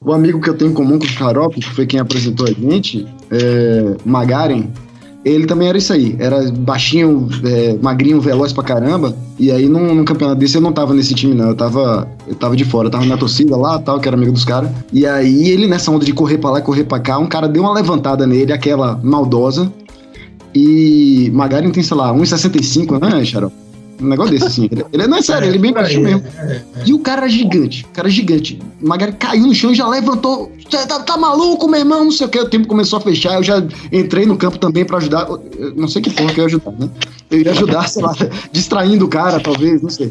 O 0.00 0.12
amigo 0.12 0.40
que 0.40 0.50
eu 0.50 0.56
tenho 0.56 0.72
em 0.72 0.74
comum 0.74 0.98
com 0.98 1.04
o 1.04 1.08
Xarope, 1.08 1.60
que 1.60 1.70
foi 1.70 1.86
quem 1.86 2.00
apresentou 2.00 2.46
a 2.46 2.50
gente, 2.50 3.06
é 3.30 3.96
Magaren, 4.04 4.64
ele 5.24 5.46
também 5.46 5.68
era 5.68 5.78
isso 5.78 5.92
aí. 5.92 6.16
Era 6.18 6.50
baixinho, 6.50 7.28
é, 7.44 7.76
magrinho, 7.80 8.20
veloz 8.20 8.52
pra 8.52 8.64
caramba. 8.64 9.14
E 9.38 9.50
aí, 9.50 9.68
num, 9.68 9.94
num, 9.94 10.04
campeonato 10.04 10.40
desse, 10.40 10.56
eu 10.56 10.60
não 10.60 10.72
tava 10.72 10.94
nesse 10.94 11.14
time, 11.14 11.34
não. 11.34 11.48
Eu 11.48 11.54
tava, 11.54 12.08
eu 12.26 12.34
tava 12.34 12.56
de 12.56 12.64
fora. 12.64 12.88
Eu 12.88 12.90
tava 12.90 13.04
na 13.06 13.16
torcida 13.16 13.56
lá, 13.56 13.78
tal, 13.78 14.00
que 14.00 14.08
era 14.08 14.16
amigo 14.16 14.32
dos 14.32 14.44
caras. 14.44 14.70
E 14.92 15.06
aí, 15.06 15.48
ele, 15.48 15.66
nessa 15.68 15.90
onda 15.90 16.04
de 16.04 16.12
correr 16.12 16.38
pra 16.38 16.50
lá 16.50 16.58
e 16.58 16.62
correr 16.62 16.84
pra 16.84 16.98
cá, 16.98 17.18
um 17.18 17.26
cara 17.26 17.48
deu 17.48 17.62
uma 17.62 17.72
levantada 17.72 18.26
nele, 18.26 18.52
aquela 18.52 18.98
maldosa. 19.02 19.72
E 20.54 21.30
Magaren 21.32 21.70
tem, 21.70 21.82
sei 21.82 21.96
lá, 21.96 22.12
1,65, 22.12 23.00
né, 23.00 23.24
Xarope? 23.24 23.54
Um 24.00 24.08
negócio 24.08 24.32
desse, 24.32 24.46
assim. 24.46 24.68
Ele, 24.70 24.84
ele 24.92 25.06
não 25.06 25.18
é 25.18 25.22
sério, 25.22 25.46
ele 25.48 25.56
é 25.56 25.60
bem 25.60 25.72
baixo 25.72 26.00
mesmo. 26.00 26.22
E 26.84 26.92
o 26.92 26.98
cara 26.98 27.22
era 27.22 27.30
gigante, 27.30 27.86
o 27.88 27.94
cara 27.94 28.08
gigante. 28.08 28.58
Magari 28.80 29.12
caiu 29.12 29.46
no 29.46 29.54
chão 29.54 29.70
e 29.70 29.74
já 29.74 29.86
levantou. 29.88 30.50
Você 30.72 30.86
tá, 30.86 31.00
tá, 31.00 31.18
maluco, 31.18 31.68
meu 31.68 31.80
irmão? 31.80 32.04
Não 32.04 32.10
sei 32.10 32.26
o 32.26 32.30
que. 32.30 32.38
O 32.40 32.48
tempo 32.48 32.66
começou 32.66 32.98
a 32.98 33.02
fechar. 33.02 33.34
Eu 33.34 33.42
já 33.42 33.62
entrei 33.92 34.24
no 34.24 34.38
campo 34.38 34.58
também 34.58 34.86
pra 34.86 34.96
ajudar. 34.96 35.28
Eu 35.28 35.74
não 35.76 35.86
sei 35.86 36.00
que 36.00 36.08
porra 36.08 36.32
que 36.32 36.40
eu 36.40 36.44
ia 36.44 36.46
ajudar, 36.46 36.72
né? 36.72 36.88
Eu 37.30 37.42
ia 37.42 37.50
ajudar, 37.50 37.88
sei 37.90 38.02
lá, 38.02 38.14
distraindo 38.50 39.04
o 39.04 39.08
cara, 39.08 39.38
talvez, 39.38 39.82
não 39.82 39.90
sei. 39.90 40.10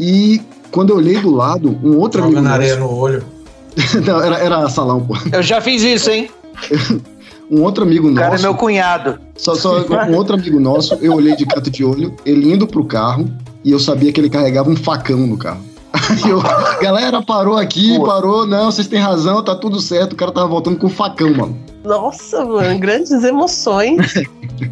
E 0.00 0.40
quando 0.70 0.90
eu 0.90 0.96
olhei 0.96 1.20
do 1.20 1.30
lado, 1.30 1.78
um 1.84 1.98
outro 1.98 2.22
Joga 2.22 2.38
amigo. 2.38 2.48
na 2.48 2.54
areia 2.54 2.76
no 2.76 2.90
olho. 2.90 3.22
não, 4.06 4.22
era, 4.22 4.38
era 4.38 4.68
salão, 4.70 5.06
pô. 5.06 5.14
Eu 5.30 5.42
já 5.42 5.60
fiz 5.60 5.82
isso, 5.82 6.10
hein? 6.10 6.30
Um 7.50 7.62
outro 7.62 7.82
amigo 7.82 8.10
nosso. 8.10 8.20
O 8.20 8.24
cara 8.24 8.36
é 8.36 8.42
meu 8.42 8.54
cunhado. 8.54 9.18
Só, 9.34 9.54
só 9.54 9.78
um 9.80 10.14
outro 10.14 10.34
amigo 10.34 10.60
nosso, 10.60 10.94
eu 10.96 11.14
olhei 11.14 11.34
de 11.34 11.46
canto 11.46 11.70
de 11.70 11.82
olho, 11.82 12.14
ele 12.22 12.52
indo 12.52 12.66
pro 12.66 12.84
carro, 12.84 13.26
e 13.64 13.72
eu 13.72 13.78
sabia 13.78 14.12
que 14.12 14.20
ele 14.20 14.28
carregava 14.28 14.68
um 14.68 14.76
facão 14.76 15.26
no 15.26 15.38
carro. 15.38 15.62
Aí 15.92 16.30
eu, 16.30 16.40
galera, 16.80 17.22
parou 17.22 17.56
aqui, 17.56 17.96
Pô. 17.96 18.04
parou, 18.04 18.46
não, 18.46 18.70
vocês 18.70 18.86
têm 18.86 18.98
razão, 18.98 19.42
tá 19.42 19.54
tudo 19.54 19.80
certo. 19.80 20.12
O 20.12 20.16
cara 20.16 20.30
tava 20.30 20.46
voltando 20.46 20.76
com 20.76 20.88
facão, 20.88 21.32
mano. 21.34 21.58
Nossa, 21.84 22.44
mano, 22.44 22.78
grandes 22.78 23.10
emoções. 23.24 24.14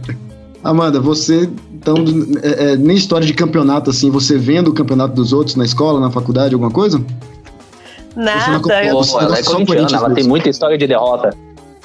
Amanda, 0.63 1.01
você, 1.01 1.49
então, 1.73 1.97
é, 2.43 2.73
é, 2.73 2.77
nem 2.77 2.97
história 2.97 3.27
de 3.27 3.33
campeonato, 3.33 3.91
assim, 3.91 4.11
você 4.11 4.37
vendo 4.37 4.69
o 4.69 4.75
campeonato 4.75 5.15
dos 5.15 5.33
outros 5.33 5.55
na 5.57 5.65
escola, 5.65 6.01
na 6.01 6.11
faculdade, 6.11 6.55
alguma 6.55 6.71
coisa? 6.71 7.01
Nada. 8.17 8.85
Eu... 8.85 9.01
Pô, 9.01 9.21
ela 9.21 9.39
é 9.39 9.43
corintiana, 9.43 10.07
ela 10.07 10.15
tem 10.15 10.25
muita 10.25 10.49
história 10.49 10.77
de 10.77 10.87
derrota. 10.87 11.31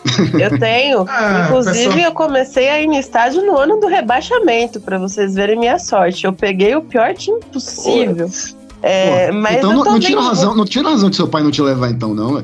Eu 0.34 0.58
tenho. 0.58 1.06
Ah, 1.08 1.46
Inclusive, 1.46 1.86
pessoal... 1.90 2.00
eu 2.00 2.12
comecei 2.14 2.70
a 2.70 2.82
ir 2.82 2.88
no 2.88 2.96
estádio 2.96 3.46
no 3.46 3.56
ano 3.56 3.80
do 3.80 3.86
rebaixamento, 3.86 4.82
para 4.82 4.98
vocês 4.98 5.36
verem 5.36 5.60
minha 5.60 5.78
sorte. 5.78 6.26
Eu 6.26 6.34
peguei 6.34 6.76
o 6.76 6.82
pior 6.82 7.14
time 7.14 7.40
possível. 7.52 8.28
É, 8.84 9.32
mas 9.32 9.58
então 9.58 9.74
não, 9.74 9.84
não 9.84 10.00
tira 10.00 10.22
razão, 10.22 10.56
não 10.56 10.66
tira 10.66 10.90
razão 10.90 11.10
de 11.10 11.16
seu 11.16 11.28
pai 11.28 11.44
não 11.44 11.52
te 11.52 11.62
levar, 11.62 11.90
então, 11.90 12.14
não, 12.14 12.34
ué. 12.34 12.44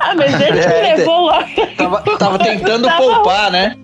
Ah, 0.00 0.14
mas 0.14 0.40
ele 0.40 0.58
é, 0.60 0.96
levou 0.96 1.26
logo. 1.26 1.46
Tava, 1.76 2.00
tava 2.18 2.38
tentando 2.38 2.88
poupar, 2.96 3.50
né? 3.50 3.76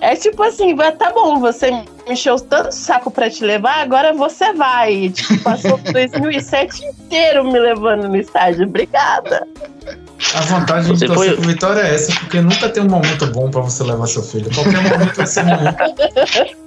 É 0.00 0.14
tipo 0.16 0.42
assim, 0.42 0.76
tá 0.76 1.10
bom, 1.14 1.40
você 1.40 1.70
me 1.70 1.84
encheu 2.10 2.38
tanto 2.38 2.72
saco 2.72 3.10
pra 3.10 3.30
te 3.30 3.42
levar, 3.42 3.80
agora 3.80 4.12
você 4.12 4.52
vai. 4.52 5.08
Tipo, 5.08 5.38
passou 5.42 5.78
2007 5.92 6.84
inteiro 6.84 7.44
me 7.44 7.58
levando 7.58 8.08
no 8.08 8.16
estádio. 8.16 8.66
Obrigada. 8.66 9.46
A 10.34 10.40
vantagem 10.42 10.94
você 10.94 11.06
de 11.06 11.14
torcer 11.14 11.36
foi... 11.36 11.46
Vitória 11.46 11.80
é 11.80 11.94
essa, 11.94 12.12
porque 12.20 12.40
nunca 12.40 12.68
tem 12.68 12.82
um 12.82 12.88
momento 12.88 13.26
bom 13.28 13.50
pra 13.50 13.62
você 13.62 13.82
levar 13.82 14.06
seu 14.06 14.22
filho. 14.22 14.50
Qualquer 14.54 14.82
momento 14.82 15.16
vai 15.16 15.26
ser 15.26 15.42
ruim. 15.42 16.63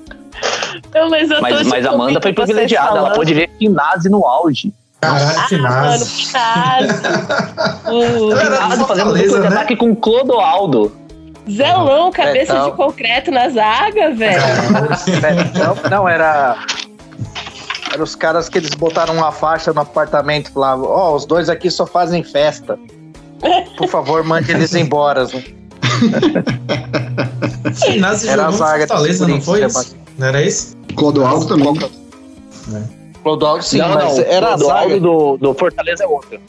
Não, 0.93 1.09
mas, 1.09 1.29
mas, 1.29 1.67
mas 1.67 1.83
tipo, 1.83 1.95
Amanda 1.95 2.21
foi 2.21 2.33
privilegiada, 2.33 2.87
falando. 2.87 3.05
ela 3.05 3.15
pôde 3.15 3.33
ver 3.33 3.49
Finazzi 3.57 4.09
no 4.09 4.25
auge. 4.25 4.73
Caralho, 5.01 5.37
ah, 5.37 5.47
Finazzi. 5.47 6.25
Finazzi 6.25 7.01
fazendo 8.87 9.13
duplo 9.13 9.39
né? 9.39 9.47
ataque 9.47 9.75
com 9.75 9.95
Clodoaldo. 9.95 10.91
Zelão, 11.49 12.11
cabeça 12.11 12.53
Betão. 12.53 12.71
de 12.71 12.75
concreto 12.75 13.31
na 13.31 13.47
zaga, 13.49 14.13
velho. 14.13 14.41
não, 15.53 15.89
não, 15.89 16.09
era. 16.09 16.57
Eram 17.93 18.03
os 18.03 18.15
caras 18.15 18.49
que 18.49 18.57
eles 18.57 18.71
botaram 18.71 19.13
uma 19.13 19.31
faixa 19.31 19.71
no 19.71 19.79
apartamento 19.79 20.49
e 20.49 20.51
falavam: 20.51 20.85
Ó, 20.85 21.11
oh, 21.11 21.15
os 21.15 21.25
dois 21.25 21.49
aqui 21.49 21.71
só 21.71 21.85
fazem 21.85 22.23
festa. 22.23 22.77
Por 23.77 23.87
favor, 23.87 24.23
mande 24.23 24.51
eles 24.51 24.75
embora. 24.75 25.25
Finazzi 27.85 28.27
era 28.27 28.43
jogou 28.43 28.57
zaga 28.57 28.87
Fortaleza, 28.87 29.27
não 29.27 29.41
foi 29.41 29.63
isso? 29.63 29.95
Não 30.17 30.27
era 30.27 30.41
isso? 30.41 30.75
Clodoaldo 30.95 31.45
também. 31.45 31.77
É. 32.73 32.83
Clodoaldo 33.21 33.63
sim, 33.63 33.77
não, 33.77 33.89
mas 33.89 34.17
não, 34.17 34.23
era 34.25 34.53
a 34.53 34.57
zaga. 34.57 34.99
do, 34.99 35.37
do 35.37 35.53
Fortaleza 35.53 36.03
é 36.03 36.07
outro. 36.07 36.39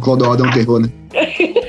Clodoaldo 0.00 0.44
é 0.44 0.48
um 0.48 0.50
terror, 0.52 0.80
né? 0.80 0.90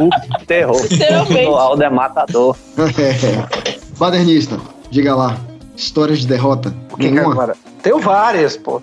O 0.00 0.44
terror. 0.46 0.80
Clodoaldo 1.28 1.82
é 1.82 1.90
matador. 1.90 2.56
É. 2.78 3.80
Badernista, 3.98 4.58
diga 4.90 5.14
lá. 5.14 5.36
Histórias 5.76 6.20
de 6.20 6.26
derrota. 6.26 6.74
Que 6.98 7.10
Nenhuma? 7.10 7.54
Tenho 7.82 7.98
várias, 7.98 8.56
pô. 8.56 8.80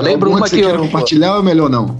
Lembro 0.00 0.30
uma 0.30 0.48
que, 0.48 0.56
que 0.56 0.62
eu... 0.62 0.78
compartilhar 0.78 1.34
ou 1.34 1.40
é 1.40 1.42
melhor 1.42 1.68
não? 1.68 1.96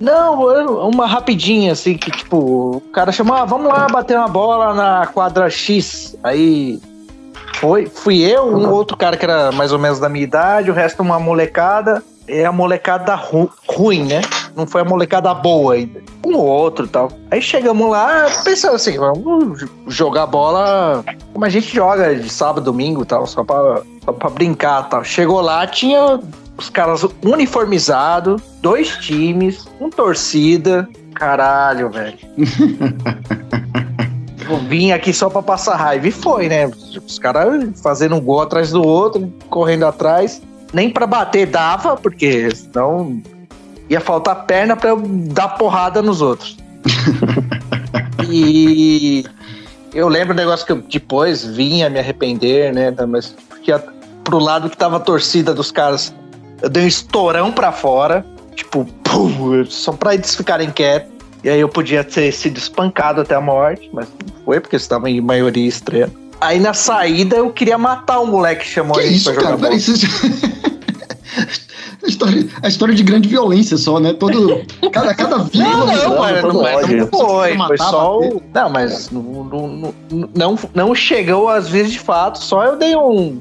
Não, 0.00 0.88
uma 0.88 1.06
rapidinha, 1.06 1.72
assim, 1.72 1.96
que 1.96 2.10
tipo, 2.10 2.36
o 2.76 2.80
cara 2.92 3.10
chamou, 3.10 3.34
ah, 3.34 3.44
vamos 3.44 3.68
lá 3.68 3.86
bater 3.88 4.16
uma 4.16 4.28
bola 4.28 4.74
na 4.74 5.06
quadra 5.06 5.48
X. 5.48 6.16
Aí 6.22 6.80
foi, 7.60 7.86
fui 7.86 8.20
eu, 8.20 8.46
um 8.46 8.70
outro 8.70 8.96
cara 8.96 9.16
que 9.16 9.24
era 9.24 9.52
mais 9.52 9.72
ou 9.72 9.78
menos 9.78 9.98
da 9.98 10.08
minha 10.08 10.24
idade, 10.24 10.70
o 10.70 10.74
resto 10.74 11.02
uma 11.02 11.18
molecada. 11.18 12.02
É 12.26 12.46
a 12.46 12.52
molecada 12.52 13.14
ru 13.14 13.50
ruim, 13.68 14.04
né? 14.04 14.22
Não 14.56 14.66
foi 14.66 14.80
a 14.80 14.84
molecada 14.84 15.34
boa 15.34 15.74
ainda. 15.74 16.00
Um 16.24 16.36
ou 16.36 16.46
outro 16.46 16.86
tal. 16.86 17.12
Aí 17.30 17.42
chegamos 17.42 17.90
lá, 17.90 18.26
pensando 18.42 18.76
assim, 18.76 18.96
vamos 18.96 19.66
jogar 19.88 20.26
bola 20.26 21.04
como 21.34 21.44
a 21.44 21.50
gente 21.50 21.74
joga 21.74 22.14
de 22.14 22.30
sábado, 22.30 22.64
domingo 22.64 23.04
tal, 23.04 23.26
só 23.26 23.44
pra, 23.44 23.82
só 24.02 24.12
pra 24.12 24.30
brincar 24.30 24.88
tal. 24.88 25.04
Chegou 25.04 25.42
lá, 25.42 25.66
tinha 25.66 26.18
os 26.56 26.70
caras 26.70 27.04
uniformizados, 27.22 28.40
dois 28.62 28.96
times, 28.96 29.66
com 29.78 29.90
torcida. 29.90 30.88
Caralho, 31.14 31.90
velho. 31.90 32.18
tipo, 34.44 34.56
vim 34.58 34.92
aqui 34.92 35.12
só 35.12 35.30
pra 35.30 35.42
passar 35.42 35.76
raiva. 35.76 36.06
E 36.06 36.10
foi, 36.10 36.48
né? 36.48 36.66
Os 36.66 37.18
caras 37.18 37.80
fazendo 37.80 38.14
um 38.16 38.20
gol 38.20 38.42
atrás 38.42 38.70
do 38.70 38.86
outro, 38.86 39.32
correndo 39.48 39.86
atrás. 39.86 40.42
Nem 40.72 40.90
pra 40.90 41.06
bater 41.06 41.46
dava, 41.46 41.96
porque 41.96 42.54
senão 42.54 43.22
ia 43.88 44.00
faltar 44.00 44.44
perna 44.44 44.76
pra 44.76 44.90
eu 44.90 45.00
dar 45.00 45.48
porrada 45.56 46.02
nos 46.02 46.20
outros. 46.20 46.56
e 48.28 49.24
eu 49.94 50.08
lembro 50.08 50.34
um 50.34 50.36
negócio 50.36 50.66
que 50.66 50.72
eu 50.72 50.82
depois 50.82 51.44
vinha 51.44 51.88
me 51.88 51.98
arrepender, 51.98 52.72
né? 52.72 52.94
Mas 53.08 53.34
porque 53.48 53.72
a, 53.72 53.80
pro 54.22 54.38
lado 54.38 54.68
que 54.68 54.76
tava 54.76 54.96
a 54.96 55.00
torcida 55.00 55.54
dos 55.54 55.70
caras, 55.70 56.12
eu 56.60 56.68
dei 56.68 56.84
um 56.84 56.88
estourão 56.88 57.52
pra 57.52 57.72
fora, 57.72 58.26
tipo, 58.54 58.84
pum, 59.04 59.64
só 59.66 59.92
pra 59.92 60.14
eles 60.14 60.34
ficarem 60.34 60.70
quietos. 60.70 61.13
E 61.44 61.50
aí 61.50 61.60
eu 61.60 61.68
podia 61.68 62.02
ter 62.02 62.32
sido 62.32 62.56
espancado 62.56 63.20
até 63.20 63.34
a 63.34 63.40
morte, 63.40 63.90
mas 63.92 64.08
não 64.08 64.44
foi, 64.46 64.60
porque 64.60 64.76
estava 64.76 65.10
em 65.10 65.20
maioria 65.20 65.68
estranha. 65.68 66.10
Aí 66.40 66.58
na 66.58 66.72
saída 66.72 67.36
eu 67.36 67.50
queria 67.50 67.76
matar 67.76 68.20
o 68.20 68.26
moleque 68.26 68.64
que 68.64 68.70
chamou 68.70 68.94
Que 68.94 69.02
a 69.02 69.06
gente 69.06 69.16
isso, 69.16 69.32
pra 69.32 69.42
jogar 69.42 69.58
cara? 69.58 69.74
a, 72.02 72.08
história, 72.08 72.46
a 72.62 72.68
história 72.68 72.94
de 72.94 73.02
grande 73.02 73.28
violência 73.28 73.76
só, 73.76 74.00
né? 74.00 74.14
Todo, 74.14 74.62
cada, 74.90 75.14
cada 75.14 75.36
Não, 75.36 75.44
vírgula. 75.44 75.96
não, 75.96 76.18
mas 76.18 76.42
não, 76.42 76.52
não 76.52 76.60
pode. 76.62 76.94
não 76.94 77.06
foi. 77.08 77.56
Foi 77.58 77.78
só 77.78 78.18
o. 78.18 78.42
Não, 78.52 78.70
mas 78.70 79.10
não, 79.10 79.22
não, 79.22 79.68
não, 79.68 79.94
não, 80.34 80.58
não 80.74 80.94
chegou 80.94 81.50
às 81.50 81.68
vezes 81.68 81.92
de 81.92 81.98
fato. 81.98 82.42
Só 82.42 82.64
eu 82.64 82.76
dei 82.76 82.96
um, 82.96 83.38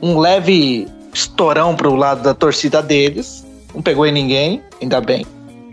um 0.00 0.20
leve 0.20 0.86
estourão 1.12 1.74
pro 1.74 1.96
lado 1.96 2.22
da 2.22 2.32
torcida 2.32 2.80
deles. 2.80 3.44
Não 3.74 3.82
pegou 3.82 4.06
em 4.06 4.12
ninguém, 4.12 4.62
ainda 4.80 5.00
bem. 5.00 5.26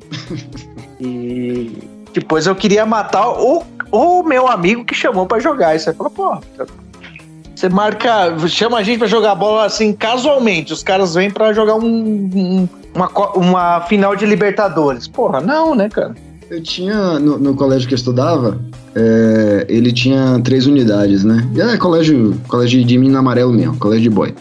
E 1.02 1.78
depois 2.14 2.46
eu 2.46 2.56
queria 2.56 2.86
matar 2.86 3.30
o, 3.30 3.64
o 3.92 4.24
meu 4.24 4.48
amigo 4.48 4.86
que 4.86 4.94
chamou 4.94 5.26
pra 5.26 5.40
jogar. 5.40 5.76
E 5.76 5.80
você 5.80 5.94
falou, 5.94 6.12
pô. 6.12 6.38
Você 7.56 7.70
marca, 7.70 8.36
chama 8.48 8.78
a 8.80 8.84
gente 8.84 8.98
pra 9.00 9.08
jogar 9.08 9.36
bola 9.36 9.66
assim 9.66 9.94
casualmente. 9.94 10.74
Os 10.74 10.82
caras 10.84 11.14
vêm 11.16 11.30
pra 11.30 11.54
jogar 11.54 11.76
um, 11.76 11.86
um- 11.86 12.70
uma, 12.96 13.08
uma 13.36 13.82
final 13.82 14.16
de 14.16 14.26
Libertadores. 14.26 15.08
Porra, 15.08 15.40
não, 15.42 15.76
né, 15.76 15.88
cara? 15.90 16.16
Eu 16.50 16.62
tinha, 16.62 17.18
no, 17.20 17.38
no 17.38 17.54
colégio 17.56 17.88
que 17.88 17.94
eu 17.94 17.98
estudava, 17.98 18.60
é, 18.96 19.66
ele 19.70 19.92
tinha 19.94 20.40
três 20.44 20.66
unidades, 20.68 21.24
né? 21.24 21.48
É 21.74 21.78
colégio, 21.78 22.36
colégio 22.48 22.84
de 22.84 22.98
mina 22.98 23.20
amarelo 23.20 23.54
mesmo, 23.54 23.78
colégio 23.78 24.04
de 24.04 24.10
boy. 24.10 24.34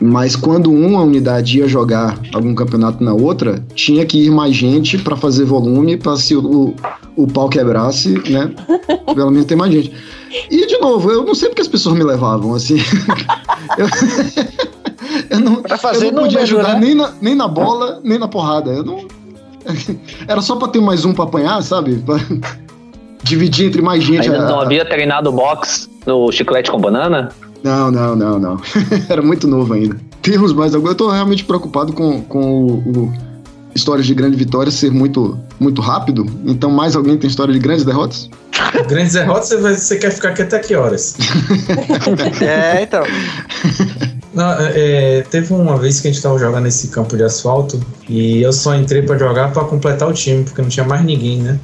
Mas 0.00 0.36
quando 0.36 0.70
uma 0.70 1.02
unidade 1.02 1.58
ia 1.58 1.66
jogar 1.66 2.18
algum 2.32 2.54
campeonato 2.54 3.02
na 3.02 3.12
outra, 3.12 3.64
tinha 3.74 4.06
que 4.06 4.26
ir 4.26 4.30
mais 4.30 4.54
gente 4.54 4.96
pra 4.98 5.16
fazer 5.16 5.44
volume, 5.44 5.96
pra 5.96 6.16
se 6.16 6.36
o, 6.36 6.72
o, 7.16 7.26
pau 7.26 7.48
quebrasse, 7.48 8.10
né? 8.30 8.52
Pelo 9.12 9.30
menos 9.30 9.46
tem 9.46 9.56
mais 9.56 9.72
gente. 9.72 9.92
E 10.50 10.66
de 10.66 10.78
novo, 10.78 11.10
eu 11.10 11.24
não 11.24 11.34
sei 11.34 11.48
porque 11.48 11.62
as 11.62 11.68
pessoas 11.68 11.96
me 11.96 12.04
levavam, 12.04 12.54
assim. 12.54 12.76
eu, 13.76 13.86
eu 15.30 15.40
não, 15.40 15.62
Pra 15.62 15.76
fazer 15.76 16.06
eu 16.06 16.12
não 16.12 16.22
podia 16.22 16.40
número, 16.42 16.58
ajudar 16.60 16.74
né? 16.74 16.86
nem, 16.86 16.94
na, 16.94 17.12
nem 17.20 17.34
na 17.34 17.48
bola, 17.48 18.00
nem 18.04 18.18
na 18.18 18.28
porrada. 18.28 18.70
Eu 18.70 18.84
não. 18.84 19.04
Era 20.28 20.40
só 20.40 20.54
pra 20.56 20.68
ter 20.68 20.80
mais 20.80 21.04
um 21.04 21.12
pra 21.12 21.24
apanhar, 21.24 21.60
sabe? 21.62 21.96
Pra 21.96 22.16
dividir 23.24 23.66
entre 23.66 23.82
mais 23.82 24.02
gente. 24.04 24.30
Ainda 24.30 24.44
a- 24.46 24.48
não 24.48 24.60
havia 24.60 24.84
treinado 24.84 25.32
boxe 25.32 25.88
no 26.06 26.30
chiclete 26.30 26.70
com 26.70 26.78
banana? 26.78 27.30
Não, 27.62 27.90
não, 27.90 28.14
não, 28.14 28.38
não. 28.38 28.60
Era 29.08 29.22
muito 29.22 29.46
novo 29.46 29.74
ainda. 29.74 29.96
Temos 30.22 30.52
mais 30.52 30.74
algum. 30.74 30.88
Eu 30.88 30.94
tô 30.94 31.10
realmente 31.10 31.44
preocupado 31.44 31.92
com, 31.92 32.22
com 32.22 32.66
o, 32.66 32.74
o 32.90 33.28
histórias 33.74 34.06
de 34.06 34.14
grande 34.14 34.36
vitória 34.36 34.70
ser 34.70 34.90
muito, 34.90 35.38
muito 35.58 35.80
rápido. 35.80 36.26
Então, 36.44 36.70
mais 36.70 36.96
alguém 36.96 37.16
tem 37.16 37.28
história 37.28 37.52
de 37.52 37.60
grandes 37.60 37.84
derrotas? 37.84 38.28
Grandes 38.88 39.12
derrotas, 39.12 39.50
você, 39.60 39.96
quer 39.96 40.10
ficar 40.10 40.30
aqui 40.30 40.42
até 40.42 40.58
que 40.58 40.74
horas? 40.74 41.16
É, 42.42 42.82
então. 42.82 43.04
Não, 44.34 44.52
é, 44.60 45.24
teve 45.30 45.52
uma 45.52 45.76
vez 45.76 46.00
que 46.00 46.08
a 46.08 46.12
gente 46.12 46.22
tava 46.22 46.38
jogando 46.38 46.64
nesse 46.64 46.88
campo 46.88 47.16
de 47.16 47.22
asfalto 47.22 47.80
e 48.08 48.42
eu 48.42 48.52
só 48.52 48.74
entrei 48.74 49.02
pra 49.02 49.16
jogar 49.16 49.52
pra 49.52 49.64
completar 49.64 50.08
o 50.08 50.12
time, 50.12 50.44
porque 50.44 50.60
não 50.60 50.68
tinha 50.68 50.86
mais 50.86 51.04
ninguém, 51.04 51.40
né? 51.42 51.58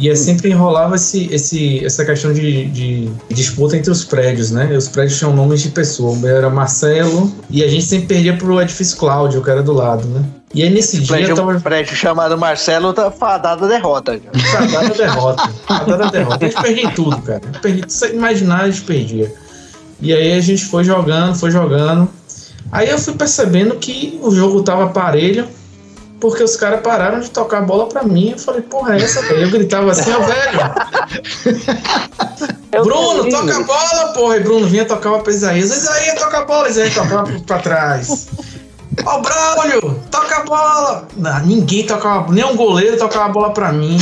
E 0.00 0.08
é 0.08 0.14
sempre 0.14 0.48
enrolava 0.48 0.96
esse, 0.96 1.28
esse, 1.30 1.84
essa 1.84 2.06
questão 2.06 2.32
de, 2.32 2.64
de 2.70 3.10
disputa 3.28 3.76
entre 3.76 3.90
os 3.90 4.02
prédios, 4.02 4.50
né? 4.50 4.74
Os 4.74 4.88
prédios 4.88 5.18
tinham 5.18 5.36
nomes 5.36 5.60
de 5.60 5.68
pessoa. 5.68 6.12
O 6.12 6.16
meu 6.16 6.34
era 6.34 6.48
Marcelo 6.48 7.30
e 7.50 7.62
a 7.62 7.68
gente 7.68 7.84
sempre 7.84 8.06
perdia 8.06 8.34
pro 8.34 8.62
edifício 8.62 8.96
Cláudio, 8.96 9.44
que 9.44 9.50
era 9.50 9.62
do 9.62 9.74
lado, 9.74 10.08
né? 10.08 10.24
E 10.54 10.62
aí 10.62 10.70
nesse 10.70 11.00
dia 11.00 11.16
eu 11.16 11.18
Prédio, 11.18 11.36
tava 11.36 11.60
prédio 11.60 11.94
chamado 11.94 12.38
Marcelo 12.38 12.94
tá 12.94 13.10
fadado 13.10 13.66
a 13.66 13.68
derrota. 13.68 14.18
Já. 14.34 14.68
Fadada 14.68 14.94
derrota. 14.94 15.50
Fadada 15.68 16.10
derrota. 16.10 16.46
A 16.46 16.48
gente 16.48 16.62
perdia 16.62 16.90
tudo, 16.92 17.20
cara. 17.20 17.42
A 17.42 17.46
gente 17.46 17.60
perdia, 17.60 17.84
se 17.86 17.98
você 17.98 18.14
imaginar, 18.14 18.62
a 18.62 18.70
gente 18.70 18.80
perdia. 18.80 19.34
E 20.00 20.14
aí 20.14 20.32
a 20.32 20.40
gente 20.40 20.64
foi 20.64 20.82
jogando, 20.82 21.34
foi 21.34 21.50
jogando. 21.50 22.08
Aí 22.72 22.88
eu 22.88 22.98
fui 22.98 23.12
percebendo 23.12 23.74
que 23.74 24.18
o 24.22 24.30
jogo 24.30 24.62
tava 24.62 24.88
parelho, 24.88 25.46
porque 26.20 26.42
os 26.42 26.54
caras 26.56 26.80
pararam 26.80 27.18
de 27.18 27.30
tocar 27.30 27.58
a 27.58 27.62
bola 27.62 27.88
pra 27.88 28.02
mim. 28.02 28.32
Eu 28.32 28.38
falei, 28.38 28.60
porra, 28.60 28.96
é 28.96 29.02
essa, 29.02 29.22
velho? 29.22 29.42
Eu 29.42 29.50
gritava 29.50 29.90
assim, 29.90 30.10
ó, 30.12 30.20
velho. 30.20 30.60
Bruno, 32.84 33.28
toca 33.28 33.56
a 33.56 33.62
bola, 33.62 34.12
porra. 34.12 34.36
E 34.36 34.40
Bruno 34.40 34.66
vinha 34.66 34.84
tocava 34.84 35.18
pra 35.20 35.32
Isaías. 35.32 35.70
Isaías, 35.70 36.18
toca 36.18 36.38
a 36.38 36.44
bola. 36.44 36.68
Isaías 36.68 36.94
tocava 36.94 37.24
pra, 37.24 37.40
pra 37.40 37.58
trás. 37.58 38.28
Ó, 39.04 39.18
o 39.18 39.22
Braulio, 39.22 40.00
toca 40.10 40.36
a 40.36 40.44
bola. 40.44 41.08
Não, 41.16 41.40
ninguém 41.40 41.86
tocava, 41.86 42.30
nem 42.32 42.44
um 42.44 42.56
goleiro 42.56 42.98
tocava 42.98 43.26
a 43.26 43.28
bola 43.28 43.52
pra 43.52 43.72
mim. 43.72 43.98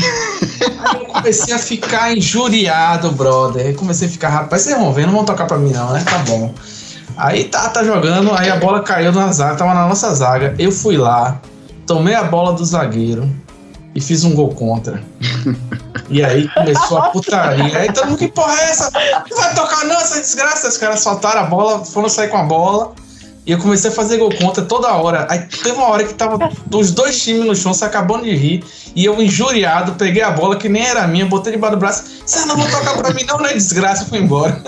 Aí 0.85 1.01
eu 1.01 1.07
comecei 1.07 1.55
a 1.55 1.59
ficar 1.59 2.17
injuriado, 2.17 3.13
brother. 3.13 3.67
Aí 3.67 3.75
comecei 3.75 4.09
a 4.09 4.11
ficar, 4.11 4.29
rapaz, 4.29 4.63
vocês 4.63 4.77
vão 4.77 4.93
ver, 4.93 5.07
não 5.07 5.13
vão 5.13 5.25
tocar 5.25 5.47
pra 5.47 5.59
mim 5.59 5.73
não, 5.73 5.93
né? 5.93 6.03
Tá 6.05 6.19
bom. 6.19 6.53
Aí 7.17 7.45
tá, 7.45 7.69
tá 7.69 7.85
jogando, 7.85 8.33
aí 8.35 8.49
a 8.49 8.57
bola 8.57 8.83
caiu 8.83 9.13
na 9.13 9.31
zaga, 9.33 9.57
tava 9.57 9.75
na 9.75 9.87
nossa 9.87 10.15
zaga. 10.15 10.55
Eu 10.59 10.73
fui 10.73 10.97
lá, 10.97 11.41
tomei 11.89 12.15
a 12.15 12.23
bola 12.23 12.53
do 12.53 12.65
zagueiro 12.65 13.29
e 13.95 14.01
fiz 14.01 14.23
um 14.23 14.35
gol 14.35 14.55
contra. 14.55 15.03
E 16.11 16.25
aí 16.25 16.49
começou 16.49 16.97
a 16.97 17.11
putaria. 17.11 17.81
Aí 17.81 17.93
todo 17.93 18.07
mundo, 18.07 18.19
que 18.19 18.29
porra 18.29 18.59
é 18.63 18.71
essa? 18.71 18.91
Não 19.31 19.37
vai 19.37 19.55
tocar 19.55 19.85
não, 19.85 19.97
essa 19.97 20.19
desgraça. 20.19 20.67
Os 20.67 20.79
caras 20.79 21.01
soltaram 21.01 21.43
a 21.43 21.45
bola, 21.45 21.85
foram 21.85 22.09
sair 22.09 22.29
com 22.29 22.39
a 22.39 22.45
bola. 22.45 22.95
E 23.45 23.53
eu 23.53 23.59
comecei 23.59 23.91
a 23.91 23.93
fazer 23.93 24.17
gol 24.17 24.35
contra 24.35 24.65
toda 24.65 24.91
hora. 24.95 25.27
Aí 25.29 25.41
teve 25.41 25.73
uma 25.73 25.87
hora 25.89 26.05
que 26.05 26.15
tava 26.15 26.51
os 26.75 26.93
dois 26.93 27.23
times 27.23 27.45
no 27.45 27.55
chão, 27.55 27.75
se 27.75 27.85
acabando 27.85 28.25
de 28.25 28.35
rir. 28.35 28.65
E 28.97 29.05
eu, 29.05 29.21
injuriado, 29.21 29.97
peguei 29.97 30.23
a 30.23 30.31
bola 30.31 30.57
que 30.57 30.67
nem 30.67 30.87
era 30.87 31.07
minha, 31.07 31.27
botei 31.27 31.53
debaixo 31.53 31.77
do 31.77 31.81
braço. 31.81 32.05
Vocês 32.25 32.47
não 32.47 32.57
vão 32.57 32.71
tocar 32.71 32.97
pra 32.97 33.13
mim, 33.13 33.25
não, 33.25 33.37
não 33.37 33.47
é 33.47 33.53
desgraça. 33.53 34.07
Fui 34.07 34.19
embora. 34.19 34.63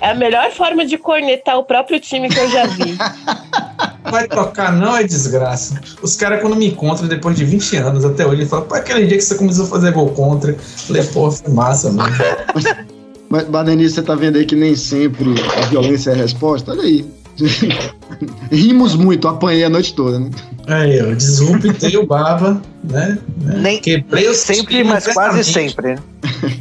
É 0.00 0.10
a 0.10 0.14
melhor 0.14 0.52
forma 0.52 0.86
de 0.86 0.96
cornetar 0.96 1.58
o 1.58 1.64
próprio 1.64 1.98
time 1.98 2.28
que 2.28 2.38
eu 2.38 2.48
já 2.48 2.64
vi. 2.66 2.96
Vai 4.10 4.26
tocar, 4.26 4.72
não 4.72 4.96
é 4.96 5.04
desgraça. 5.04 5.80
Os 6.02 6.16
caras, 6.16 6.40
quando 6.40 6.56
me 6.56 6.68
encontram 6.68 7.06
depois 7.06 7.36
de 7.36 7.44
20 7.44 7.76
anos 7.76 8.04
até 8.04 8.26
hoje, 8.26 8.36
eles 8.40 8.50
falam: 8.50 8.66
pô, 8.66 8.74
aquele 8.74 9.06
dia 9.06 9.16
que 9.16 9.22
você 9.24 9.34
começou 9.34 9.64
a 9.66 9.68
fazer 9.68 9.92
gol 9.92 10.08
contra. 10.10 10.52
Eu 10.52 10.58
falei, 10.58 11.02
pô, 11.04 11.30
foi 11.30 11.52
massa, 11.52 11.92
mano. 11.92 12.12
Mas, 13.30 13.46
Badenice, 13.46 13.94
você 13.96 14.02
tá 14.02 14.14
vendo 14.14 14.36
aí 14.36 14.46
que 14.46 14.56
nem 14.56 14.74
sempre 14.74 15.34
a 15.58 15.66
violência 15.66 16.10
é 16.10 16.14
a 16.14 16.16
resposta? 16.16 16.72
Olha 16.72 16.82
aí. 16.82 17.04
Rimos 18.50 18.96
muito, 18.96 19.28
apanhei 19.28 19.64
a 19.64 19.68
noite 19.68 19.94
toda, 19.94 20.18
né? 20.18 20.30
Aí, 20.66 20.98
eu 20.98 21.14
desruptei 21.14 21.96
o 21.96 22.06
Baba, 22.06 22.60
né? 22.82 23.18
Nem, 23.36 23.78
Quebrei 23.80 24.24
nem 24.24 24.34
sempre, 24.34 24.82
mas 24.82 25.06
quase 25.06 25.44
sempre. 25.44 25.94
né? 25.94 25.98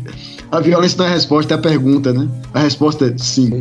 A 0.50 0.62
violência 0.62 0.98
não 0.98 1.06
é 1.06 1.10
a 1.10 1.12
resposta, 1.12 1.54
é 1.54 1.58
a 1.58 1.60
pergunta, 1.60 2.14
né? 2.14 2.26
A 2.54 2.60
resposta 2.62 3.06
é 3.06 3.18
sim. 3.18 3.60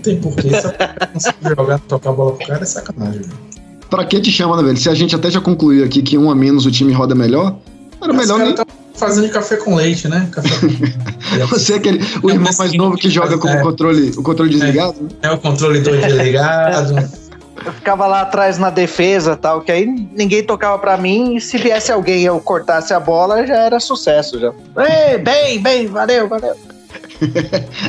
Não 0.00 0.02
tem 0.02 0.20
porquê. 0.20 0.48
Se 0.48 0.66
eu 0.66 0.72
conseguir 1.12 1.48
jogar, 1.56 1.78
tocar 1.80 2.10
a 2.10 2.12
bola 2.12 2.32
pro 2.32 2.46
cara, 2.46 2.62
é 2.62 2.66
sacanagem, 2.66 3.20
velho. 3.20 3.50
Pra 3.90 4.04
que 4.04 4.20
te 4.20 4.30
chama, 4.30 4.56
né, 4.56 4.62
velho? 4.62 4.76
Se 4.76 4.88
a 4.88 4.94
gente 4.94 5.14
até 5.14 5.30
já 5.30 5.40
concluiu 5.40 5.84
aqui 5.84 6.00
que 6.00 6.16
um 6.16 6.30
a 6.30 6.34
menos 6.34 6.64
o 6.64 6.70
time 6.70 6.92
roda 6.92 7.14
melhor, 7.14 7.56
era 8.00 8.12
melhor 8.12 8.38
nem. 8.38 8.54
tão 8.54 8.64
fazendo 8.94 9.30
café 9.30 9.56
com 9.56 9.74
leite, 9.74 10.08
né? 10.08 10.28
Café 10.32 10.48
com... 10.50 11.46
Você 11.48 11.72
é 11.72 11.76
aquele, 11.76 12.00
o 12.22 12.30
irmão 12.30 12.52
mais 12.58 12.72
novo 12.74 12.96
que 12.96 13.08
joga 13.08 13.38
com 13.38 13.48
o 13.48 13.62
controle, 13.62 14.10
o 14.16 14.22
controle 14.22 14.50
desligado? 14.50 15.02
né? 15.02 15.08
É 15.22 15.30
o 15.30 15.38
controle 15.38 15.80
do 15.80 15.90
desligado. 15.90 16.94
Eu 17.64 17.74
ficava 17.74 18.06
lá 18.06 18.22
atrás 18.22 18.56
na 18.56 18.70
defesa 18.70 19.36
tal, 19.36 19.60
que 19.60 19.70
aí 19.70 19.84
ninguém 19.84 20.42
tocava 20.42 20.78
pra 20.78 20.96
mim 20.96 21.36
e 21.36 21.40
se 21.42 21.58
viesse 21.58 21.92
alguém 21.92 22.22
e 22.22 22.24
eu 22.24 22.40
cortasse 22.40 22.94
a 22.94 22.98
bola, 22.98 23.46
já 23.46 23.54
era 23.54 23.78
sucesso 23.78 24.40
já. 24.40 24.50
Ei, 24.78 25.18
bem, 25.18 25.60
bem, 25.60 25.86
valeu, 25.86 26.26
valeu. 26.26 26.56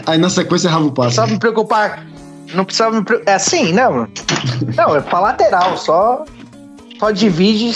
Aí 0.06 0.18
na 0.18 0.30
sequência 0.30 0.68
errava 0.68 0.84
o 0.84 0.88
Não 0.88 0.94
passe. 0.94 1.08
precisava 1.10 1.32
me 1.32 1.40
preocupar. 1.40 2.06
Não 2.54 2.66
precisava 2.66 2.98
me 2.98 3.04
preocupar. 3.06 3.34
É 3.34 3.36
assim, 3.36 3.72
não. 3.74 4.08
Não, 4.76 4.96
é 4.96 5.02
pra 5.02 5.20
lateral, 5.20 5.78
só. 5.78 6.26
Só 7.00 7.12
divide, 7.12 7.74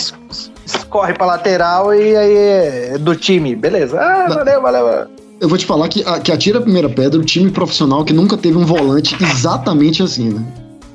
escorre 0.65 1.13
pra 1.13 1.26
lateral 1.26 1.93
e 1.93 2.15
aí 2.15 2.36
é 2.38 2.97
do 2.99 3.15
time. 3.15 3.55
Beleza. 3.55 3.99
Ah, 3.99 4.28
valeu, 4.28 4.61
valeu. 4.61 4.86
valeu. 4.86 5.07
Eu 5.41 5.49
vou 5.49 5.57
te 5.57 5.65
falar 5.65 5.88
que, 5.89 6.03
a- 6.07 6.19
que 6.19 6.32
atira 6.32 6.59
a 6.59 6.61
primeira 6.61 6.88
pedra 6.89 7.19
o 7.19 7.23
time 7.23 7.49
profissional 7.51 8.05
que 8.05 8.13
nunca 8.13 8.38
teve 8.38 8.57
um 8.57 8.65
volante 8.65 9.17
exatamente 9.21 10.01
assim, 10.03 10.30
né? 10.30 10.41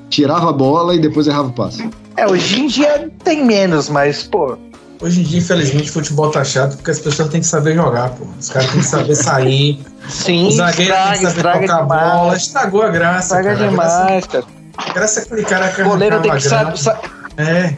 Tirava 0.08 0.48
a 0.50 0.52
bola 0.52 0.94
e 0.94 0.98
depois 0.98 1.26
errava 1.26 1.48
o 1.48 1.52
passe. 1.52 1.88
É, 2.16 2.26
hoje 2.26 2.60
em 2.60 2.66
dia 2.66 3.10
tem 3.24 3.44
menos, 3.44 3.88
mas, 3.88 4.22
pô, 4.22 4.56
Hoje 5.00 5.20
em 5.20 5.24
dia, 5.24 5.38
infelizmente, 5.38 5.88
o 5.88 5.92
futebol 5.92 6.30
tá 6.30 6.44
chato 6.44 6.76
porque 6.76 6.90
as 6.90 6.98
pessoas 6.98 7.28
têm 7.30 7.40
que 7.40 7.46
saber 7.46 7.74
jogar, 7.74 8.10
pô. 8.10 8.26
Os 8.38 8.50
caras 8.50 8.70
têm 8.70 8.80
que 8.80 8.86
saber 8.86 9.14
sair. 9.14 9.80
Sim, 10.08 10.48
o 10.48 10.50
zagueiro 10.50 10.92
estraga, 10.92 11.12
tem 11.18 11.26
que 11.26 11.32
saber 11.32 11.60
tocar 11.60 11.78
a 11.78 11.82
bola. 11.84 12.36
Estragou 12.36 12.82
a 12.82 12.88
graça, 12.88 13.36
Estraga 13.38 13.56
cara. 13.56 13.68
demais, 13.70 14.26
cara. 14.26 14.44
Graça, 14.76 14.92
graça 14.94 15.20
é 15.20 15.22
aquele 15.22 15.42
cara 15.44 15.68
que 15.70 15.82
O 15.82 15.84
goleiro 15.88 16.20
tem 16.20 16.32
que 16.32 16.40
saber. 16.42 16.76
sa- 16.76 17.00
É, 17.38 17.74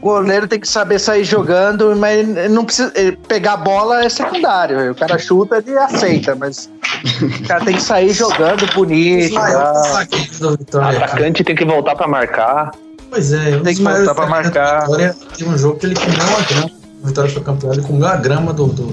O 0.00 0.06
goleiro 0.06 0.48
tem 0.48 0.58
que 0.60 0.68
saber 0.68 0.98
sair 0.98 1.24
jogando, 1.24 1.94
mas 1.96 2.26
não 2.50 2.64
precisa. 2.64 2.92
pegar 3.28 3.52
a 3.52 3.56
bola 3.56 4.04
é 4.04 4.08
secundário. 4.08 4.90
O 4.90 4.94
cara 4.96 5.16
chuta, 5.18 5.58
ele 5.64 5.76
aceita, 5.78 6.34
mas 6.34 6.68
o 7.22 7.46
cara 7.46 7.64
tem 7.64 7.74
que 7.76 7.82
sair 7.82 8.12
jogando 8.12 8.66
bonito. 8.74 9.34
maiores 9.34 9.92
tá? 9.92 10.50
Vitória. 10.58 10.98
aqui. 10.98 11.04
Atacante 11.04 11.44
tem 11.44 11.54
que 11.54 11.64
voltar 11.64 11.94
pra 11.94 12.08
marcar. 12.08 12.70
Pois 13.10 13.32
é, 13.32 13.56
um 13.56 13.62
Tem 13.62 13.74
que 13.74 13.82
voltar 13.82 14.14
pra 14.14 14.26
zagueiros 14.26 14.30
marcar. 14.30 14.80
Vitória 14.82 15.16
tem 15.36 15.48
um 15.48 15.58
jogo 15.58 15.78
que 15.78 15.86
ele 15.86 15.94
comeu 15.94 16.36
a 16.36 16.42
grama. 16.42 16.70
O 17.02 17.06
Vitória 17.06 17.30
foi 17.30 17.42
campeão, 17.42 17.72
ele 17.72 17.82
comeu 17.82 18.06
a 18.08 18.16
grama 18.16 18.52
do, 18.52 18.66
do- 18.66 18.92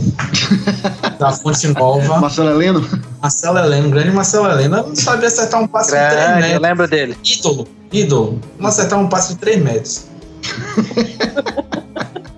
da 1.20 1.32
Fonte 1.32 1.68
Nova. 1.70 2.20
Marcelo 2.20 2.50
Heleno? 2.52 2.88
Marcelo 3.22 3.58
Heleno, 3.58 3.90
grande 3.90 4.12
Marcelo 4.12 4.48
Heleno, 4.48 4.88
não 4.88 4.96
sabia 4.96 5.28
acertar 5.28 5.62
um 5.62 5.68
passe 5.68 5.92
de 5.92 5.98
3 5.98 6.12
Grande, 6.14 6.32
eu 6.34 6.38
metros. 6.40 6.62
lembro 6.62 6.88
dele. 6.88 7.18
Ídolo, 7.24 7.68
ídolo. 7.92 8.40
Não 8.60 8.70
acertar 8.70 9.00
um 9.00 9.10
passe 9.10 9.34
de 9.34 9.40
3 9.40 9.64
metros. 9.64 10.06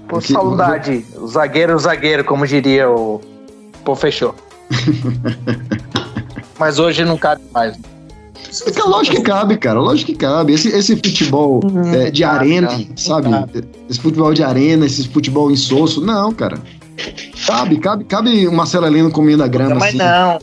Por 0.07 0.21
Que- 0.21 0.31
saudade. 0.33 1.05
O 1.17 1.27
zagueiro, 1.27 1.75
o 1.75 1.79
zagueiro, 1.79 2.23
como 2.23 2.47
diria 2.47 2.89
o. 2.89 3.19
Pô, 3.83 3.93
fechou. 3.93 4.33
Mas 6.57 6.79
hoje 6.79 7.03
não 7.03 7.17
cabe 7.17 7.41
mais. 7.53 7.75
É 8.65 8.71
que 8.71 8.81
lógico 8.81 9.17
que 9.17 9.21
cabe, 9.21 9.57
cara. 9.57 9.79
Lógico 9.79 10.11
que 10.11 10.17
cabe. 10.17 10.53
Esse, 10.53 10.69
esse 10.69 10.95
futebol 10.95 11.61
é, 11.93 12.09
de 12.11 12.23
cabe, 12.23 12.37
arena, 12.37 12.71
não. 12.71 12.97
sabe? 12.97 13.29
Não 13.29 13.47
Esse 13.89 13.99
futebol 13.99 14.33
de 14.33 14.43
arena, 14.43 14.85
esse 14.85 15.07
futebol 15.07 15.51
insosso. 15.51 16.01
Não, 16.01 16.33
cara. 16.33 16.57
Cabe, 17.45 17.77
cabe, 17.77 18.03
cabe 18.05 18.47
o 18.47 18.51
Marcelo 18.51 18.87
Heleno 18.87 19.11
comendo 19.11 19.43
a 19.43 19.47
grama. 19.47 19.75
mas 19.75 19.89
assim. 19.89 19.97
não. 19.97 20.39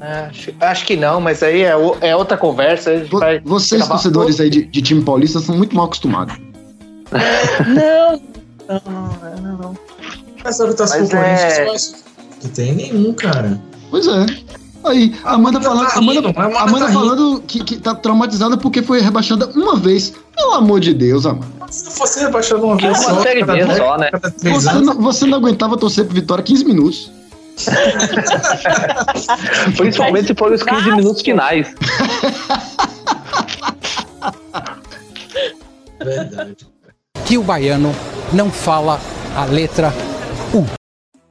Acho, 0.00 0.54
acho 0.60 0.86
que 0.86 0.96
não, 0.96 1.20
mas 1.20 1.42
aí 1.42 1.62
é, 1.62 1.72
é 2.00 2.14
outra 2.14 2.36
conversa. 2.36 2.92
A 2.92 3.40
Vocês, 3.44 3.80
gravar 3.80 3.94
torcedores 3.94 4.40
aí 4.40 4.48
de, 4.48 4.64
de 4.64 4.80
time 4.80 5.02
paulista, 5.02 5.40
são 5.40 5.56
muito 5.56 5.74
mal 5.74 5.86
acostumados. 5.86 6.36
Não, 7.66 8.20
não, 8.68 8.82
não, 9.40 9.58
não. 9.58 9.78
Mas 10.44 10.58
Corinthians, 10.58 11.94
é- 11.94 12.40
que 12.40 12.48
tem 12.48 12.74
nenhum, 12.74 13.14
cara. 13.14 13.58
Pois 13.90 14.06
é. 14.06 14.26
Aí, 14.88 15.14
a 15.22 15.34
Amanda 15.34 15.60
falando, 15.60 15.88
tá 15.88 15.98
Amanda, 15.98 16.20
rindo, 16.28 16.38
a 16.38 16.44
Amanda 16.44 16.60
Amanda 16.60 16.86
tá 16.86 16.92
falando 16.92 17.42
que, 17.46 17.62
que 17.62 17.76
tá 17.76 17.94
traumatizada 17.94 18.56
porque 18.56 18.82
foi 18.82 19.00
rebaixada 19.00 19.46
uma 19.54 19.76
vez. 19.76 20.14
Pelo 20.36 20.54
amor 20.54 20.80
de 20.80 20.94
Deus, 20.94 21.26
Amanda. 21.26 21.46
Se 21.70 21.84
não 21.84 21.92
fosse 21.92 22.20
rebaixado 22.20 22.64
uma 22.64 22.74
É 22.74 22.78
vez 22.78 22.98
uma 22.98 23.10
só, 23.14 23.22
série 23.22 23.44
cada 23.44 23.76
só, 23.76 23.98
né? 23.98 24.10
cada 24.10 24.30
Você 24.30 24.72
não, 24.72 24.94
você 24.94 25.26
não 25.26 25.38
aguentava 25.38 25.76
torcer 25.76 26.04
pro 26.06 26.14
Vitória 26.14 26.42
15 26.42 26.64
minutos. 26.64 27.10
Principalmente 29.76 30.28
se 30.28 30.34
for 30.34 30.52
os 30.52 30.62
15 30.62 30.92
minutos 30.92 31.22
finais. 31.22 31.74
Verdade. 36.02 36.56
Que 37.24 37.36
o 37.36 37.42
baiano 37.42 37.94
não 38.32 38.50
fala 38.50 39.00
a 39.36 39.44
letra 39.44 39.92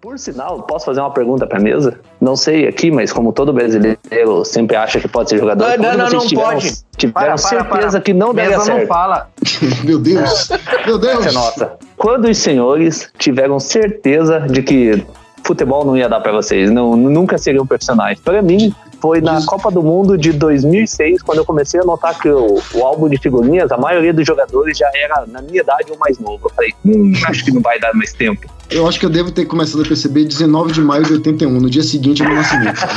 Por 0.07 0.17
sinal, 0.17 0.61
posso 0.61 0.85
fazer 0.85 1.01
uma 1.01 1.11
pergunta 1.11 1.45
pra 1.45 1.59
mesa? 1.59 1.99
Não 2.21 2.37
sei 2.37 2.65
aqui, 2.65 2.89
mas 2.89 3.11
como 3.11 3.33
todo 3.33 3.51
brasileiro 3.51 4.45
sempre 4.45 4.77
acha 4.77 5.01
que 5.01 5.07
pode 5.09 5.29
ser 5.29 5.37
jogador, 5.37 5.67
Não, 5.67 5.75
quando 5.75 5.83
não, 5.83 5.97
não, 5.97 6.05
vocês 6.07 6.13
não 6.13 6.27
tiveram, 6.29 6.49
pode. 6.53 6.73
tiveram 6.95 7.13
Para, 7.13 7.25
para, 7.27 7.37
certeza 7.37 7.91
para. 7.91 8.01
que 8.01 8.13
não 8.13 8.33
daria 8.33 8.51
Mesa 8.51 8.71
não 8.71 8.77
certo. 8.77 8.87
fala. 8.87 9.29
Meu 9.83 9.99
Deus. 9.99 10.49
Meu 10.87 10.97
Deus. 10.97 11.19
Essa 11.19 11.29
é 11.29 11.31
nossa. 11.33 11.71
Quando 11.97 12.29
os 12.29 12.37
senhores 12.37 13.11
tiveram 13.17 13.59
certeza 13.59 14.39
de 14.49 14.63
que 14.63 15.05
futebol 15.43 15.83
não 15.83 15.97
ia 15.97 16.07
dar 16.07 16.21
pra 16.21 16.31
vocês, 16.31 16.71
não, 16.71 16.95
nunca 16.95 17.37
seriam 17.37 17.67
profissionais. 17.67 18.17
Pra 18.17 18.41
mim, 18.41 18.73
foi 19.01 19.19
na 19.19 19.45
Copa 19.45 19.69
do 19.69 19.83
Mundo 19.83 20.17
de 20.17 20.31
2006, 20.31 21.21
quando 21.21 21.39
eu 21.39 21.45
comecei 21.45 21.81
a 21.81 21.83
notar 21.83 22.17
que 22.17 22.29
o, 22.29 22.61
o 22.75 22.81
álbum 22.81 23.09
de 23.09 23.17
figurinhas, 23.17 23.69
a 23.73 23.77
maioria 23.77 24.13
dos 24.13 24.25
jogadores 24.25 24.77
já 24.77 24.89
era, 24.95 25.25
na 25.27 25.41
minha 25.41 25.61
idade, 25.61 25.91
ou 25.91 25.97
mais 25.97 26.17
novo. 26.17 26.47
Eu 26.47 26.49
falei, 26.51 26.73
hum, 26.85 27.11
acho 27.27 27.43
que 27.43 27.51
não 27.51 27.61
vai 27.61 27.77
dar 27.77 27.93
mais 27.93 28.13
tempo. 28.13 28.47
Eu 28.69 28.85
acho 28.87 28.99
que 28.99 29.05
eu 29.05 29.09
devo 29.09 29.31
ter 29.31 29.45
começado 29.45 29.81
a 29.81 29.85
perceber 29.87 30.25
19 30.25 30.73
de 30.73 30.81
maio 30.81 31.05
de 31.05 31.13
81, 31.13 31.49
no 31.51 31.69
dia 31.69 31.83
seguinte 31.83 32.21
ao 32.21 32.27
meu 32.27 32.37
nascimento. 32.37 32.81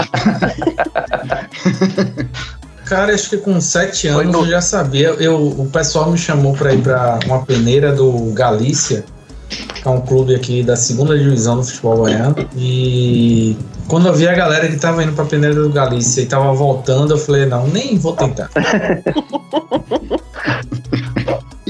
Cara, 2.84 3.14
acho 3.14 3.30
que 3.30 3.36
com 3.36 3.60
sete 3.60 4.08
Foi 4.10 4.24
anos 4.24 4.32
no- 4.36 4.42
eu 4.44 4.50
já 4.50 4.60
sabia. 4.60 5.08
Eu, 5.10 5.36
o 5.36 5.70
pessoal 5.72 6.10
me 6.10 6.18
chamou 6.18 6.54
pra 6.54 6.74
ir 6.74 6.82
pra 6.82 7.20
uma 7.24 7.44
peneira 7.44 7.92
do 7.94 8.32
Galícia, 8.32 9.04
que 9.48 9.86
é 9.86 9.90
um 9.90 10.00
clube 10.00 10.34
aqui 10.34 10.64
da 10.64 10.74
segunda 10.74 11.16
divisão 11.16 11.56
do 11.56 11.62
futebol 11.62 12.02
baiano. 12.02 12.34
E 12.56 13.56
quando 13.86 14.08
eu 14.08 14.14
vi 14.14 14.26
a 14.26 14.34
galera 14.34 14.66
que 14.66 14.76
tava 14.76 15.04
indo 15.04 15.12
pra 15.12 15.24
peneira 15.24 15.54
do 15.54 15.70
Galícia 15.70 16.20
e 16.22 16.26
tava 16.26 16.52
voltando, 16.52 17.12
eu 17.14 17.18
falei, 17.18 17.46
não, 17.46 17.68
nem 17.68 17.96
vou 17.96 18.14
tentar. 18.16 18.50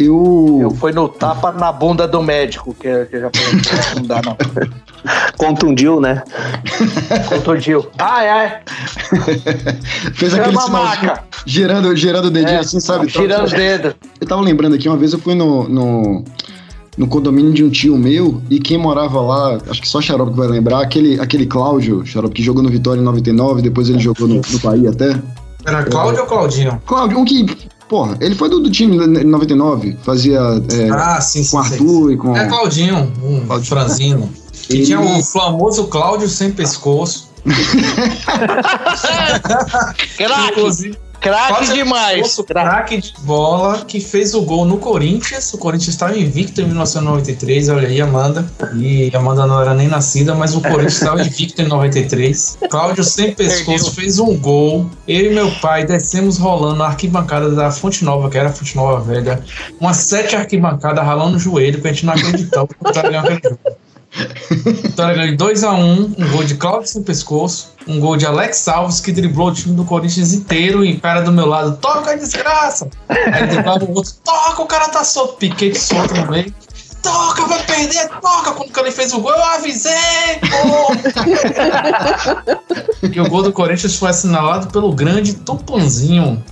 Eu. 0.00 0.58
Eu 0.62 0.70
fui 0.70 0.92
no 0.92 1.08
tapa 1.08 1.52
na 1.52 1.70
bunda 1.70 2.08
do 2.08 2.22
médico, 2.22 2.74
que, 2.74 3.04
que 3.06 3.16
eu 3.16 3.20
já 3.20 3.30
falei, 3.34 3.62
não 3.96 4.02
dá 4.02 4.22
não. 4.22 4.36
Contundiu, 5.36 6.00
né? 6.00 6.22
Contundiu. 7.28 7.86
Ai, 7.98 8.28
ai. 8.28 8.60
Fez 10.14 10.32
Chama 10.32 10.44
aquele 10.44 10.60
sinalzinho 10.60 11.06
maca. 11.06 11.24
girando, 11.46 11.96
girando 11.96 12.26
o 12.26 12.30
dedinho 12.30 12.56
É, 12.56 12.60
assim, 12.60 12.80
sabe? 12.80 13.06
Tirando 13.06 13.44
os 13.44 13.52
dedos. 13.52 13.94
Eu 14.20 14.26
tava 14.26 14.42
lembrando 14.42 14.74
aqui, 14.74 14.88
uma 14.88 14.96
vez 14.96 15.12
eu 15.12 15.18
fui 15.18 15.34
no, 15.34 15.68
no, 15.68 16.24
no 16.96 17.06
condomínio 17.06 17.52
de 17.52 17.64
um 17.64 17.70
tio 17.70 17.96
meu 17.96 18.42
e 18.50 18.58
quem 18.58 18.76
morava 18.76 19.20
lá, 19.20 19.58
acho 19.68 19.80
que 19.80 19.88
só 19.88 20.00
Xarope 20.00 20.32
que 20.32 20.36
vai 20.38 20.48
lembrar, 20.48 20.82
aquele, 20.82 21.18
aquele 21.20 21.46
Cláudio, 21.46 22.04
Xarope, 22.04 22.34
que 22.34 22.42
jogou 22.42 22.62
no 22.62 22.68
Vitória 22.68 23.00
em 23.00 23.04
99, 23.04 23.62
depois 23.62 23.88
ele 23.88 23.98
jogou 23.98 24.28
no, 24.28 24.36
no 24.36 24.58
Bahia 24.58 24.90
até. 24.90 25.18
Era 25.66 25.82
Cláudio 25.84 26.22
ou 26.22 26.26
Claudinho? 26.26 26.80
Cláudio, 26.86 27.18
um 27.18 27.24
que, 27.24 27.46
porra, 27.90 28.16
ele 28.20 28.36
foi 28.36 28.48
do, 28.48 28.60
do 28.60 28.70
time 28.70 28.96
em 28.96 29.24
99, 29.24 29.96
fazia 30.04 30.38
é, 30.38 30.90
Ah, 30.90 31.20
sim, 31.20 31.42
sim. 31.42 31.56
com 31.56 31.64
sim, 31.64 31.72
Arthur 31.72 32.12
e 32.12 32.16
com... 32.16 32.36
É 32.36 32.46
Claudinho, 32.46 33.12
um 33.22 33.44
Claudinho. 33.44 33.68
franzino. 33.68 34.30
Que 34.68 34.76
Ele- 34.76 34.86
tinha 34.86 35.00
o 35.00 35.22
famoso 35.24 35.88
Cláudio 35.88 36.28
sem 36.28 36.52
pescoço. 36.52 37.28
Craque, 40.16 40.50
Inclusive, 40.52 40.98
craque 41.20 41.72
demais. 41.72 42.36
Craque 42.46 43.00
de 43.00 43.14
bola 43.20 43.84
que 43.84 44.00
fez 44.00 44.34
o 44.34 44.42
gol 44.42 44.64
no 44.64 44.78
Corinthians. 44.78 45.52
O 45.52 45.58
Corinthians 45.58 45.90
estava 45.90 46.18
invicto 46.18 46.60
em 46.60 46.66
1993. 46.66 47.68
Olha 47.68 47.88
aí, 47.88 48.00
Amanda. 48.00 48.50
E 48.76 49.10
Amanda 49.14 49.46
não 49.46 49.60
era 49.60 49.74
nem 49.74 49.88
nascida, 49.88 50.34
mas 50.34 50.54
o 50.54 50.60
Corinthians 50.60 50.94
estava 50.94 51.20
invicto 51.22 51.62
em 51.62 51.68
93. 51.68 52.58
Cláudio 52.70 53.04
sem 53.04 53.32
pescoço 53.32 53.92
fez 53.92 54.18
um 54.18 54.36
gol. 54.36 54.90
Eu 55.06 55.30
e 55.30 55.34
meu 55.34 55.50
pai 55.60 55.84
descemos 55.84 56.38
rolando 56.38 56.76
na 56.76 56.86
arquibancada 56.86 57.50
da 57.50 57.70
Fonte 57.70 58.04
Nova, 58.04 58.30
que 58.30 58.38
era 58.38 58.48
a 58.48 58.52
Fonte 58.52 58.74
Nova 58.74 59.00
Velha. 59.00 59.42
Umas 59.80 59.98
sete 59.98 60.34
arquibancadas 60.34 61.04
ralando 61.04 61.36
o 61.36 61.40
joelho, 61.40 61.74
porque 61.74 61.88
a 61.88 61.92
gente 61.92 62.06
não 62.06 62.14
acreditava 62.14 62.66
que 62.66 62.74
o 62.74 63.50
jogo. 63.50 63.76
Vitória 64.12 65.14
ganhou 65.14 65.36
2x1, 65.36 66.14
um 66.18 66.30
gol 66.32 66.42
de 66.44 66.56
Cláudio 66.56 66.88
sem 66.88 67.02
pescoço, 67.02 67.74
um 67.86 68.00
gol 68.00 68.16
de 68.16 68.26
Alex 68.26 68.66
Alves, 68.66 69.00
que 69.00 69.12
driblou 69.12 69.48
o 69.48 69.54
time 69.54 69.74
do 69.76 69.84
Corinthians 69.84 70.32
inteiro 70.32 70.84
e 70.84 70.94
o 70.94 71.00
cara 71.00 71.20
do 71.20 71.30
meu 71.30 71.46
lado, 71.46 71.76
toca 71.76 72.10
a 72.10 72.16
desgraça! 72.16 72.88
Aí 73.08 73.46
driblava 73.46 73.84
o 73.84 73.94
outro, 73.94 74.12
toca, 74.24 74.62
o 74.62 74.66
cara 74.66 74.88
tá 74.88 75.04
solto, 75.04 75.36
piquete 75.36 75.78
solto 75.78 76.14
no 76.14 76.30
meio. 76.30 76.52
Toca, 77.02 77.46
vai 77.46 77.62
perder, 77.64 78.08
toca! 78.20 78.50
Quando 78.52 78.68
o 78.68 78.72
cara 78.72 78.90
fez 78.92 79.12
o 79.14 79.20
gol, 79.20 79.30
eu 79.32 79.44
avisei! 79.44 79.92
E 83.12 83.20
o 83.20 83.28
gol 83.28 83.42
do 83.42 83.52
Corinthians 83.52 83.96
foi 83.96 84.10
assinalado 84.10 84.68
pelo 84.68 84.92
grande 84.92 85.34
Tupanzinho. 85.34 86.42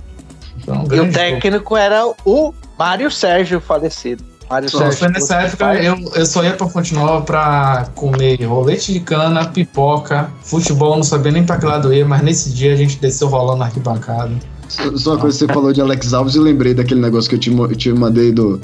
Então, 0.61 0.81
E 0.81 0.85
o 0.85 0.87
grande 0.87 1.11
gol. 1.11 1.13
técnico 1.13 1.77
era 1.77 2.05
o 2.25 2.53
Mário 2.77 3.11
Sérgio 3.11 3.59
falecido. 3.61 4.23
Mário 4.49 4.69
Só 4.69 4.91
foi 4.91 5.09
nessa 5.09 5.35
época 5.35 5.75
eu, 5.75 5.95
eu 6.15 6.25
só 6.25 6.43
ia 6.43 6.53
pra 6.53 6.67
Fonte 6.67 6.93
Nova 6.93 7.21
pra 7.21 7.87
comer 7.93 8.43
rolete 8.43 8.91
de 8.91 8.99
cana, 8.99 9.45
pipoca, 9.45 10.31
futebol, 10.41 10.95
não 10.95 11.03
sabia 11.03 11.31
nem 11.31 11.45
pra 11.45 11.57
que 11.57 11.65
lado 11.65 11.93
ia, 11.93 12.05
mas 12.05 12.23
nesse 12.23 12.49
dia 12.49 12.73
a 12.73 12.75
gente 12.75 12.97
desceu 12.97 13.27
rolando 13.27 13.59
na 13.59 13.65
arquibancada. 13.65 14.31
Só 14.67 14.97
só 14.97 15.11
uma 15.11 15.19
coisa 15.19 15.37
que 15.37 15.45
você 15.45 15.53
falou 15.53 15.71
de 15.71 15.81
Alex 15.81 16.13
Alves, 16.13 16.35
eu 16.35 16.41
lembrei 16.41 16.73
daquele 16.73 16.99
negócio 16.99 17.29
que 17.29 17.35
eu 17.35 17.39
te, 17.39 17.51
eu 17.51 17.75
te 17.75 17.93
mandei 17.93 18.31
do... 18.31 18.59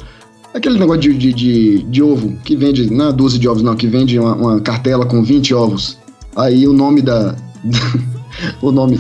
Aquele 0.56 0.80
negócio 0.80 1.02
de, 1.02 1.14
de, 1.14 1.34
de, 1.34 1.84
de 1.84 2.02
ovo, 2.02 2.36
que 2.44 2.56
vende, 2.56 2.92
não 2.92 3.10
é 3.10 3.14
dúzia 3.14 3.40
de 3.40 3.48
ovos 3.48 3.62
não, 3.62 3.76
que 3.76 3.88
vende 3.88 4.18
uma, 4.18 4.36
uma 4.36 4.62
cartela 4.62 5.06
com 5.06 5.22
20 5.22 5.54
ovos. 5.54 5.98
Aí 6.36 6.68
o 6.68 6.74
nome 6.74 7.02
da... 7.02 7.36
o 8.62 8.72
nome, 8.72 9.00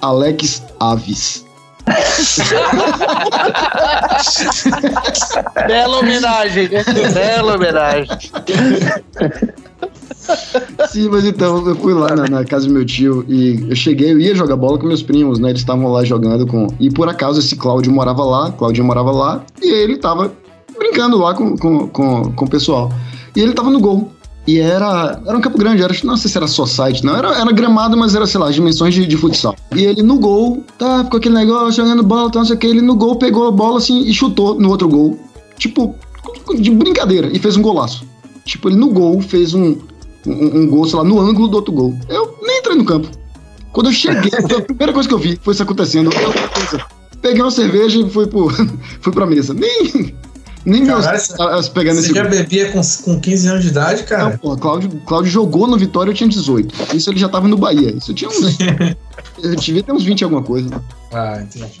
Alex 0.00 0.62
Aves. 0.80 1.44
Bela 5.66 5.98
homenagem? 5.98 6.68
Bela 7.12 7.54
homenagem. 7.54 8.06
Sim, 10.88 11.08
mas 11.08 11.24
então, 11.24 11.66
eu 11.66 11.74
fui 11.76 11.92
lá 11.92 12.14
na, 12.14 12.28
na 12.28 12.44
casa 12.44 12.66
do 12.66 12.72
meu 12.72 12.84
tio 12.84 13.24
e 13.28 13.66
eu 13.68 13.74
cheguei, 13.74 14.12
eu 14.12 14.20
ia 14.20 14.34
jogar 14.34 14.56
bola 14.56 14.78
com 14.78 14.86
meus 14.86 15.02
primos, 15.02 15.38
né? 15.38 15.50
Eles 15.50 15.62
estavam 15.62 15.90
lá 15.90 16.04
jogando 16.04 16.46
com. 16.46 16.68
E 16.78 16.90
por 16.90 17.08
acaso 17.08 17.40
esse 17.40 17.56
Cláudio 17.56 17.92
morava 17.92 18.24
lá, 18.24 18.52
Claudinho 18.52 18.86
morava 18.86 19.10
lá, 19.10 19.44
e 19.60 19.68
ele 19.68 19.96
tava 19.96 20.32
brincando 20.78 21.18
lá 21.18 21.34
com, 21.34 21.56
com, 21.56 21.88
com, 21.88 22.32
com 22.32 22.44
o 22.44 22.48
pessoal. 22.48 22.92
E 23.34 23.40
ele 23.40 23.52
tava 23.52 23.70
no 23.70 23.80
gol. 23.80 24.12
E 24.46 24.58
era, 24.58 25.20
era 25.24 25.38
um 25.38 25.40
campo 25.40 25.56
grande, 25.56 25.82
era, 25.82 25.94
não 26.02 26.16
sei 26.16 26.30
se 26.30 26.36
era 26.36 26.48
society, 26.48 27.04
não, 27.04 27.16
era, 27.16 27.28
era 27.38 27.52
gramado, 27.52 27.96
mas 27.96 28.14
era, 28.14 28.26
sei 28.26 28.40
lá, 28.40 28.48
as 28.48 28.54
dimensões 28.54 28.92
de, 28.92 29.06
de 29.06 29.16
futsal. 29.16 29.54
E 29.74 29.84
ele 29.84 30.02
no 30.02 30.18
gol, 30.18 30.64
tá, 30.76 31.04
ficou 31.04 31.18
aquele 31.18 31.34
negócio, 31.34 31.84
jogando 31.84 32.02
bola, 32.02 32.30
tá, 32.30 32.40
não 32.40 32.46
sei 32.46 32.56
o 32.56 32.58
que, 32.58 32.66
ele 32.66 32.80
no 32.80 32.96
gol 32.96 33.16
pegou 33.16 33.46
a 33.46 33.52
bola 33.52 33.78
assim 33.78 34.02
e 34.02 34.12
chutou 34.12 34.58
no 34.58 34.68
outro 34.68 34.88
gol. 34.88 35.18
Tipo, 35.56 35.94
de 36.58 36.70
brincadeira, 36.70 37.30
e 37.32 37.38
fez 37.38 37.56
um 37.56 37.62
golaço. 37.62 38.04
Tipo, 38.44 38.68
ele 38.68 38.76
no 38.76 38.90
gol 38.90 39.20
fez 39.20 39.54
um, 39.54 39.76
um, 40.26 40.58
um 40.58 40.66
gol, 40.66 40.86
sei 40.86 40.98
lá, 40.98 41.04
no 41.04 41.20
ângulo 41.20 41.46
do 41.46 41.56
outro 41.56 41.72
gol. 41.72 41.94
Eu 42.08 42.36
nem 42.42 42.58
entrei 42.58 42.76
no 42.76 42.84
campo. 42.84 43.08
Quando 43.72 43.86
eu 43.86 43.92
cheguei, 43.92 44.30
a 44.38 44.42
primeira 44.62 44.92
coisa 44.92 45.08
que 45.08 45.14
eu 45.14 45.18
vi 45.18 45.38
foi 45.40 45.54
isso 45.54 45.62
acontecendo. 45.62 46.10
Eu, 46.12 46.80
peguei 47.20 47.40
uma 47.40 47.50
cerveja 47.50 48.00
e 48.00 48.10
fui, 48.10 48.26
pro, 48.26 48.50
fui 49.00 49.12
pra 49.12 49.24
mesa. 49.24 49.54
Nem, 49.54 50.14
nem 50.64 50.86
Caralho, 50.86 51.10
meus, 51.10 51.40
as 51.40 51.68
pegando 51.68 51.96
Você 51.96 52.06
esse 52.06 52.14
já 52.14 52.22
gol. 52.22 52.30
bebia 52.30 52.70
com, 52.70 52.80
com 53.04 53.20
15 53.20 53.48
anos 53.48 53.62
de 53.62 53.70
idade, 53.70 54.02
cara? 54.04 54.24
Não, 54.24 54.38
pô, 54.38 54.56
Cláudio, 54.56 54.90
Cláudio 55.06 55.30
jogou 55.30 55.66
no 55.66 55.76
Vitória, 55.76 56.10
eu 56.10 56.14
tinha 56.14 56.28
18. 56.28 56.96
Isso 56.96 57.10
ele 57.10 57.18
já 57.18 57.28
tava 57.28 57.48
no 57.48 57.56
Bahia. 57.56 57.90
Isso 57.90 58.12
eu 58.12 58.14
tinha 58.14 58.30
uns. 58.30 58.58
eu 59.42 59.56
devia 59.56 59.82
ter 59.82 59.92
uns 59.92 60.04
20 60.04 60.20
e 60.20 60.24
alguma 60.24 60.42
coisa. 60.42 60.82
Ah, 61.12 61.40
entendi. 61.42 61.80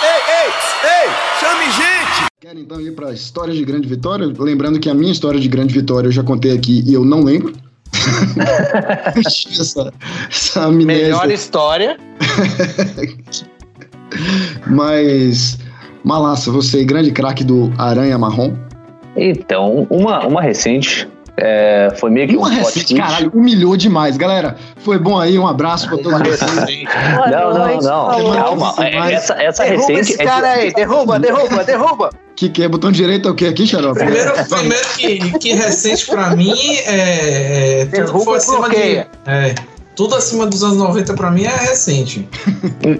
Ei, 0.00 1.10
chame 1.40 1.64
gente! 1.72 2.28
Quero 2.40 2.58
então 2.58 2.80
ir 2.80 2.94
pra 2.94 3.12
história 3.12 3.52
de 3.52 3.64
grande 3.64 3.88
vitória. 3.88 4.26
Lembrando 4.38 4.78
que 4.78 4.88
a 4.88 4.94
minha 4.94 5.10
história 5.10 5.40
de 5.40 5.48
grande 5.48 5.74
vitória 5.74 6.08
eu 6.08 6.12
já 6.12 6.22
contei 6.22 6.52
aqui 6.52 6.84
e 6.86 6.94
eu 6.94 7.04
não 7.04 7.22
lembro. 7.22 7.52
essa, 9.26 9.92
essa. 10.30 10.70
Melhor 10.70 11.30
história. 11.30 11.98
Mas, 14.66 15.58
Malassa, 16.08 16.50
você, 16.50 16.84
grande 16.84 17.10
craque 17.12 17.44
do 17.44 17.70
Aranha 17.76 18.16
Marrom. 18.16 18.54
Então, 19.14 19.86
uma, 19.90 20.26
uma 20.26 20.40
recente. 20.40 21.06
é, 21.36 21.92
foi 21.96 22.10
meio 22.10 22.26
que 22.28 22.36
Uma 22.36 22.48
um 22.48 22.50
recente, 22.50 22.94
caralho, 22.94 23.30
humilhou 23.34 23.76
demais. 23.76 24.16
Galera, 24.16 24.56
foi 24.78 24.98
bom 24.98 25.18
aí, 25.18 25.38
um 25.38 25.46
abraço 25.46 25.86
pra 25.86 25.98
todos 25.98 26.18
vocês. 26.26 26.84
Não, 27.30 27.52
não, 27.52 27.76
não. 27.80 28.32
Calma. 28.32 28.74
é, 28.78 29.12
Essa, 29.12 29.34
essa 29.34 29.64
Derruba 29.64 29.86
recente. 29.86 30.00
esse 30.00 30.14
é 30.14 30.24
de- 30.24 30.24
cara 30.30 30.48
aí, 30.52 30.72
derruba, 30.72 31.18
derruba, 31.18 31.62
derruba. 31.64 32.10
Que 32.34 32.48
que 32.48 32.62
é? 32.62 32.68
Botão 32.68 32.90
direito 32.90 33.28
é 33.28 33.32
o 33.32 33.34
que 33.34 33.46
aqui, 33.46 33.66
Xarope? 33.66 33.98
Primeiro, 33.98 34.32
primeiro 34.48 34.88
que, 34.96 35.38
que 35.40 35.52
recente 35.54 36.06
pra 36.06 36.34
mim 36.34 36.54
é. 36.86 37.80
é 37.82 37.84
tudo 37.84 37.90
que 37.90 37.96
Derruba 37.98 38.24
for 38.24 38.34
e 38.34 38.36
acima 38.38 38.68
de. 38.70 38.76
É. 39.26 39.54
Tudo 39.98 40.14
acima 40.14 40.46
dos 40.46 40.62
anos 40.62 40.76
90 40.78 41.12
pra 41.14 41.28
mim 41.28 41.42
é 41.42 41.48
recente. 41.48 42.28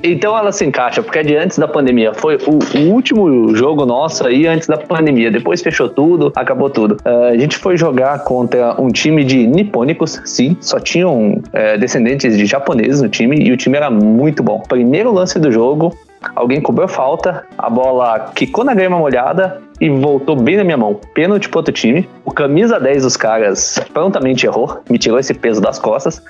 Então 0.03 0.36
ela 0.36 0.51
se 0.51 0.66
encaixa, 0.66 1.01
porque 1.01 1.20
é 1.20 1.22
de 1.22 1.36
antes 1.36 1.57
da 1.57 1.68
pandemia. 1.68 2.12
Foi 2.12 2.36
o, 2.38 2.59
o 2.76 2.92
último 2.92 3.55
jogo 3.55 3.86
nosso 3.86 4.26
aí 4.26 4.49
antes 4.49 4.66
da 4.66 4.76
pandemia. 4.76 5.30
Depois 5.30 5.62
fechou 5.62 5.88
tudo, 5.88 6.32
acabou 6.34 6.68
tudo. 6.68 6.96
Ah, 7.05 7.28
a 7.28 7.38
gente 7.38 7.57
foi 7.57 7.76
jogar 7.76 8.24
contra 8.24 8.74
um 8.80 8.88
time 8.88 9.22
de 9.22 9.46
nipônicos, 9.46 10.20
sim, 10.24 10.57
só 10.61 10.80
tinham 10.80 11.40
eh, 11.53 11.78
descendentes 11.78 12.36
de 12.36 12.44
japoneses 12.46 13.01
no 13.01 13.09
time 13.09 13.36
e 13.46 13.53
o 13.53 13.57
time 13.57 13.76
era 13.76 13.88
muito 13.88 14.42
bom. 14.42 14.61
Primeiro 14.68 15.12
lance 15.12 15.38
do 15.38 15.53
jogo, 15.53 15.96
alguém 16.35 16.61
cobrou 16.61 16.89
falta, 16.89 17.45
a 17.57 17.71
bola 17.71 18.31
quicou 18.35 18.64
na 18.64 18.75
grama 18.75 18.99
molhada 18.99 19.61
e 19.81 19.89
voltou 19.89 20.37
bem 20.37 20.57
na 20.57 20.64
minha 20.64 20.77
mão. 20.77 20.99
Pênalti 21.14 21.49
pro 21.49 21.61
outro 21.61 21.73
time. 21.73 22.09
O 22.25 22.33
camisa 22.33 22.81
10 22.81 23.03
dos 23.03 23.16
caras 23.16 23.81
prontamente 23.93 24.47
errou, 24.47 24.83
me 24.91 24.99
tirou 24.99 25.19
esse 25.19 25.33
peso 25.35 25.61
das 25.61 25.79
costas. 25.79 26.23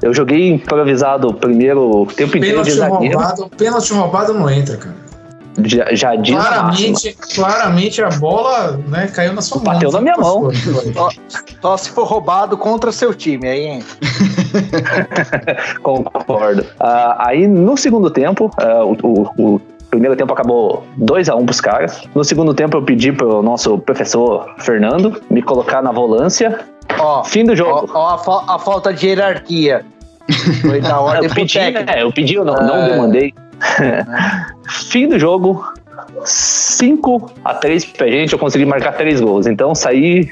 Eu 0.00 0.14
joguei 0.14 0.50
improvisado 0.50 1.28
o 1.28 1.34
primeiro 1.34 2.06
tempo 2.16 2.36
inteiro 2.36 2.62
de 2.62 2.70
Pênalti 2.70 2.72
zagueiro. 2.72 3.18
roubado, 3.18 3.50
pênalti 3.56 3.92
roubado 3.92 4.34
não 4.34 4.48
entra, 4.48 4.76
cara. 4.76 5.01
Já, 5.64 5.94
já 5.94 6.14
diz 6.16 6.34
a 6.34 6.38
máxima. 6.62 6.98
Claramente, 6.98 7.16
claramente 7.34 8.02
a 8.02 8.08
bola 8.08 8.80
né, 8.88 9.06
caiu 9.08 9.34
na 9.34 9.42
sua 9.42 9.58
mão. 9.62 9.74
Bateu 9.74 9.92
na 9.92 10.00
minha 10.00 10.16
mão. 10.16 10.50
Só, 10.94 11.08
só 11.60 11.76
se 11.76 11.90
for 11.90 12.04
roubado 12.06 12.56
contra 12.56 12.90
seu 12.90 13.12
time, 13.14 13.46
aí, 13.48 13.64
hein? 13.66 13.84
Concordo. 15.82 16.64
Ah, 16.80 17.16
aí 17.28 17.46
no 17.46 17.76
segundo 17.76 18.10
tempo, 18.10 18.50
ah, 18.58 18.84
o, 18.84 18.96
o- 19.02 19.30
o 19.56 19.60
primeiro 19.90 20.16
tempo 20.16 20.32
acabou 20.32 20.84
2 20.96 21.28
a 21.28 21.34
1 21.36 21.40
um 21.40 21.44
pros 21.44 21.60
caras. 21.60 22.00
No 22.14 22.24
segundo 22.24 22.54
tempo 22.54 22.78
eu 22.78 22.82
pedi 22.82 23.12
pro 23.12 23.42
nosso 23.42 23.78
professor 23.78 24.54
Fernando 24.58 25.20
me 25.30 25.42
colocar 25.42 25.82
na 25.82 25.92
volância. 25.92 26.60
Ó, 26.98 27.22
Fim 27.24 27.44
do 27.44 27.52
ó, 27.52 27.56
jogo. 27.56 27.90
ó 27.92 28.14
a, 28.14 28.18
fa- 28.18 28.44
a 28.48 28.58
falta 28.58 28.92
de 28.92 29.06
hierarquia. 29.08 29.84
Foi 30.62 30.80
da 30.80 30.98
ordem 31.00 31.28
eu 31.28 31.34
pedi, 31.34 31.58
né? 31.58 31.84
Eu 31.98 32.10
pedi, 32.12 32.34
eu 32.34 32.44
não, 32.44 32.54
não 32.54 32.76
É. 32.76 32.88
demandei. 32.90 33.34
Fim 34.68 35.08
do 35.08 35.18
jogo, 35.18 35.64
5 36.24 37.32
a 37.44 37.54
3 37.54 37.84
pra 37.86 38.08
gente, 38.08 38.32
eu 38.32 38.38
consegui 38.38 38.64
marcar 38.64 38.92
3 38.92 39.20
gols. 39.20 39.46
Então 39.46 39.74
saí 39.74 40.28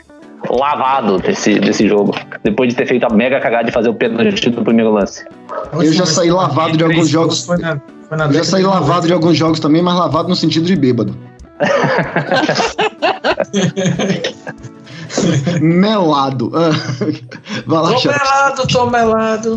lavado 0.49 1.18
desse, 1.18 1.59
desse 1.59 1.89
jogo. 1.89 2.14
Depois 2.43 2.70
de 2.70 2.76
ter 2.76 2.87
feito 2.87 3.05
a 3.05 3.11
mega 3.11 3.41
cagada 3.41 3.64
de 3.64 3.72
fazer 3.72 3.89
o 3.89 3.95
pênalti 3.95 4.51
do 4.51 4.62
primeiro 4.62 4.93
lance. 4.93 5.24
Eu 5.72 5.93
já 5.93 6.07
saí 6.07 6.31
lavado 6.31 6.76
de 6.76 6.85
alguns 6.85 7.09
jogos. 7.09 7.45
Foi 7.45 7.59
na, 7.59 7.81
foi 8.09 8.18
na 8.18 8.26
Eu 8.26 8.33
já 8.33 8.45
saí 8.45 8.62
lavado 8.62 9.07
de 9.07 9.12
alguns 9.12 9.37
jogos 9.37 9.61
também, 9.61 9.83
mas 9.83 9.99
lavado 9.99 10.28
no 10.28 10.37
sentido 10.37 10.66
de 10.66 10.76
bêbado. 10.76 11.16
Melado. 15.61 16.51
Ah, 16.55 16.71
Vai 17.67 17.83
lá, 17.83 17.93
Tô 17.93 17.99
chat. 17.99 18.19
melado, 18.19 18.67
tô 18.69 18.91
melado. 18.91 19.57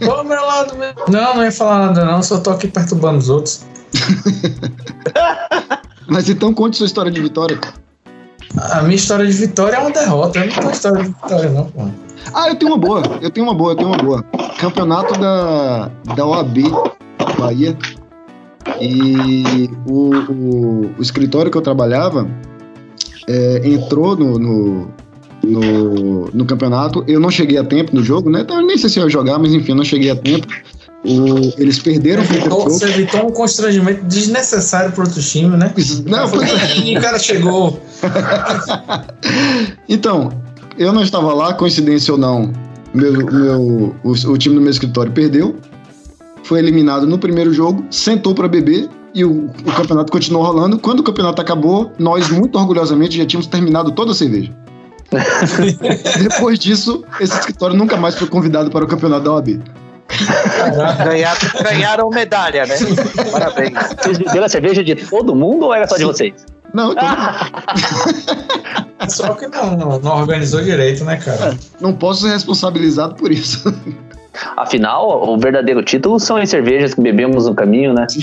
Tô 0.00 0.24
melado 0.24 0.76
mesmo. 0.76 1.00
Não, 1.08 1.36
não 1.36 1.44
ia 1.44 1.52
falar 1.52 1.86
nada, 1.86 2.04
não. 2.04 2.22
Só 2.22 2.38
tô 2.38 2.50
aqui 2.50 2.68
perturbando 2.68 3.18
os 3.18 3.28
outros. 3.28 3.64
Mas 6.08 6.28
então 6.28 6.52
conte 6.52 6.76
sua 6.76 6.86
história 6.86 7.10
de 7.10 7.20
vitória. 7.20 7.58
A 8.72 8.82
minha 8.82 8.96
história 8.96 9.26
de 9.26 9.32
vitória 9.32 9.76
é 9.76 9.80
uma 9.80 9.90
derrota. 9.90 10.38
Eu 10.38 10.46
não 10.46 10.52
tenho 10.52 10.70
história 10.70 11.02
de 11.02 11.08
vitória, 11.08 11.50
não, 11.50 11.64
pô. 11.66 11.88
Ah, 12.34 12.48
eu 12.48 12.56
tenho 12.56 12.72
uma 12.72 12.78
boa. 12.78 13.02
Eu 13.20 13.30
tenho 13.30 13.46
uma 13.46 13.54
boa, 13.54 13.72
eu 13.72 13.76
tenho 13.76 13.88
uma 13.88 13.98
boa. 13.98 14.22
Campeonato 14.58 15.18
da, 15.18 15.90
da 16.14 16.26
OAB 16.26 16.58
Bahia. 17.38 17.76
E 18.80 19.68
o, 19.88 20.10
o, 20.14 20.94
o 20.98 21.02
escritório 21.02 21.50
que 21.50 21.58
eu 21.58 21.62
trabalhava 21.62 22.28
é, 23.28 23.60
entrou 23.64 24.16
no, 24.16 24.38
no, 24.38 24.88
no, 25.44 26.24
no 26.32 26.44
campeonato. 26.44 27.04
Eu 27.06 27.20
não 27.20 27.30
cheguei 27.30 27.58
a 27.58 27.64
tempo 27.64 27.94
no 27.94 28.02
jogo, 28.02 28.30
né? 28.30 28.40
Então, 28.40 28.64
nem 28.64 28.76
sei 28.78 28.88
se 28.90 28.98
eu 28.98 29.04
ia 29.04 29.10
jogar, 29.10 29.38
mas 29.38 29.52
enfim, 29.52 29.74
não 29.74 29.84
cheguei 29.84 30.10
a 30.10 30.16
tempo. 30.16 30.46
O- 31.04 31.52
eles 31.58 31.80
perderam 31.80 32.22
o 32.22 32.26
jogo. 32.26 32.70
você 32.70 32.84
evitou 32.84 33.26
um 33.26 33.32
constrangimento 33.32 34.04
desnecessário 34.04 34.92
pro 34.92 35.02
outro 35.04 35.20
time, 35.20 35.56
né? 35.56 35.72
Não, 36.06 36.28
Foi, 36.28 36.46
pois 36.46 36.62
é. 36.62 36.78
e 36.78 36.96
o 36.96 37.00
cara 37.00 37.18
chegou. 37.18 37.80
Então, 39.88 40.30
eu 40.78 40.92
não 40.92 41.02
estava 41.02 41.32
lá, 41.34 41.54
coincidência 41.54 42.12
ou 42.12 42.18
não, 42.18 42.52
meu, 42.94 43.12
meu, 43.12 43.94
o, 44.02 44.10
o 44.10 44.38
time 44.38 44.54
do 44.54 44.60
meu 44.60 44.70
escritório 44.70 45.12
perdeu, 45.12 45.56
foi 46.44 46.58
eliminado 46.58 47.06
no 47.06 47.18
primeiro 47.18 47.52
jogo, 47.52 47.84
sentou 47.90 48.34
para 48.34 48.48
beber 48.48 48.88
e 49.14 49.24
o, 49.24 49.46
o 49.46 49.72
campeonato 49.72 50.10
continuou 50.10 50.44
rolando. 50.44 50.78
Quando 50.78 51.00
o 51.00 51.02
campeonato 51.02 51.40
acabou, 51.40 51.92
nós, 51.98 52.28
muito 52.30 52.58
orgulhosamente, 52.58 53.16
já 53.16 53.26
tínhamos 53.26 53.46
terminado 53.46 53.92
toda 53.92 54.12
a 54.12 54.14
cerveja. 54.14 54.50
Depois 56.18 56.58
disso, 56.58 57.04
esse 57.20 57.38
escritório 57.38 57.76
nunca 57.76 57.96
mais 57.96 58.14
foi 58.16 58.26
convidado 58.26 58.70
para 58.70 58.84
o 58.84 58.88
campeonato 58.88 59.24
da 59.24 59.32
OAB. 59.32 59.60
Ganharam, 61.04 61.40
ganharam 61.62 62.10
medalha, 62.10 62.66
né? 62.66 62.74
Parabéns. 63.30 63.72
Vocês 63.98 64.18
beberam 64.18 64.44
a 64.44 64.48
cerveja 64.48 64.84
de 64.84 64.94
todo 64.94 65.34
mundo 65.34 65.66
ou 65.66 65.74
era 65.74 65.88
só 65.88 65.96
de 65.96 66.04
vocês? 66.04 66.34
Não, 66.72 66.92
então, 66.92 67.04
Só 69.08 69.34
que 69.34 69.46
não, 69.48 69.98
não 69.98 70.16
organizou 70.18 70.62
direito, 70.62 71.04
né, 71.04 71.16
cara? 71.16 71.56
não 71.80 71.92
posso 71.92 72.22
ser 72.22 72.30
responsabilizado 72.30 73.14
por 73.14 73.30
isso. 73.30 73.74
Afinal, 74.56 75.28
o 75.28 75.36
verdadeiro 75.38 75.82
título 75.82 76.18
são 76.18 76.36
as 76.36 76.48
cervejas 76.48 76.94
que 76.94 77.00
bebemos 77.00 77.46
no 77.46 77.54
caminho, 77.54 77.92
né? 77.92 78.06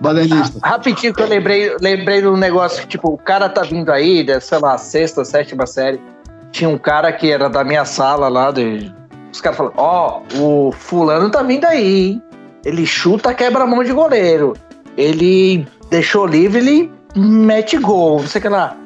Badernista. 0.00 0.58
Rapidinho 0.62 1.12
que 1.12 1.22
eu 1.22 1.26
lembrei, 1.26 1.76
lembrei 1.80 2.20
de 2.20 2.28
um 2.28 2.36
negócio 2.36 2.82
que, 2.82 2.88
tipo, 2.88 3.08
o 3.08 3.18
cara 3.18 3.48
tá 3.48 3.62
vindo 3.62 3.90
aí, 3.90 4.24
da, 4.24 4.40
sei 4.40 4.58
lá, 4.58 4.78
sexta, 4.78 5.24
sétima 5.24 5.66
série. 5.66 6.00
Tinha 6.52 6.70
um 6.70 6.78
cara 6.78 7.12
que 7.12 7.30
era 7.30 7.48
da 7.48 7.64
minha 7.64 7.84
sala 7.84 8.28
lá, 8.28 8.50
de... 8.50 8.92
os 9.32 9.40
caras 9.40 9.56
falaram, 9.56 9.74
ó, 9.76 10.22
o 10.36 10.72
fulano 10.72 11.30
tá 11.30 11.42
vindo 11.42 11.64
aí, 11.64 12.10
hein? 12.10 12.22
Ele 12.64 12.86
chuta, 12.86 13.34
quebra 13.34 13.64
a 13.64 13.66
mão 13.66 13.82
de 13.82 13.92
goleiro. 13.92 14.54
Ele 14.96 15.66
deixou 15.90 16.26
livre, 16.26 16.58
ele 16.58 16.92
mete 17.16 17.76
gol, 17.76 18.20
não 18.20 18.28
sei 18.28 18.38
o 18.38 18.42
que 18.42 18.48
lá. 18.48 18.76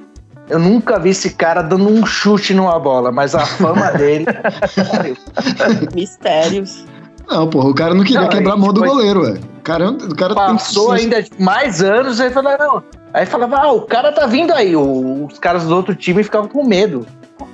Eu 0.49 0.59
nunca 0.59 0.99
vi 0.99 1.11
esse 1.11 1.31
cara 1.35 1.63
dando 1.63 1.89
um 1.89 2.05
chute 2.05 2.53
numa 2.53 2.79
bola, 2.79 3.11
mas 3.13 3.35
a 3.35 3.47
fama 3.47 3.91
dele. 3.97 4.27
Mistérios. 5.95 6.85
Não, 7.29 7.49
porra, 7.49 7.69
o 7.71 7.75
cara 7.75 7.95
não 7.95 8.05
queria 8.05 8.23
Não, 8.23 8.29
quebrar 8.29 8.55
a 8.55 8.57
mão 8.57 8.73
do 8.73 8.81
foi- 8.81 8.89
goleiro, 8.89 9.23
velho. 9.23 9.41
O 9.59 9.63
cara, 9.63 9.91
o 9.91 10.15
cara 10.17 10.35
tem 10.35 10.45
Passou 10.45 10.97
ser- 10.97 11.03
ainda 11.05 11.25
mais 11.39 11.81
anos, 11.83 12.21
aí 12.21 12.31
falava, 12.31 12.65
não. 12.65 12.83
Aí 13.15 13.25
falava, 13.27 13.57
ah, 13.59 13.73
o 13.73 13.83
cara 13.83 14.11
tá 14.13 14.27
vindo 14.27 14.53
aí. 14.53 14.75
Os 14.75 15.39
caras 15.39 15.65
do 15.65 15.75
outro 15.77 15.95
time 15.95 16.23
ficavam 16.25 16.49
com 16.49 16.65
medo. 16.65 17.07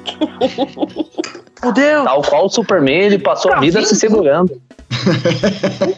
Fudeu, 1.61 2.05
Tal 2.05 2.23
qual 2.23 2.47
o 2.47 2.49
Superman, 2.49 3.01
ele 3.01 3.19
passou 3.19 3.53
a 3.53 3.59
vida 3.61 3.81
vindo? 3.81 3.89
se 3.89 3.97
segurando. 3.97 4.61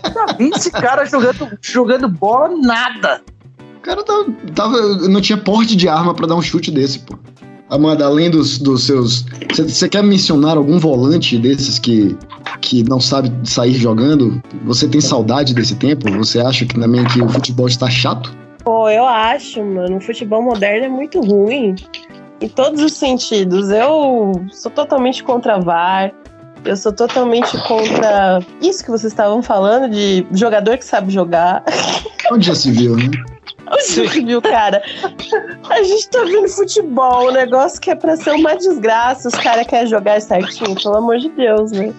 nunca 0.05 0.32
vi 0.38 0.49
esse 0.57 0.70
cara 0.70 1.05
jogando, 1.05 1.59
jogando 1.61 2.09
bola, 2.09 2.49
nada. 2.57 3.20
O 3.81 3.83
cara 3.83 4.05
tava, 4.05 4.26
tava- 4.55 5.09
não 5.09 5.20
tinha 5.22 5.39
porte 5.39 5.74
de 5.74 5.89
arma 5.89 6.14
pra 6.14 6.26
dar 6.26 6.35
um 6.37 6.43
chute 6.43 6.70
desse, 6.70 6.99
pô. 6.99 7.18
Amanda, 7.70 8.05
além 8.05 8.31
dos, 8.31 8.59
dos 8.59 8.85
seus. 8.85 9.24
Você 9.57 9.89
quer 9.89 10.03
mencionar 10.03 10.57
algum 10.57 10.78
volante 10.78 11.39
desses 11.39 11.78
que, 11.78 12.16
que 12.61 12.83
não 12.89 13.01
sabe 13.01 13.33
sair 13.49 13.74
jogando? 13.74 14.43
Você 14.64 14.89
tem 14.89 15.01
saudade 15.01 15.55
desse 15.55 15.76
tempo? 15.76 16.11
Você 16.18 16.41
acha 16.41 16.66
que 16.66 16.78
também 16.78 17.05
que 17.05 17.22
o 17.22 17.28
futebol 17.28 17.68
está 17.68 17.89
chato? 17.89 18.37
Pô, 18.64 18.91
eu 18.91 19.07
acho, 19.07 19.64
mano. 19.64 19.97
O 19.97 20.01
futebol 20.01 20.43
moderno 20.43 20.87
é 20.87 20.89
muito 20.89 21.20
ruim. 21.20 21.76
Em 22.41 22.49
todos 22.49 22.83
os 22.83 22.93
sentidos. 22.95 23.70
Eu 23.70 24.33
sou 24.51 24.70
totalmente 24.72 25.22
contra 25.22 25.61
VAR. 25.61 26.12
Eu 26.64 26.76
sou 26.76 26.93
totalmente 26.93 27.57
contra 27.68 28.41
isso 28.61 28.85
que 28.85 28.91
vocês 28.91 29.12
estavam 29.12 29.43
falando 29.43 29.89
de 29.91 30.26
jogador 30.33 30.76
que 30.76 30.85
sabe 30.85 31.11
jogar. 31.12 31.62
Onde 32.33 32.47
já 32.49 32.55
se 32.55 32.70
viu, 32.72 32.97
né? 32.97 33.05
Viu, 34.27 34.43
cara? 34.43 34.83
A 35.68 35.83
gente 35.83 36.09
tá 36.11 36.23
vendo 36.25 36.49
futebol, 36.49 37.29
um 37.29 37.33
negócio 37.33 37.81
que 37.81 37.91
é 37.91 37.95
pra 37.95 38.16
ser 38.16 38.33
uma 38.33 38.57
desgraça. 38.57 39.29
Os 39.29 39.35
caras 39.35 39.66
querem 39.66 39.87
jogar 39.87 40.21
certinho, 40.21 40.75
pelo 40.81 40.97
amor 40.97 41.18
de 41.18 41.29
Deus, 41.31 41.73
né? 41.73 41.93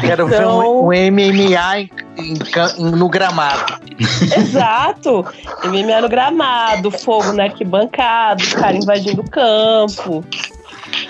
Quero 0.00 0.26
ver 0.28 0.36
Então- 0.36 0.80
um, 0.84 0.86
um 0.88 0.92
MMA 0.92 1.80
em- 1.80 1.90
em- 2.18 2.90
no 2.92 3.08
gramado. 3.08 3.74
Exato! 4.36 5.24
MMA 5.64 6.00
no 6.02 6.08
gramado, 6.08 6.90
fogo 6.90 7.32
na 7.32 7.44
arquibancada, 7.44 8.42
os 8.42 8.52
caras 8.54 8.82
invadindo 8.82 9.22
o 9.22 9.30
campo, 9.30 10.24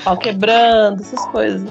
pau 0.03 0.17
quebrando, 0.17 1.03
essas 1.03 1.25
coisas. 1.27 1.69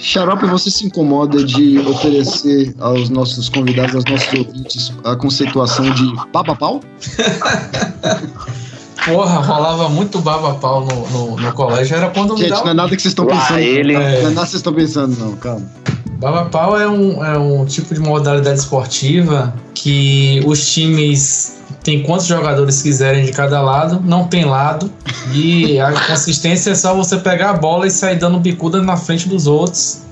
Xarope, 0.00 0.46
você 0.46 0.70
se 0.70 0.86
incomoda 0.86 1.44
de 1.44 1.78
oferecer 1.80 2.74
aos 2.80 3.10
nossos 3.10 3.48
convidados, 3.48 3.94
aos 3.94 4.04
nossos 4.04 4.32
ouvintes, 4.38 4.92
a 5.04 5.14
conceituação 5.16 5.90
de 5.90 6.12
papa-pau? 6.32 6.80
Porra, 9.04 9.40
rolava 9.40 9.88
muito 9.88 10.20
baba-pau 10.20 10.86
no, 10.86 11.08
no, 11.10 11.36
no 11.36 11.52
colégio. 11.52 11.96
Era 11.96 12.10
quando 12.10 12.34
me 12.34 12.40
Gente, 12.40 12.50
dava 12.50 12.64
não 12.64 12.70
é 12.70 12.74
nada 12.74 12.96
que 12.96 13.02
vocês 13.02 13.12
estão 13.12 13.26
pensando. 13.26 13.58
ele. 13.58 13.94
Não 13.94 14.00
é 14.00 14.22
nada 14.22 14.28
que 14.28 14.34
vocês 14.34 14.54
estão 14.54 14.72
pensando, 14.72 15.16
não, 15.18 15.36
calma. 15.36 15.66
Baba-pau 16.18 16.78
é 16.78 16.88
um, 16.88 17.24
é 17.24 17.36
um 17.36 17.64
tipo 17.64 17.92
de 17.92 18.00
modalidade 18.00 18.60
esportiva 18.60 19.52
que 19.74 20.40
os 20.46 20.72
times 20.72 21.61
têm 21.82 22.02
quantos 22.02 22.26
jogadores 22.26 22.82
quiserem 22.82 23.24
de 23.24 23.32
cada 23.32 23.60
lado, 23.60 24.00
não 24.04 24.28
tem 24.28 24.44
lado, 24.44 24.90
e 25.32 25.80
a 25.80 25.92
consistência 25.92 26.70
é 26.70 26.74
só 26.74 26.94
você 26.94 27.18
pegar 27.18 27.50
a 27.50 27.54
bola 27.54 27.86
e 27.86 27.90
sair 27.90 28.16
dando 28.16 28.38
bicuda 28.38 28.80
na 28.82 28.96
frente 28.96 29.28
dos 29.28 29.46
outros 29.46 30.02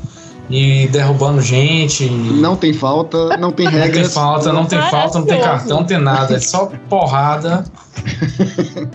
e 0.51 0.89
derrubando 0.89 1.41
gente. 1.41 2.07
Não 2.11 2.57
tem 2.57 2.75
falta, 2.75 3.37
não 3.37 3.53
tem 3.53 3.67
Não 3.67 3.73
tem 3.73 3.81
regras. 3.81 4.13
falta, 4.13 4.53
não 4.53 4.67
tem 4.67 4.81
falta, 4.91 5.19
não 5.21 5.27
tem 5.27 5.41
cartão, 5.41 5.77
não 5.79 5.87
tem 5.87 5.99
nada. 5.99 6.37
É 6.37 6.41
só 6.41 6.71
porrada. 6.89 7.65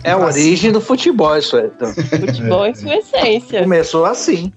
É 0.03 0.11
a 0.11 0.17
origem 0.17 0.71
do 0.71 0.82
futebol, 0.82 1.38
isso 1.38 1.55
é. 1.57 1.67
Então, 1.67 1.93
Futebol 1.93 2.65
em 2.65 2.76
sua 2.76 2.95
essência. 2.95 3.61
começou 3.61 4.05
assim. 4.05 4.51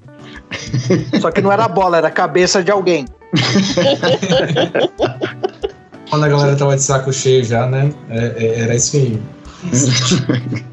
Só 1.20 1.30
que 1.30 1.40
não 1.40 1.52
era 1.52 1.68
bola, 1.68 1.98
era 1.98 2.08
a 2.08 2.10
cabeça 2.10 2.64
de 2.64 2.70
alguém. 2.72 3.04
Quando 6.11 6.24
a 6.24 6.28
galera 6.28 6.56
tava 6.56 6.76
de 6.76 6.82
saco 6.82 7.12
cheio 7.12 7.44
já, 7.44 7.66
né? 7.66 7.90
É- 8.11 8.34
é- 8.36 8.61
era 8.61 8.74
isso 8.74 8.96
aí. 8.96 9.20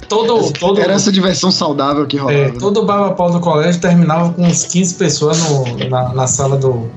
Todo, 0.07 0.53
todo, 0.53 0.79
Era 0.79 0.93
essa 0.93 1.11
diversão 1.11 1.49
saudável 1.49 2.05
que 2.05 2.17
rolava. 2.17 2.37
É, 2.37 2.51
né? 2.51 2.57
todo 2.59 2.85
baba-pau 2.85 3.31
do 3.31 3.39
colégio 3.39 3.81
terminava 3.81 4.31
com 4.31 4.43
uns 4.43 4.63
15 4.65 4.93
pessoas 4.93 5.39
no- 5.49 5.89
na, 5.89 6.09
na 6.13 6.27
sala 6.27 6.55
do, 6.55 6.87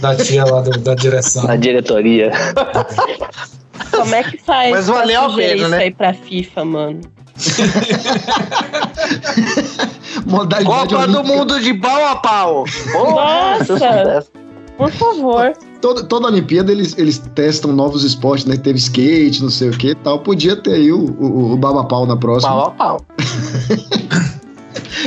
da 0.00 0.16
tia 0.16 0.44
lá 0.44 0.60
do- 0.62 0.76
da 0.80 0.96
direção. 0.96 1.44
Na 1.44 1.54
diretoria. 1.54 2.32
Como 3.92 4.12
é 4.14 4.24
que 4.24 4.36
faz 4.38 4.70
Mas 4.72 4.88
valeu 4.88 5.22
a 5.22 5.32
pena, 5.34 5.54
isso 5.54 5.68
né? 5.68 5.78
aí 5.78 5.90
pra 5.92 6.12
FIFA, 6.12 6.64
mano? 6.64 7.00
Modalidade 10.26 10.94
Copa 10.94 11.06
do. 11.06 11.24
Mundo 11.24 11.60
de 11.60 11.74
pau 11.74 12.06
a 12.06 12.16
pau. 12.16 12.64
Nossa! 12.92 14.26
Por 14.78 14.90
favor. 14.92 15.52
Toda, 15.80 16.02
toda 16.04 16.28
Olimpíada 16.28 16.70
eles, 16.72 16.96
eles 16.96 17.18
testam 17.34 17.72
novos 17.72 18.04
esportes, 18.04 18.46
né? 18.46 18.56
Teve 18.56 18.78
skate, 18.78 19.42
não 19.42 19.50
sei 19.50 19.68
o 19.68 19.72
que 19.72 19.94
tal. 19.96 20.20
Podia 20.20 20.56
ter 20.56 20.74
aí 20.74 20.92
o, 20.92 21.04
o, 21.18 21.52
o 21.52 21.56
baba-pau 21.56 22.06
na 22.06 22.16
próxima. 22.16 22.52
Pau 22.52 22.66
a 22.66 22.70
pau. 22.70 23.00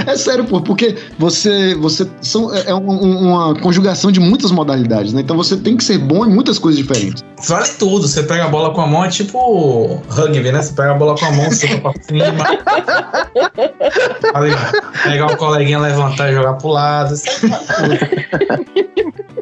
É 0.07 0.15
sério, 0.17 0.45
pô, 0.45 0.61
porque 0.61 0.95
você. 1.19 1.75
você 1.75 2.07
são, 2.21 2.53
é 2.53 2.73
um- 2.73 2.89
um- 2.89 3.27
uma 3.33 3.53
conjugação 3.55 4.11
de 4.11 4.19
muitas 4.19 4.51
modalidades, 4.51 5.13
né? 5.13 5.21
Então 5.21 5.35
você 5.37 5.55
tem 5.57 5.75
que 5.77 5.83
ser 5.83 5.97
bom 5.97 6.25
em 6.25 6.29
muitas 6.29 6.57
coisas 6.59 6.81
diferentes. 6.81 7.23
Vale 7.47 7.67
tudo. 7.77 8.07
Você 8.07 8.23
pega 8.23 8.45
a 8.45 8.49
bola 8.49 8.73
com 8.73 8.81
a 8.81 8.87
mão, 8.87 9.05
é 9.05 9.09
tipo 9.09 10.01
rugby, 10.09 10.51
né? 10.51 10.61
Você 10.61 10.73
pega 10.73 10.91
a 10.91 10.95
bola 10.95 11.15
com 11.17 11.25
a 11.25 11.31
mão, 11.31 11.49
você 11.49 11.67
pra 11.77 11.93
cima. 12.01 12.23
Pegar 15.03 15.27
o 15.27 15.37
coleguinha, 15.37 15.79
levantar 15.79 16.31
e 16.31 16.35
jogar 16.35 16.53
pro 16.53 16.69
lado. 16.69 17.15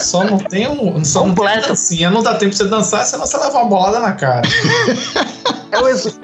Só 0.00 0.24
não 0.24 0.38
tem 0.38 0.68
um. 0.68 1.04
Só 1.04 1.20
não 1.20 1.34
tem 1.34 1.44
Completo. 1.44 1.68
dancinha. 1.68 2.10
Não 2.10 2.22
dá 2.22 2.34
tempo 2.34 2.56
pra 2.56 2.64
você 2.64 2.70
dançar, 2.70 3.04
senão 3.04 3.26
você 3.26 3.36
leva 3.36 3.58
uma 3.58 3.64
bolada 3.66 4.00
na 4.00 4.12
cara. 4.12 4.42
É 5.72 5.78
o, 5.78 5.88
es- 5.88 6.18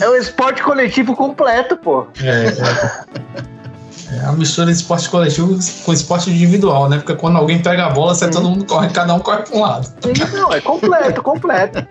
é 0.00 0.08
o 0.08 0.14
esporte 0.16 0.62
coletivo 0.62 1.14
completo, 1.14 1.76
pô. 1.76 2.06
É, 2.22 2.46
é. 2.46 3.38
É 4.10 4.24
a 4.24 4.32
mistura 4.32 4.68
de 4.68 4.72
esporte 4.72 5.10
coletivo 5.10 5.58
com 5.84 5.92
esporte 5.92 6.30
individual, 6.30 6.88
né? 6.88 6.96
Porque 6.96 7.14
quando 7.14 7.36
alguém 7.36 7.60
pega 7.62 7.84
a 7.86 7.90
bola, 7.90 8.14
você 8.14 8.26
todo 8.30 8.48
mundo 8.48 8.64
corre, 8.64 8.88
cada 8.88 9.12
um 9.12 9.18
corre 9.18 9.42
pra 9.42 9.54
um 9.56 9.60
lado. 9.60 9.86
Não, 10.32 10.50
é 10.50 10.62
completo, 10.62 11.22
completo. 11.22 11.86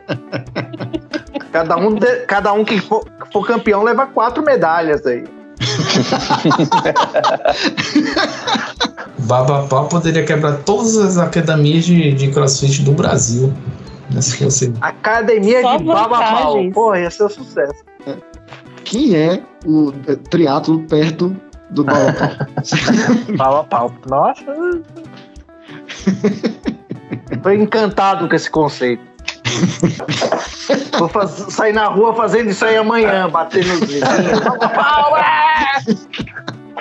Cada 1.51 1.77
um, 1.77 1.93
de- 1.93 2.21
cada 2.25 2.51
um 2.53 2.65
que 2.65 2.79
for, 2.81 3.05
que 3.05 3.31
for 3.31 3.45
campeão 3.45 3.83
leva 3.83 4.07
quatro 4.07 4.43
medalhas 4.43 5.05
aí. 5.05 5.25
Babapá 9.19 9.83
poderia 9.83 10.23
quebrar 10.23 10.57
todas 10.63 10.97
as 10.97 11.17
academias 11.17 11.85
de, 11.85 12.13
de 12.13 12.31
crossfit 12.31 12.83
do 12.83 12.91
Brasil. 12.91 13.53
Né, 14.09 14.21
se 14.21 14.37
fosse. 14.37 14.73
Academia 14.79 15.61
Só 15.61 15.77
de 15.77 15.83
baba 15.83 16.09
pau. 16.09 16.19
vantagens. 16.19 16.73
Pô, 16.73 16.95
ia 16.95 17.11
ser 17.11 17.25
um 17.25 17.29
sucesso. 17.29 17.83
Quem 18.85 19.15
é 19.15 19.43
o 19.65 19.91
é, 20.07 20.15
triatlo 20.15 20.79
perto 20.83 21.35
do 21.71 21.83
baba-pau? 21.83 22.29
Pau 23.37 23.57
a 23.57 23.63
pau. 23.65 23.91
Nossa. 24.09 24.45
Tô 27.43 27.49
encantado 27.49 28.29
com 28.29 28.35
esse 28.35 28.49
conceito. 28.49 29.03
Vou 30.97 31.07
faz- 31.07 31.45
sair 31.49 31.73
na 31.73 31.85
rua 31.87 32.13
fazendo 32.13 32.49
isso 32.49 32.65
aí 32.65 32.77
amanhã, 32.77 33.29
bater 33.29 33.65
nos 33.65 33.79
vizinhos. 33.79 34.07
Pau, 34.43 34.59
pau! 34.59 35.13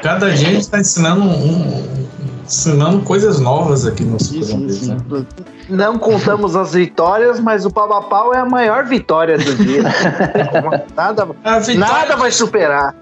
Cada 0.02 0.30
dia 0.30 0.48
a 0.48 0.52
gente 0.52 0.68
tá 0.68 0.78
ensinando, 0.80 1.22
um- 1.22 2.06
ensinando 2.44 3.00
coisas 3.02 3.40
novas 3.40 3.86
aqui 3.86 4.04
no 4.04 4.20
sim, 4.22 4.42
Super 4.42 4.70
sim. 4.70 4.88
né? 4.92 5.24
Não 5.68 5.98
contamos 5.98 6.54
as 6.54 6.74
vitórias, 6.74 7.40
mas 7.40 7.64
o 7.64 7.70
pau 7.70 7.92
a 7.92 8.02
pau 8.02 8.32
é 8.34 8.38
a 8.38 8.44
maior 8.44 8.84
vitória 8.84 9.36
do 9.38 9.54
dia. 9.56 9.82
Nada, 10.94 11.26
vitória, 11.26 11.74
nada 11.78 12.16
vai 12.16 12.30
superar. 12.30 12.94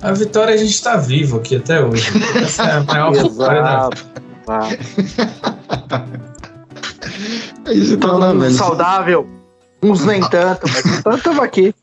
a 0.00 0.12
vitória 0.12 0.54
a 0.54 0.56
gente 0.56 0.80
tá 0.82 0.96
vivo 0.96 1.38
aqui 1.38 1.56
até 1.56 1.80
hoje. 1.84 2.08
Essa 2.36 2.62
é 2.64 2.72
a 2.76 2.80
maior 2.82 3.12
vitória 3.12 3.62
da 3.62 3.88
exato. 3.90 4.06
É 7.64 7.72
isso 7.74 7.96
né, 8.26 8.32
mundo 8.32 8.40
velho? 8.40 8.54
saudável. 8.54 9.41
Uns 9.82 10.04
nem 10.04 10.20
tanto, 10.28 10.66
mas 10.68 10.84
então 10.98 11.16
estamos 11.16 11.40
aqui. 11.40 11.74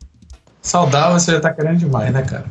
Saudável 0.62 1.20
você 1.20 1.34
já 1.34 1.40
tá 1.40 1.54
querendo 1.54 1.78
demais, 1.78 2.14
né, 2.14 2.22
cara? 2.22 2.46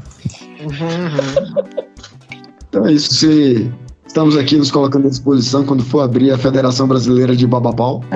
Então 2.69 2.87
é 2.87 2.93
isso. 2.93 3.15
Se 3.15 3.73
estamos 4.07 4.37
aqui 4.37 4.57
nos 4.57 4.71
colocando 4.71 5.07
à 5.07 5.11
disposição 5.11 5.65
quando 5.65 5.83
for 5.85 6.01
abrir 6.01 6.31
a 6.33 6.39
Federação 6.39 6.87
Brasileira 6.87 7.35
de 7.37 7.47
Babapau. 7.47 8.03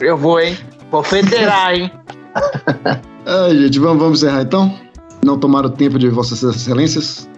Eu 0.00 0.16
vou, 0.16 0.40
hein? 0.40 0.56
Vou 0.90 1.02
federar, 1.02 1.74
hein? 1.74 1.90
Ah, 3.30 3.50
gente, 3.50 3.78
vamos, 3.78 3.98
vamos 4.02 4.22
encerrar 4.22 4.40
então? 4.40 4.74
Não 5.22 5.38
tomar 5.38 5.62
o 5.66 5.68
tempo 5.68 5.98
de 5.98 6.08
Vossas 6.08 6.42
Excelências. 6.42 7.28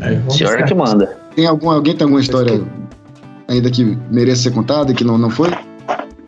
É, 0.00 0.14
vamos 0.14 0.36
Senhor 0.36 0.60
lá. 0.60 0.62
que 0.64 0.72
manda. 0.72 1.18
Tem 1.34 1.44
algum, 1.44 1.72
alguém 1.72 1.96
tem 1.96 2.04
alguma 2.04 2.20
história 2.20 2.62
ainda 3.48 3.68
que 3.68 3.98
mereça 4.12 4.42
ser 4.42 4.52
contada 4.52 4.92
e 4.92 4.94
que 4.94 5.02
não, 5.02 5.18
não 5.18 5.28
foi? 5.28 5.50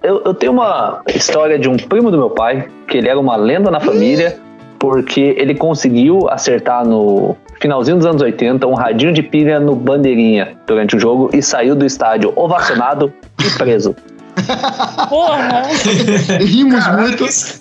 Eu, 0.02 0.22
eu 0.24 0.34
tenho 0.34 0.52
uma 0.52 1.00
história 1.14 1.58
de 1.58 1.68
um 1.68 1.76
primo 1.76 2.10
do 2.10 2.18
meu 2.18 2.30
pai, 2.30 2.68
que 2.88 2.98
ele 2.98 3.08
era 3.08 3.18
uma 3.18 3.36
lenda 3.36 3.70
na 3.70 3.80
família, 3.80 4.38
porque 4.78 5.34
ele 5.38 5.54
conseguiu 5.54 6.28
acertar 6.28 6.84
no 6.84 7.36
finalzinho 7.60 7.96
dos 7.98 8.06
anos 8.06 8.20
80 8.20 8.66
um 8.66 8.74
radinho 8.74 9.12
de 9.12 9.22
pilha 9.22 9.60
no 9.60 9.76
bandeirinha 9.76 10.56
durante 10.66 10.96
o 10.96 10.98
jogo 10.98 11.30
e 11.32 11.40
saiu 11.40 11.76
do 11.76 11.86
estádio 11.86 12.32
ovacionado 12.34 13.12
e 13.40 13.50
preso. 13.50 13.94
Porra! 15.08 15.62
Rimos 16.40 16.82
Caralho, 16.84 17.02
muito. 17.02 17.24
isso... 17.24 17.60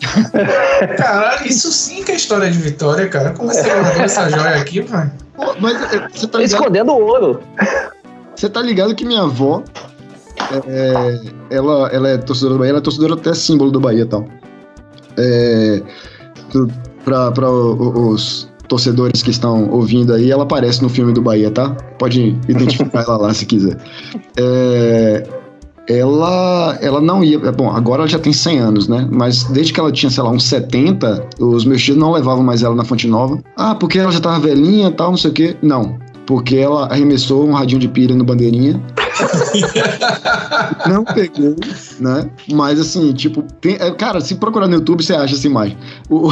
Caralho, 0.98 1.48
isso 1.48 1.72
sim 1.72 2.04
que 2.04 2.12
é 2.12 2.16
história 2.16 2.50
de 2.50 2.58
vitória, 2.58 3.08
cara. 3.08 3.32
Como 3.32 3.54
você 3.54 3.70
guardou 3.70 4.02
essa 4.02 4.30
joia 4.30 4.56
aqui, 4.56 4.82
velho? 4.82 5.12
Mas 5.60 5.94
é, 5.94 6.08
você 6.10 6.28
tá 6.28 6.40
ligado, 6.40 6.62
Escondendo 6.62 6.94
ouro. 6.94 7.42
você 8.36 8.50
tá 8.50 8.62
ligado 8.62 8.96
que 8.96 9.06
minha 9.06 9.22
avó, 9.22 9.64
é, 10.68 11.22
ela, 11.50 11.88
ela 11.90 12.10
é 12.10 12.18
torcedora 12.18 12.56
do 12.56 12.60
Bahia, 12.60 12.70
ela 12.72 12.80
é 12.80 12.82
torcedora 12.82 13.14
até 13.14 13.34
símbolo 13.34 13.72
do 13.72 13.80
Bahia 13.80 14.04
e 14.04 14.06
tal. 14.06 14.26
É, 15.18 15.82
para 17.04 17.50
os 17.52 18.50
torcedores 18.68 19.22
que 19.22 19.32
estão 19.32 19.70
ouvindo 19.70 20.14
aí, 20.14 20.32
ela 20.32 20.44
aparece 20.44 20.82
no 20.82 20.90
filme 20.90 21.14
do 21.14 21.22
Bahia, 21.22 21.52
tá? 21.52 21.72
Pode 22.00 22.38
identificar 22.48 23.04
ela 23.04 23.18
lá 23.18 23.34
se 23.34 23.46
quiser. 23.46 23.78
É, 24.38 25.28
ela, 25.88 26.78
ela 26.82 27.02
não 27.02 27.24
ia. 27.24 27.40
Bom, 27.52 27.70
agora 27.70 28.04
ela 28.04 28.08
já 28.08 28.20
tem 28.20 28.32
100 28.32 28.60
anos, 28.60 28.88
né? 28.88 29.08
Mas 29.12 29.44
desde 29.44 29.74
que 29.74 29.80
ela 29.80 29.92
tinha, 29.92 30.10
sei 30.10 30.24
lá, 30.24 30.30
uns 30.30 30.46
70, 30.46 31.28
os 31.40 31.66
meus 31.66 31.82
tios 31.84 31.98
não 31.98 32.12
levavam 32.12 32.44
mais 32.44 32.64
ela 32.64 32.76
na 32.76 32.86
Fonte 32.86 33.08
Nova. 33.08 33.40
Ah, 33.58 33.76
porque 33.76 34.00
ela 34.00 34.12
já 34.12 34.20
tava 34.20 34.40
velhinha 34.40 34.92
tal, 34.92 35.10
não 35.10 35.18
sei 35.18 35.32
o 35.32 35.34
quê. 35.34 35.58
Não. 35.62 36.00
Porque 36.32 36.56
ela 36.56 36.86
arremessou 36.86 37.46
um 37.46 37.52
radinho 37.52 37.82
de 37.82 37.90
pilha 37.90 38.16
no 38.16 38.24
bandeirinha. 38.24 38.82
não 40.88 41.04
pegou, 41.04 41.58
né? 42.00 42.30
Mas 42.50 42.80
assim, 42.80 43.12
tipo, 43.12 43.44
tem, 43.60 43.76
é, 43.82 43.92
cara, 43.92 44.22
se 44.22 44.36
procurar 44.36 44.70
no 44.70 44.76
YouTube, 44.76 45.04
você 45.04 45.14
acha 45.14 45.36
essa 45.36 45.46
imagem. 45.46 45.78
O, 46.10 46.30
o, 46.30 46.32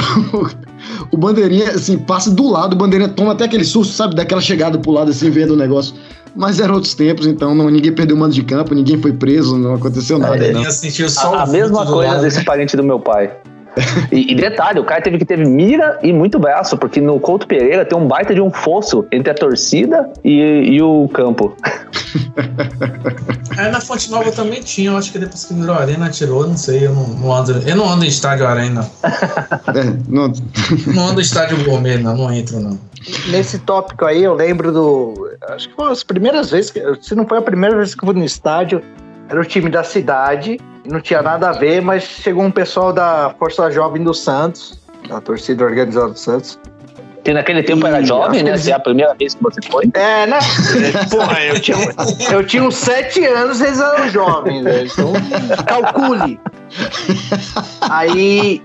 o 1.12 1.18
bandeirinha, 1.18 1.72
assim, 1.72 1.97
passa 1.97 2.32
do 2.32 2.50
lado, 2.50 2.76
o 2.76 2.78
bandeirinha 2.78 3.10
toma 3.10 3.34
até 3.34 3.43
aquele 3.43 3.66
susto, 3.66 3.93
sabe? 3.93 4.16
Daquela 4.16 4.39
chegada 4.39 4.80
pro 4.80 4.91
lado, 4.91 5.12
assim, 5.12 5.30
vendo 5.30 5.52
o 5.52 5.58
negócio. 5.58 5.93
Mas 6.34 6.62
eram 6.62 6.76
outros 6.76 6.93
tempos, 6.93 7.28
então 7.28 7.54
não, 7.54 7.70
ninguém 7.70 7.91
perdeu 7.91 8.16
o 8.16 8.20
mando 8.20 8.34
de 8.34 8.43
campo, 8.43 8.74
ninguém 8.74 8.97
foi 9.02 9.12
preso, 9.12 9.58
não 9.58 9.74
aconteceu 9.74 10.18
nada. 10.18 10.32
Bandeirinha 10.32 10.72
sentiu 10.72 11.10
só 11.10 11.36
A, 11.36 11.43
a 11.43 11.45
mesma 11.45 11.86
coisa 11.86 12.14
lado, 12.14 12.22
desse 12.22 12.38
né? 12.38 12.43
parente 12.45 12.78
do 12.78 12.84
meu 12.86 13.02
pai. 13.02 13.34
E, 14.11 14.32
e 14.32 14.36
detalhe, 14.36 14.80
o 14.80 14.84
cara 14.84 15.01
teve 15.01 15.17
que 15.17 15.26
ter 15.26 15.45
mira 15.45 15.99
e 16.01 16.11
muito 16.11 16.39
braço, 16.39 16.78
porque 16.78 16.99
no 16.99 17.20
Couto 17.20 17.47
Pereira 17.47 17.86
tem 17.86 17.97
um 17.97 18.07
baita 18.07 18.34
de 18.34 18.41
um 18.41 18.51
fosso 18.51 19.05
entre 19.11 19.32
a 19.32 19.34
torcida 19.34 20.11
e, 20.24 20.41
e 20.41 20.82
o 20.82 21.07
campo. 21.09 21.55
É, 23.57 23.70
na 23.70 23.82
Fonte 23.82 24.09
Nova 24.09 24.32
também 24.32 24.61
tinha, 24.61 24.91
eu 24.91 24.97
acho 24.97 25.11
que 25.11 25.20
depois 25.20 25.43
que 25.43 25.53
virou 25.53 25.76
arena 25.76 26.09
tirou, 26.09 26.47
não 26.47 26.55
sei, 26.55 26.86
eu 26.86 26.93
não, 26.93 27.07
não 27.07 27.34
ando. 27.34 27.51
Eu 27.67 27.76
não 27.76 27.89
ando 27.89 28.05
em 28.05 28.07
estádio 28.07 28.47
arena. 28.47 28.89
É, 29.03 29.84
não, 30.07 30.32
Não 30.95 31.09
ando 31.09 31.20
em 31.20 31.24
estádio 31.24 31.63
gourmet, 31.65 31.97
não, 31.97 32.15
não 32.15 32.32
entro, 32.32 32.59
não. 32.59 32.80
Nesse 33.30 33.59
tópico 33.59 34.05
aí, 34.05 34.24
eu 34.24 34.34
lembro 34.34 34.72
do. 34.72 35.30
Acho 35.49 35.70
que 35.70 35.76
foi 35.76 35.91
as 35.91 36.03
primeiras 36.03 36.51
vezes, 36.51 36.72
que, 36.72 36.82
se 37.01 37.15
não 37.15 37.28
foi 37.28 37.38
a 37.38 37.41
primeira 37.41 37.76
vez 37.76 37.93
que 37.93 38.03
eu 38.03 38.07
fui 38.07 38.17
no 38.17 38.26
estádio, 38.26 38.82
era 39.28 39.39
o 39.39 39.45
time 39.45 39.70
da 39.70 39.84
cidade, 39.84 40.59
não 40.86 41.02
tinha 41.02 41.22
nada 41.22 41.50
a 41.50 41.54
ver, 41.54 41.82
mas 41.82 42.04
chegou 42.04 42.44
um 42.44 42.52
pessoal 42.52 42.94
da 42.94 43.34
Força 43.38 43.70
Jovem 43.72 44.04
do 44.04 44.14
Santos, 44.14 44.80
da 45.08 45.20
torcida 45.22 45.64
organizada 45.64 46.10
do 46.10 46.20
Santos. 46.20 46.60
Que 47.24 47.34
naquele 47.34 47.62
tempo 47.64 47.86
era 47.86 48.02
Ih, 48.02 48.06
jovem, 48.06 48.44
né? 48.44 48.58
Se 48.58 48.72
é 48.72 48.76
a 48.76 48.80
primeira 48.80 49.14
vez 49.14 49.36
que 49.36 49.44
você 49.44 49.60
foi. 49.70 49.90
É, 49.94 50.26
né? 50.26 50.40
Porra, 51.12 51.44
eu 51.44 51.60
tinha, 51.60 51.78
eu 52.32 52.46
tinha 52.46 52.64
uns 52.64 52.76
sete 52.76 53.26
anos, 53.26 53.60
eles 53.60 53.80
eram 53.80 54.10
jovens, 54.10 54.64
né? 54.64 54.86
Então, 54.86 55.14
calcule. 55.68 56.40
Aí. 57.82 58.64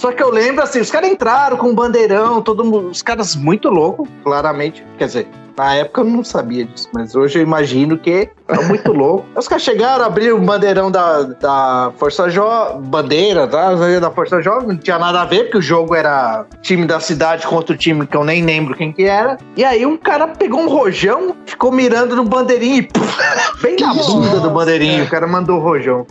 Só 0.00 0.10
que 0.12 0.22
eu 0.22 0.30
lembro 0.30 0.64
assim, 0.64 0.80
os 0.80 0.90
caras 0.90 1.10
entraram 1.10 1.58
com 1.58 1.68
um 1.68 1.74
bandeirão, 1.74 2.40
todo 2.40 2.64
mundo, 2.64 2.88
os 2.88 3.02
caras 3.02 3.36
muito 3.36 3.68
loucos, 3.68 4.08
claramente. 4.24 4.82
Quer 4.96 5.04
dizer, 5.04 5.28
na 5.54 5.74
época 5.74 6.00
eu 6.00 6.04
não 6.06 6.24
sabia 6.24 6.64
disso, 6.64 6.88
mas 6.90 7.14
hoje 7.14 7.38
eu 7.38 7.42
imagino 7.42 7.98
que 7.98 8.30
é 8.48 8.64
muito 8.64 8.94
louco. 8.94 9.26
Os 9.36 9.46
caras 9.46 9.62
chegaram, 9.62 10.06
abriram 10.06 10.38
o 10.38 10.40
bandeirão 10.40 10.90
da, 10.90 11.24
da 11.24 11.92
Força 11.98 12.30
Jovem, 12.30 12.80
bandeira 12.80 13.46
tá? 13.46 13.74
da 13.74 14.10
Força 14.10 14.40
Jovem, 14.40 14.68
não 14.68 14.78
tinha 14.78 14.98
nada 14.98 15.20
a 15.20 15.26
ver, 15.26 15.44
porque 15.44 15.58
o 15.58 15.62
jogo 15.62 15.94
era 15.94 16.46
time 16.62 16.86
da 16.86 16.98
cidade 16.98 17.46
contra 17.46 17.74
o 17.74 17.78
time 17.78 18.06
que 18.06 18.16
eu 18.16 18.24
nem 18.24 18.42
lembro 18.42 18.74
quem 18.74 18.92
que 18.92 19.04
era. 19.04 19.36
E 19.54 19.62
aí 19.62 19.84
um 19.84 19.98
cara 19.98 20.28
pegou 20.28 20.60
um 20.60 20.68
rojão, 20.68 21.36
ficou 21.44 21.70
mirando 21.70 22.16
no 22.16 22.24
bandeirinho 22.24 22.76
e 22.76 22.82
puf, 22.82 23.18
bem 23.60 23.76
na 23.78 23.92
bunda 23.92 24.40
do 24.40 24.50
bandeirinho, 24.50 25.04
o 25.04 25.10
cara 25.10 25.26
mandou 25.26 25.58
o 25.58 25.60
rojão. 25.60 26.06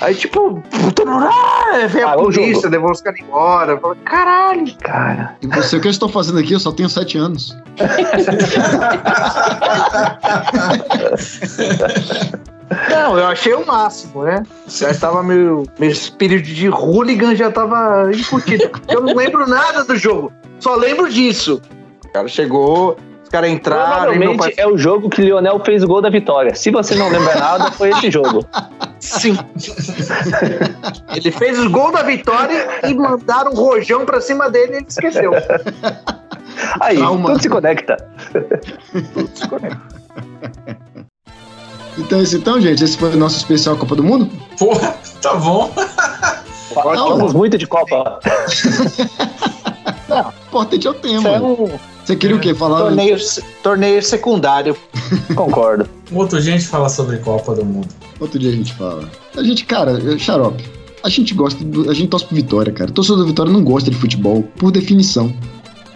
Aí, 0.00 0.14
tipo, 0.14 0.62
todo 0.94 1.10
mundo, 1.10 1.26
ah, 1.30 1.86
veio 1.88 2.06
a 2.06 2.10
Parou 2.10 2.28
o 2.28 2.32
polícia, 2.32 2.54
jogo. 2.54 2.68
levou 2.68 2.90
os 2.90 3.00
caras 3.00 3.20
embora. 3.20 3.72
Eu 3.72 3.80
falei, 3.80 3.98
caralho, 4.04 4.76
Cara. 4.78 5.36
e 5.40 5.46
você, 5.46 5.76
o 5.76 5.80
que 5.80 5.86
eu 5.86 5.90
estou 5.90 6.08
fazendo 6.08 6.38
aqui? 6.38 6.52
Eu 6.52 6.60
só 6.60 6.70
tenho 6.72 6.88
sete 6.88 7.16
anos. 7.16 7.56
Não, 12.90 13.16
eu 13.18 13.26
achei 13.26 13.54
o 13.54 13.64
máximo, 13.64 14.24
né? 14.24 14.42
Já 14.66 14.90
estava 14.90 15.22
meu, 15.22 15.64
meu 15.78 15.90
espírito 15.90 16.46
de 16.48 16.68
hooligan 16.68 17.34
já 17.36 17.48
estava 17.48 18.10
incutido. 18.12 18.70
Eu 18.88 19.02
não 19.02 19.14
lembro 19.14 19.46
nada 19.48 19.84
do 19.84 19.96
jogo, 19.96 20.32
só 20.58 20.74
lembro 20.74 21.08
disso. 21.08 21.60
O 22.04 22.08
cara 22.12 22.26
chegou, 22.28 22.96
os 23.26 23.30
caras 23.30 23.50
entraram 23.50 24.02
Provavelmente 24.02 24.38
pai... 24.38 24.54
é 24.56 24.66
o 24.68 24.78
jogo 24.78 25.10
que 25.10 25.20
Lionel 25.20 25.60
fez 25.64 25.82
o 25.82 25.88
gol 25.88 26.00
da 26.00 26.08
vitória. 26.08 26.54
Se 26.54 26.70
você 26.70 26.94
não 26.94 27.08
lembra 27.10 27.34
nada, 27.34 27.72
foi 27.72 27.90
esse 27.90 28.08
jogo. 28.08 28.46
Sim. 29.00 29.36
ele 31.14 31.32
fez 31.32 31.58
o 31.58 31.68
gol 31.68 31.90
da 31.90 32.04
vitória 32.04 32.68
e 32.86 32.94
mandaram 32.94 33.50
um 33.50 33.56
rojão 33.56 34.06
pra 34.06 34.20
cima 34.20 34.48
dele 34.48 34.74
e 34.74 34.76
ele 34.76 34.86
esqueceu. 34.88 35.32
Aí, 36.80 36.98
Trauma. 36.98 37.30
tudo 37.30 37.42
se 37.42 37.48
conecta. 37.48 37.96
Então, 41.98 42.20
é 42.20 42.22
isso 42.22 42.36
então, 42.36 42.60
gente. 42.60 42.84
Esse 42.84 42.96
foi 42.96 43.12
o 43.12 43.16
nosso 43.16 43.38
especial 43.38 43.76
Copa 43.76 43.96
do 43.96 44.04
Mundo. 44.04 44.30
Porra, 44.56 44.94
tá 45.20 45.34
bom. 45.34 45.72
Falamos 46.72 47.32
muito 47.32 47.58
de 47.58 47.66
Copa. 47.66 48.20
O 49.86 50.48
importante 50.48 50.86
é 50.86 50.90
o 50.90 50.94
tema. 50.94 51.18
Isso 51.18 51.28
é 51.28 51.40
um 51.40 51.70
Você 52.04 52.16
queria 52.16 52.36
o 52.36 52.40
quê? 52.40 52.54
Falar. 52.54 52.80
torneio, 52.80 53.16
torneio 53.62 54.02
secundário. 54.02 54.76
Concordo. 55.34 55.88
Outro 56.12 56.40
dia 56.40 56.54
a 56.54 56.58
gente 56.58 56.68
fala 56.68 56.88
sobre 56.88 57.18
Copa 57.18 57.54
do 57.54 57.64
Mundo. 57.64 57.88
Outro 58.20 58.38
dia 58.38 58.50
a 58.50 58.54
gente 58.54 58.72
fala. 58.74 59.08
A 59.36 59.42
gente, 59.42 59.64
cara, 59.64 59.92
eu- 59.92 60.18
xarope. 60.18 60.64
A 61.02 61.08
gente 61.08 61.34
gosta, 61.34 61.62
do, 61.64 61.88
a 61.90 61.94
gente 61.94 62.08
torce 62.08 62.26
pro 62.26 62.34
Vitória, 62.34 62.72
cara. 62.72 62.90
Torcedor 62.90 63.18
do 63.18 63.26
Vitória 63.26 63.52
não 63.52 63.62
gosta 63.62 63.90
de 63.90 63.96
futebol, 63.96 64.42
por 64.56 64.72
definição. 64.72 65.32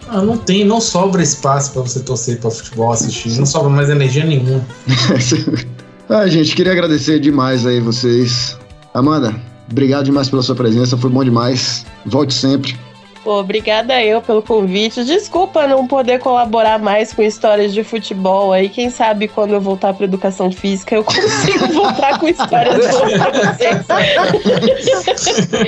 Ah, 0.07 0.21
não 0.21 0.37
tem, 0.37 0.63
não 0.65 0.79
sobra 0.79 1.21
espaço 1.21 1.71
pra 1.71 1.81
você 1.81 2.01
torcer 2.01 2.39
pra 2.39 2.51
futebol, 2.51 2.91
assistir. 2.91 3.37
Não 3.37 3.45
sobra 3.45 3.69
mais 3.69 3.89
energia 3.89 4.25
nenhuma. 4.25 4.61
ah, 6.09 6.27
gente, 6.27 6.55
queria 6.55 6.71
agradecer 6.73 7.19
demais 7.19 7.65
aí 7.65 7.79
vocês. 7.79 8.57
Amanda, 8.93 9.33
obrigado 9.69 10.05
demais 10.05 10.29
pela 10.29 10.41
sua 10.41 10.55
presença, 10.55 10.97
foi 10.97 11.09
bom 11.09 11.23
demais. 11.23 11.85
Volte 12.05 12.33
sempre. 12.33 12.77
Pô, 13.23 13.39
obrigada 13.39 14.03
eu 14.03 14.19
pelo 14.19 14.41
convite. 14.41 15.03
Desculpa 15.03 15.67
não 15.67 15.85
poder 15.85 16.19
colaborar 16.19 16.79
mais 16.79 17.13
com 17.13 17.21
histórias 17.21 17.71
de 17.71 17.83
futebol 17.83 18.51
aí. 18.51 18.67
Quem 18.67 18.89
sabe 18.89 19.27
quando 19.27 19.53
eu 19.53 19.61
voltar 19.61 19.93
para 19.93 20.05
educação 20.05 20.51
física 20.51 20.95
eu 20.95 21.03
consigo 21.05 21.67
voltar 21.67 22.19
com 22.19 22.27
histórias 22.27 22.77
boas 22.89 23.13
pra 23.13 23.53
vocês. 23.53 23.85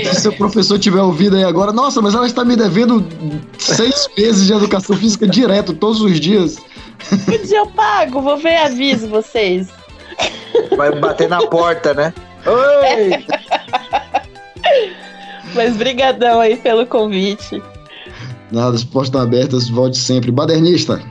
Se 0.15 0.21
seu 0.21 0.33
professor 0.33 0.79
tiver 0.79 1.01
ouvido 1.01 1.35
aí 1.35 1.43
agora, 1.43 1.71
nossa, 1.71 2.01
mas 2.01 2.15
ela 2.15 2.25
está 2.25 2.43
me 2.43 2.55
devendo 2.55 3.05
seis 3.59 4.09
meses 4.17 4.47
de 4.47 4.53
educação 4.53 4.95
física 4.97 5.27
direto, 5.27 5.73
todos 5.73 6.01
os 6.01 6.19
dias. 6.19 6.57
Um 7.11 7.45
dia 7.45 7.59
eu 7.59 7.67
pago, 7.67 8.19
vou 8.21 8.37
ver 8.37 8.53
e 8.53 8.57
aviso 8.57 9.07
vocês. 9.07 9.67
Vai 10.75 10.91
bater 10.99 11.29
na 11.29 11.45
porta, 11.47 11.93
né? 11.93 12.13
Oi! 12.45 13.25
Mas 15.55 15.75
brigadão 15.77 16.39
aí 16.39 16.55
pelo 16.57 16.85
convite. 16.85 17.61
Nada, 18.51 18.75
as 18.75 18.83
portas 18.83 19.07
estão 19.09 19.21
abertas, 19.21 19.69
volte 19.69 19.97
sempre. 19.97 20.31
Badernista, 20.31 21.01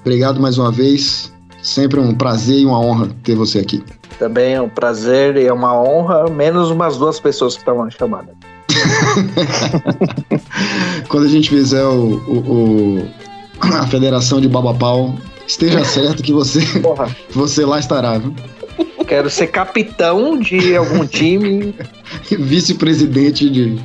obrigado 0.00 0.40
mais 0.40 0.58
uma 0.58 0.70
vez. 0.72 1.32
Sempre 1.62 1.98
um 2.00 2.14
prazer 2.14 2.60
e 2.60 2.66
uma 2.66 2.80
honra 2.80 3.08
ter 3.24 3.34
você 3.34 3.58
aqui. 3.58 3.82
Também 4.18 4.54
é 4.54 4.62
um 4.62 4.68
prazer 4.68 5.36
e 5.36 5.46
é 5.46 5.52
uma 5.52 5.78
honra, 5.80 6.28
menos 6.30 6.70
umas 6.70 6.96
duas 6.96 7.18
pessoas 7.20 7.54
que 7.54 7.60
estavam 7.60 7.88
chamadas. 7.90 8.34
Quando 11.08 11.26
a 11.26 11.28
gente 11.28 11.50
fizer 11.50 11.84
o, 11.84 12.16
o- 12.28 13.02
o- 13.02 13.08
a 13.74 13.86
federação 13.86 14.40
de 14.40 14.48
Babapau, 14.48 15.14
esteja 15.46 15.84
certo 15.84 16.22
que 16.22 16.32
você, 16.32 16.60
Porra, 16.80 17.14
você 17.30 17.64
lá 17.64 17.78
estará, 17.80 18.18
viu? 18.18 18.34
Quero 19.08 19.28
ser 19.30 19.48
capitão 19.48 20.38
de 20.38 20.76
algum 20.76 21.06
time, 21.06 21.74
Vice-presidente 22.30 23.48
de. 23.50 23.80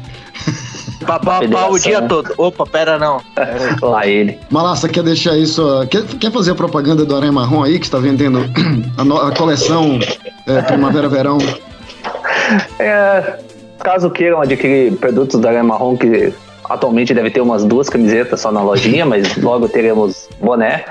papapá 1.05 1.67
o 1.69 1.79
dia 1.79 2.01
todo. 2.01 2.33
Opa, 2.37 2.65
pera 2.65 2.99
não. 2.99 3.21
Lá 3.81 4.05
ele. 4.05 4.37
Malassa, 4.49 4.87
quer 4.89 5.03
deixar 5.03 5.37
isso. 5.37 5.65
ó, 5.65 5.85
Quer, 5.85 6.03
quer 6.05 6.31
fazer 6.31 6.51
a 6.51 6.55
propaganda 6.55 7.05
do 7.05 7.15
Aranha 7.15 7.31
Marrom 7.31 7.63
aí, 7.63 7.79
que 7.79 7.85
está 7.85 7.97
vendendo 7.99 8.39
a, 8.97 9.03
no- 9.03 9.17
a 9.17 9.31
coleção 9.33 9.99
é, 10.47 10.61
Primavera-Verão? 10.61 11.37
É, 12.79 13.39
caso 13.79 14.09
queiram 14.09 14.41
adquirir 14.41 14.95
produtos 14.97 15.39
da 15.39 15.49
Aranha 15.49 15.63
Marrom, 15.63 15.95
que 15.97 16.33
atualmente 16.69 17.13
deve 17.13 17.29
ter 17.29 17.41
umas 17.41 17.63
duas 17.63 17.89
camisetas 17.89 18.39
só 18.41 18.51
na 18.51 18.61
lojinha, 18.61 19.05
mas 19.05 19.35
logo 19.37 19.67
teremos 19.67 20.27
boné. 20.41 20.85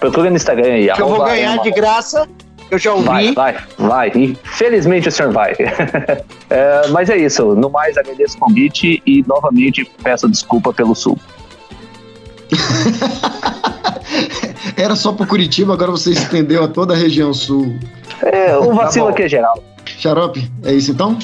Procura 0.00 0.30
no 0.30 0.36
Instagram 0.36 0.72
aí. 0.74 0.92
Que 0.92 1.02
eu 1.02 1.06
vou 1.08 1.16
arroba 1.16 1.30
ganhar 1.30 1.56
de 1.58 1.70
graça, 1.72 2.28
eu 2.70 2.78
já 2.78 2.90
Marrom. 2.90 3.04
Vai, 3.04 3.22
ouvi. 3.24 3.34
vai, 3.34 3.56
vai. 3.78 4.12
Infelizmente 4.14 5.08
o 5.08 5.12
senhor 5.12 5.32
vai. 5.32 5.54
É, 6.50 6.88
mas 6.88 7.10
é 7.10 7.16
isso. 7.18 7.54
No 7.54 7.68
mais, 7.68 7.98
agradeço 7.98 8.38
o 8.38 8.40
convite 8.40 9.02
e 9.04 9.22
novamente 9.26 9.84
peço 10.02 10.26
desculpa 10.30 10.72
pelo 10.72 10.94
sul. 10.94 11.18
Era 14.74 14.96
só 14.96 15.12
para 15.12 15.26
Curitiba, 15.26 15.74
agora 15.74 15.90
você 15.90 16.12
estendeu 16.12 16.64
a 16.64 16.68
toda 16.68 16.94
a 16.94 16.96
região 16.96 17.34
sul. 17.34 17.76
É, 18.22 18.56
o 18.56 18.72
vacilo 18.72 19.06
Tá 19.06 19.12
aqui 19.12 19.22
é 19.24 19.28
geral. 19.28 19.62
Xarope, 19.84 20.50
é 20.64 20.72
isso 20.72 20.90
então? 20.90 21.18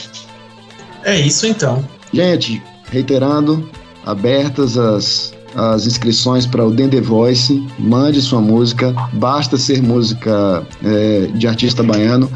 É 1.04 1.16
isso 1.16 1.46
então. 1.46 1.82
Gente, 2.12 2.62
reiterando, 2.90 3.66
abertas 4.04 4.76
as, 4.76 5.33
as 5.54 5.86
inscrições 5.86 6.46
para 6.46 6.64
o 6.64 6.70
Dende 6.70 7.00
Voice. 7.00 7.66
Mande 7.78 8.20
sua 8.20 8.40
música, 8.40 8.94
basta 9.12 9.56
ser 9.56 9.82
música 9.82 10.66
é, 10.84 11.28
de 11.34 11.46
artista 11.46 11.82
baiano. 11.82 12.30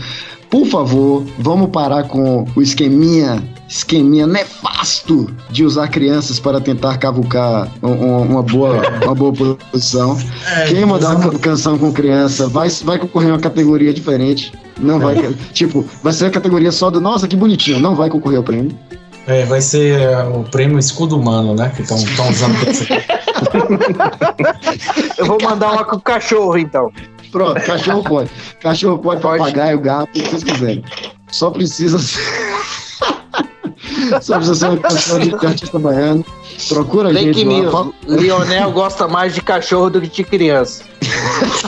Por 0.51 0.67
favor, 0.67 1.25
vamos 1.39 1.69
parar 1.71 2.05
com 2.05 2.47
o 2.57 2.63
esqueminha, 2.63 3.43
esqueminha 3.69 4.27
nefasto 4.27 5.29
de 5.51 5.63
usar 5.63 5.89
crianças 5.89 6.41
para 6.41 6.59
tentar 6.59 6.97
cavucar 6.97 7.69
um- 7.83 7.89
um- 7.89 8.23
uma, 8.23 8.43
boa, 8.43 8.81
uma 9.05 9.15
boa 9.15 9.33
posição. 9.71 10.19
É, 10.57 10.69
Quem 10.69 10.87
mandar 10.87 11.17
uma 11.17 11.31
canção 11.39 11.77
com 11.77 11.93
criança 11.93 12.49
vai, 12.49 12.71
vai 12.83 12.99
concorrer 12.99 13.29
a 13.31 13.35
uma 13.35 13.39
categoria 13.41 13.93
diferente. 13.93 14.53
Não 14.81 14.99
vai. 14.99 15.17
Tipo, 15.53 15.85
vai 16.03 16.13
ser 16.15 16.27
a 16.27 16.31
categoria 16.31 16.73
só 16.73 16.89
do. 16.89 16.99
Nossa, 17.01 17.27
que 17.29 17.37
bonitinho. 17.37 17.79
Não 17.81 17.95
vai 17.95 18.09
concorrer 18.09 18.39
ao 18.39 18.45
prêmio. 18.45 18.71
É, 19.29 19.45
vai 19.45 19.61
ser 19.61 20.01
é, 20.01 20.23
o 20.25 20.43
prêmio 20.43 20.79
Escudo 20.79 21.19
Humano, 21.19 21.55
né? 21.55 21.71
Que 21.77 21.83
estão 21.83 21.99
usando 21.99 22.57
Eu 25.19 25.27
vou 25.27 25.39
mandar 25.43 25.73
uma 25.73 25.85
com 25.85 25.97
o 25.97 26.01
cachorro, 26.01 26.57
então. 26.57 26.91
Pronto, 27.31 27.61
cachorro 27.61 28.03
pode. 28.03 28.31
Cachorro 28.61 28.99
pode, 28.99 29.21
papagaio, 29.21 29.79
gato, 29.81 30.09
o 30.09 30.13
que 30.13 30.23
vocês 30.31 30.43
quiserem. 30.43 30.83
Só 31.31 31.51
precisa 31.51 31.99
ser. 31.99 32.23
Só 34.23 34.37
precisa 34.37 34.55
ser 34.55 34.67
uma 34.67 34.79
canção 34.79 35.19
de 35.19 35.35
artista 35.47 35.79
baiano. 35.79 36.25
Procura 36.69 37.13
Fake 37.13 37.27
gente 37.35 37.45
lá. 37.45 37.53
news. 37.53 37.73
Fala- 37.73 37.91
Lionel 38.07 38.73
gosta 38.73 39.07
mais 39.07 39.35
de 39.35 39.43
cachorro 39.43 39.91
do 39.91 40.01
que 40.01 40.09
de 40.09 40.25
criança. 40.25 40.83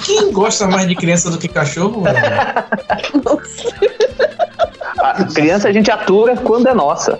Quem 0.04 0.32
gosta 0.32 0.66
mais 0.66 0.88
de 0.88 0.94
criança 0.96 1.30
do 1.30 1.36
que 1.36 1.46
cachorro? 1.46 2.02
velho? 2.02 2.16
A 4.98 5.24
criança 5.24 5.68
a 5.68 5.72
gente 5.72 5.90
atura 5.90 6.36
quando 6.36 6.66
é 6.66 6.74
nossa. 6.74 7.18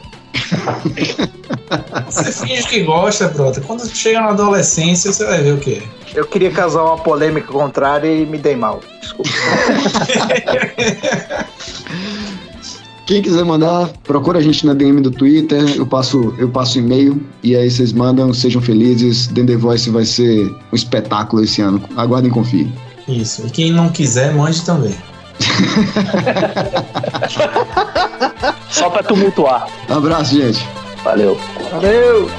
Você 2.09 2.33
finge 2.33 2.67
que 2.67 2.81
gosta, 2.81 3.29
brota. 3.29 3.61
Quando 3.61 3.87
chega 3.89 4.21
na 4.21 4.31
adolescência, 4.31 5.13
você 5.13 5.25
vai 5.25 5.41
ver 5.43 5.55
o 5.55 5.59
quê? 5.59 5.81
Eu 6.15 6.27
queria 6.27 6.51
causar 6.51 6.83
uma 6.83 6.99
polêmica 6.99 7.53
contrária 7.53 8.09
e 8.09 8.27
me 8.27 8.39
dei 8.39 8.57
mal. 8.57 8.81
Desculpa. 9.01 9.31
Quem 13.07 13.23
quiser 13.23 13.45
mandar, 13.45 13.89
procura 14.05 14.39
a 14.39 14.43
gente 14.43 14.65
na 14.65 14.73
DM 14.73 15.01
do 15.01 15.11
Twitter. 15.11 15.77
Eu 15.77 15.85
passo 15.85 16.33
eu 16.39 16.49
passo 16.49 16.79
e-mail 16.79 17.21
e 17.43 17.57
aí 17.57 17.69
vocês 17.69 17.93
mandam. 17.93 18.33
Sejam 18.33 18.63
felizes. 18.63 19.27
Dende 19.27 19.57
Voice 19.57 19.91
vai 19.91 20.05
ser 20.05 20.47
um 20.73 20.77
espetáculo 20.77 21.43
esse 21.43 21.61
ano. 21.61 21.83
Aguardem 21.97 22.31
e 22.31 22.35
confiem. 22.35 22.73
Isso. 23.09 23.45
E 23.45 23.51
quem 23.51 23.73
não 23.73 23.89
quiser, 23.89 24.33
mande 24.33 24.63
também. 24.63 24.95
Só 28.69 28.91
pra 28.91 29.03
tumultuar. 29.03 29.67
Abraço, 29.89 30.35
gente. 30.35 30.67
Valeu. 31.03 31.39
Valeu! 31.71 32.31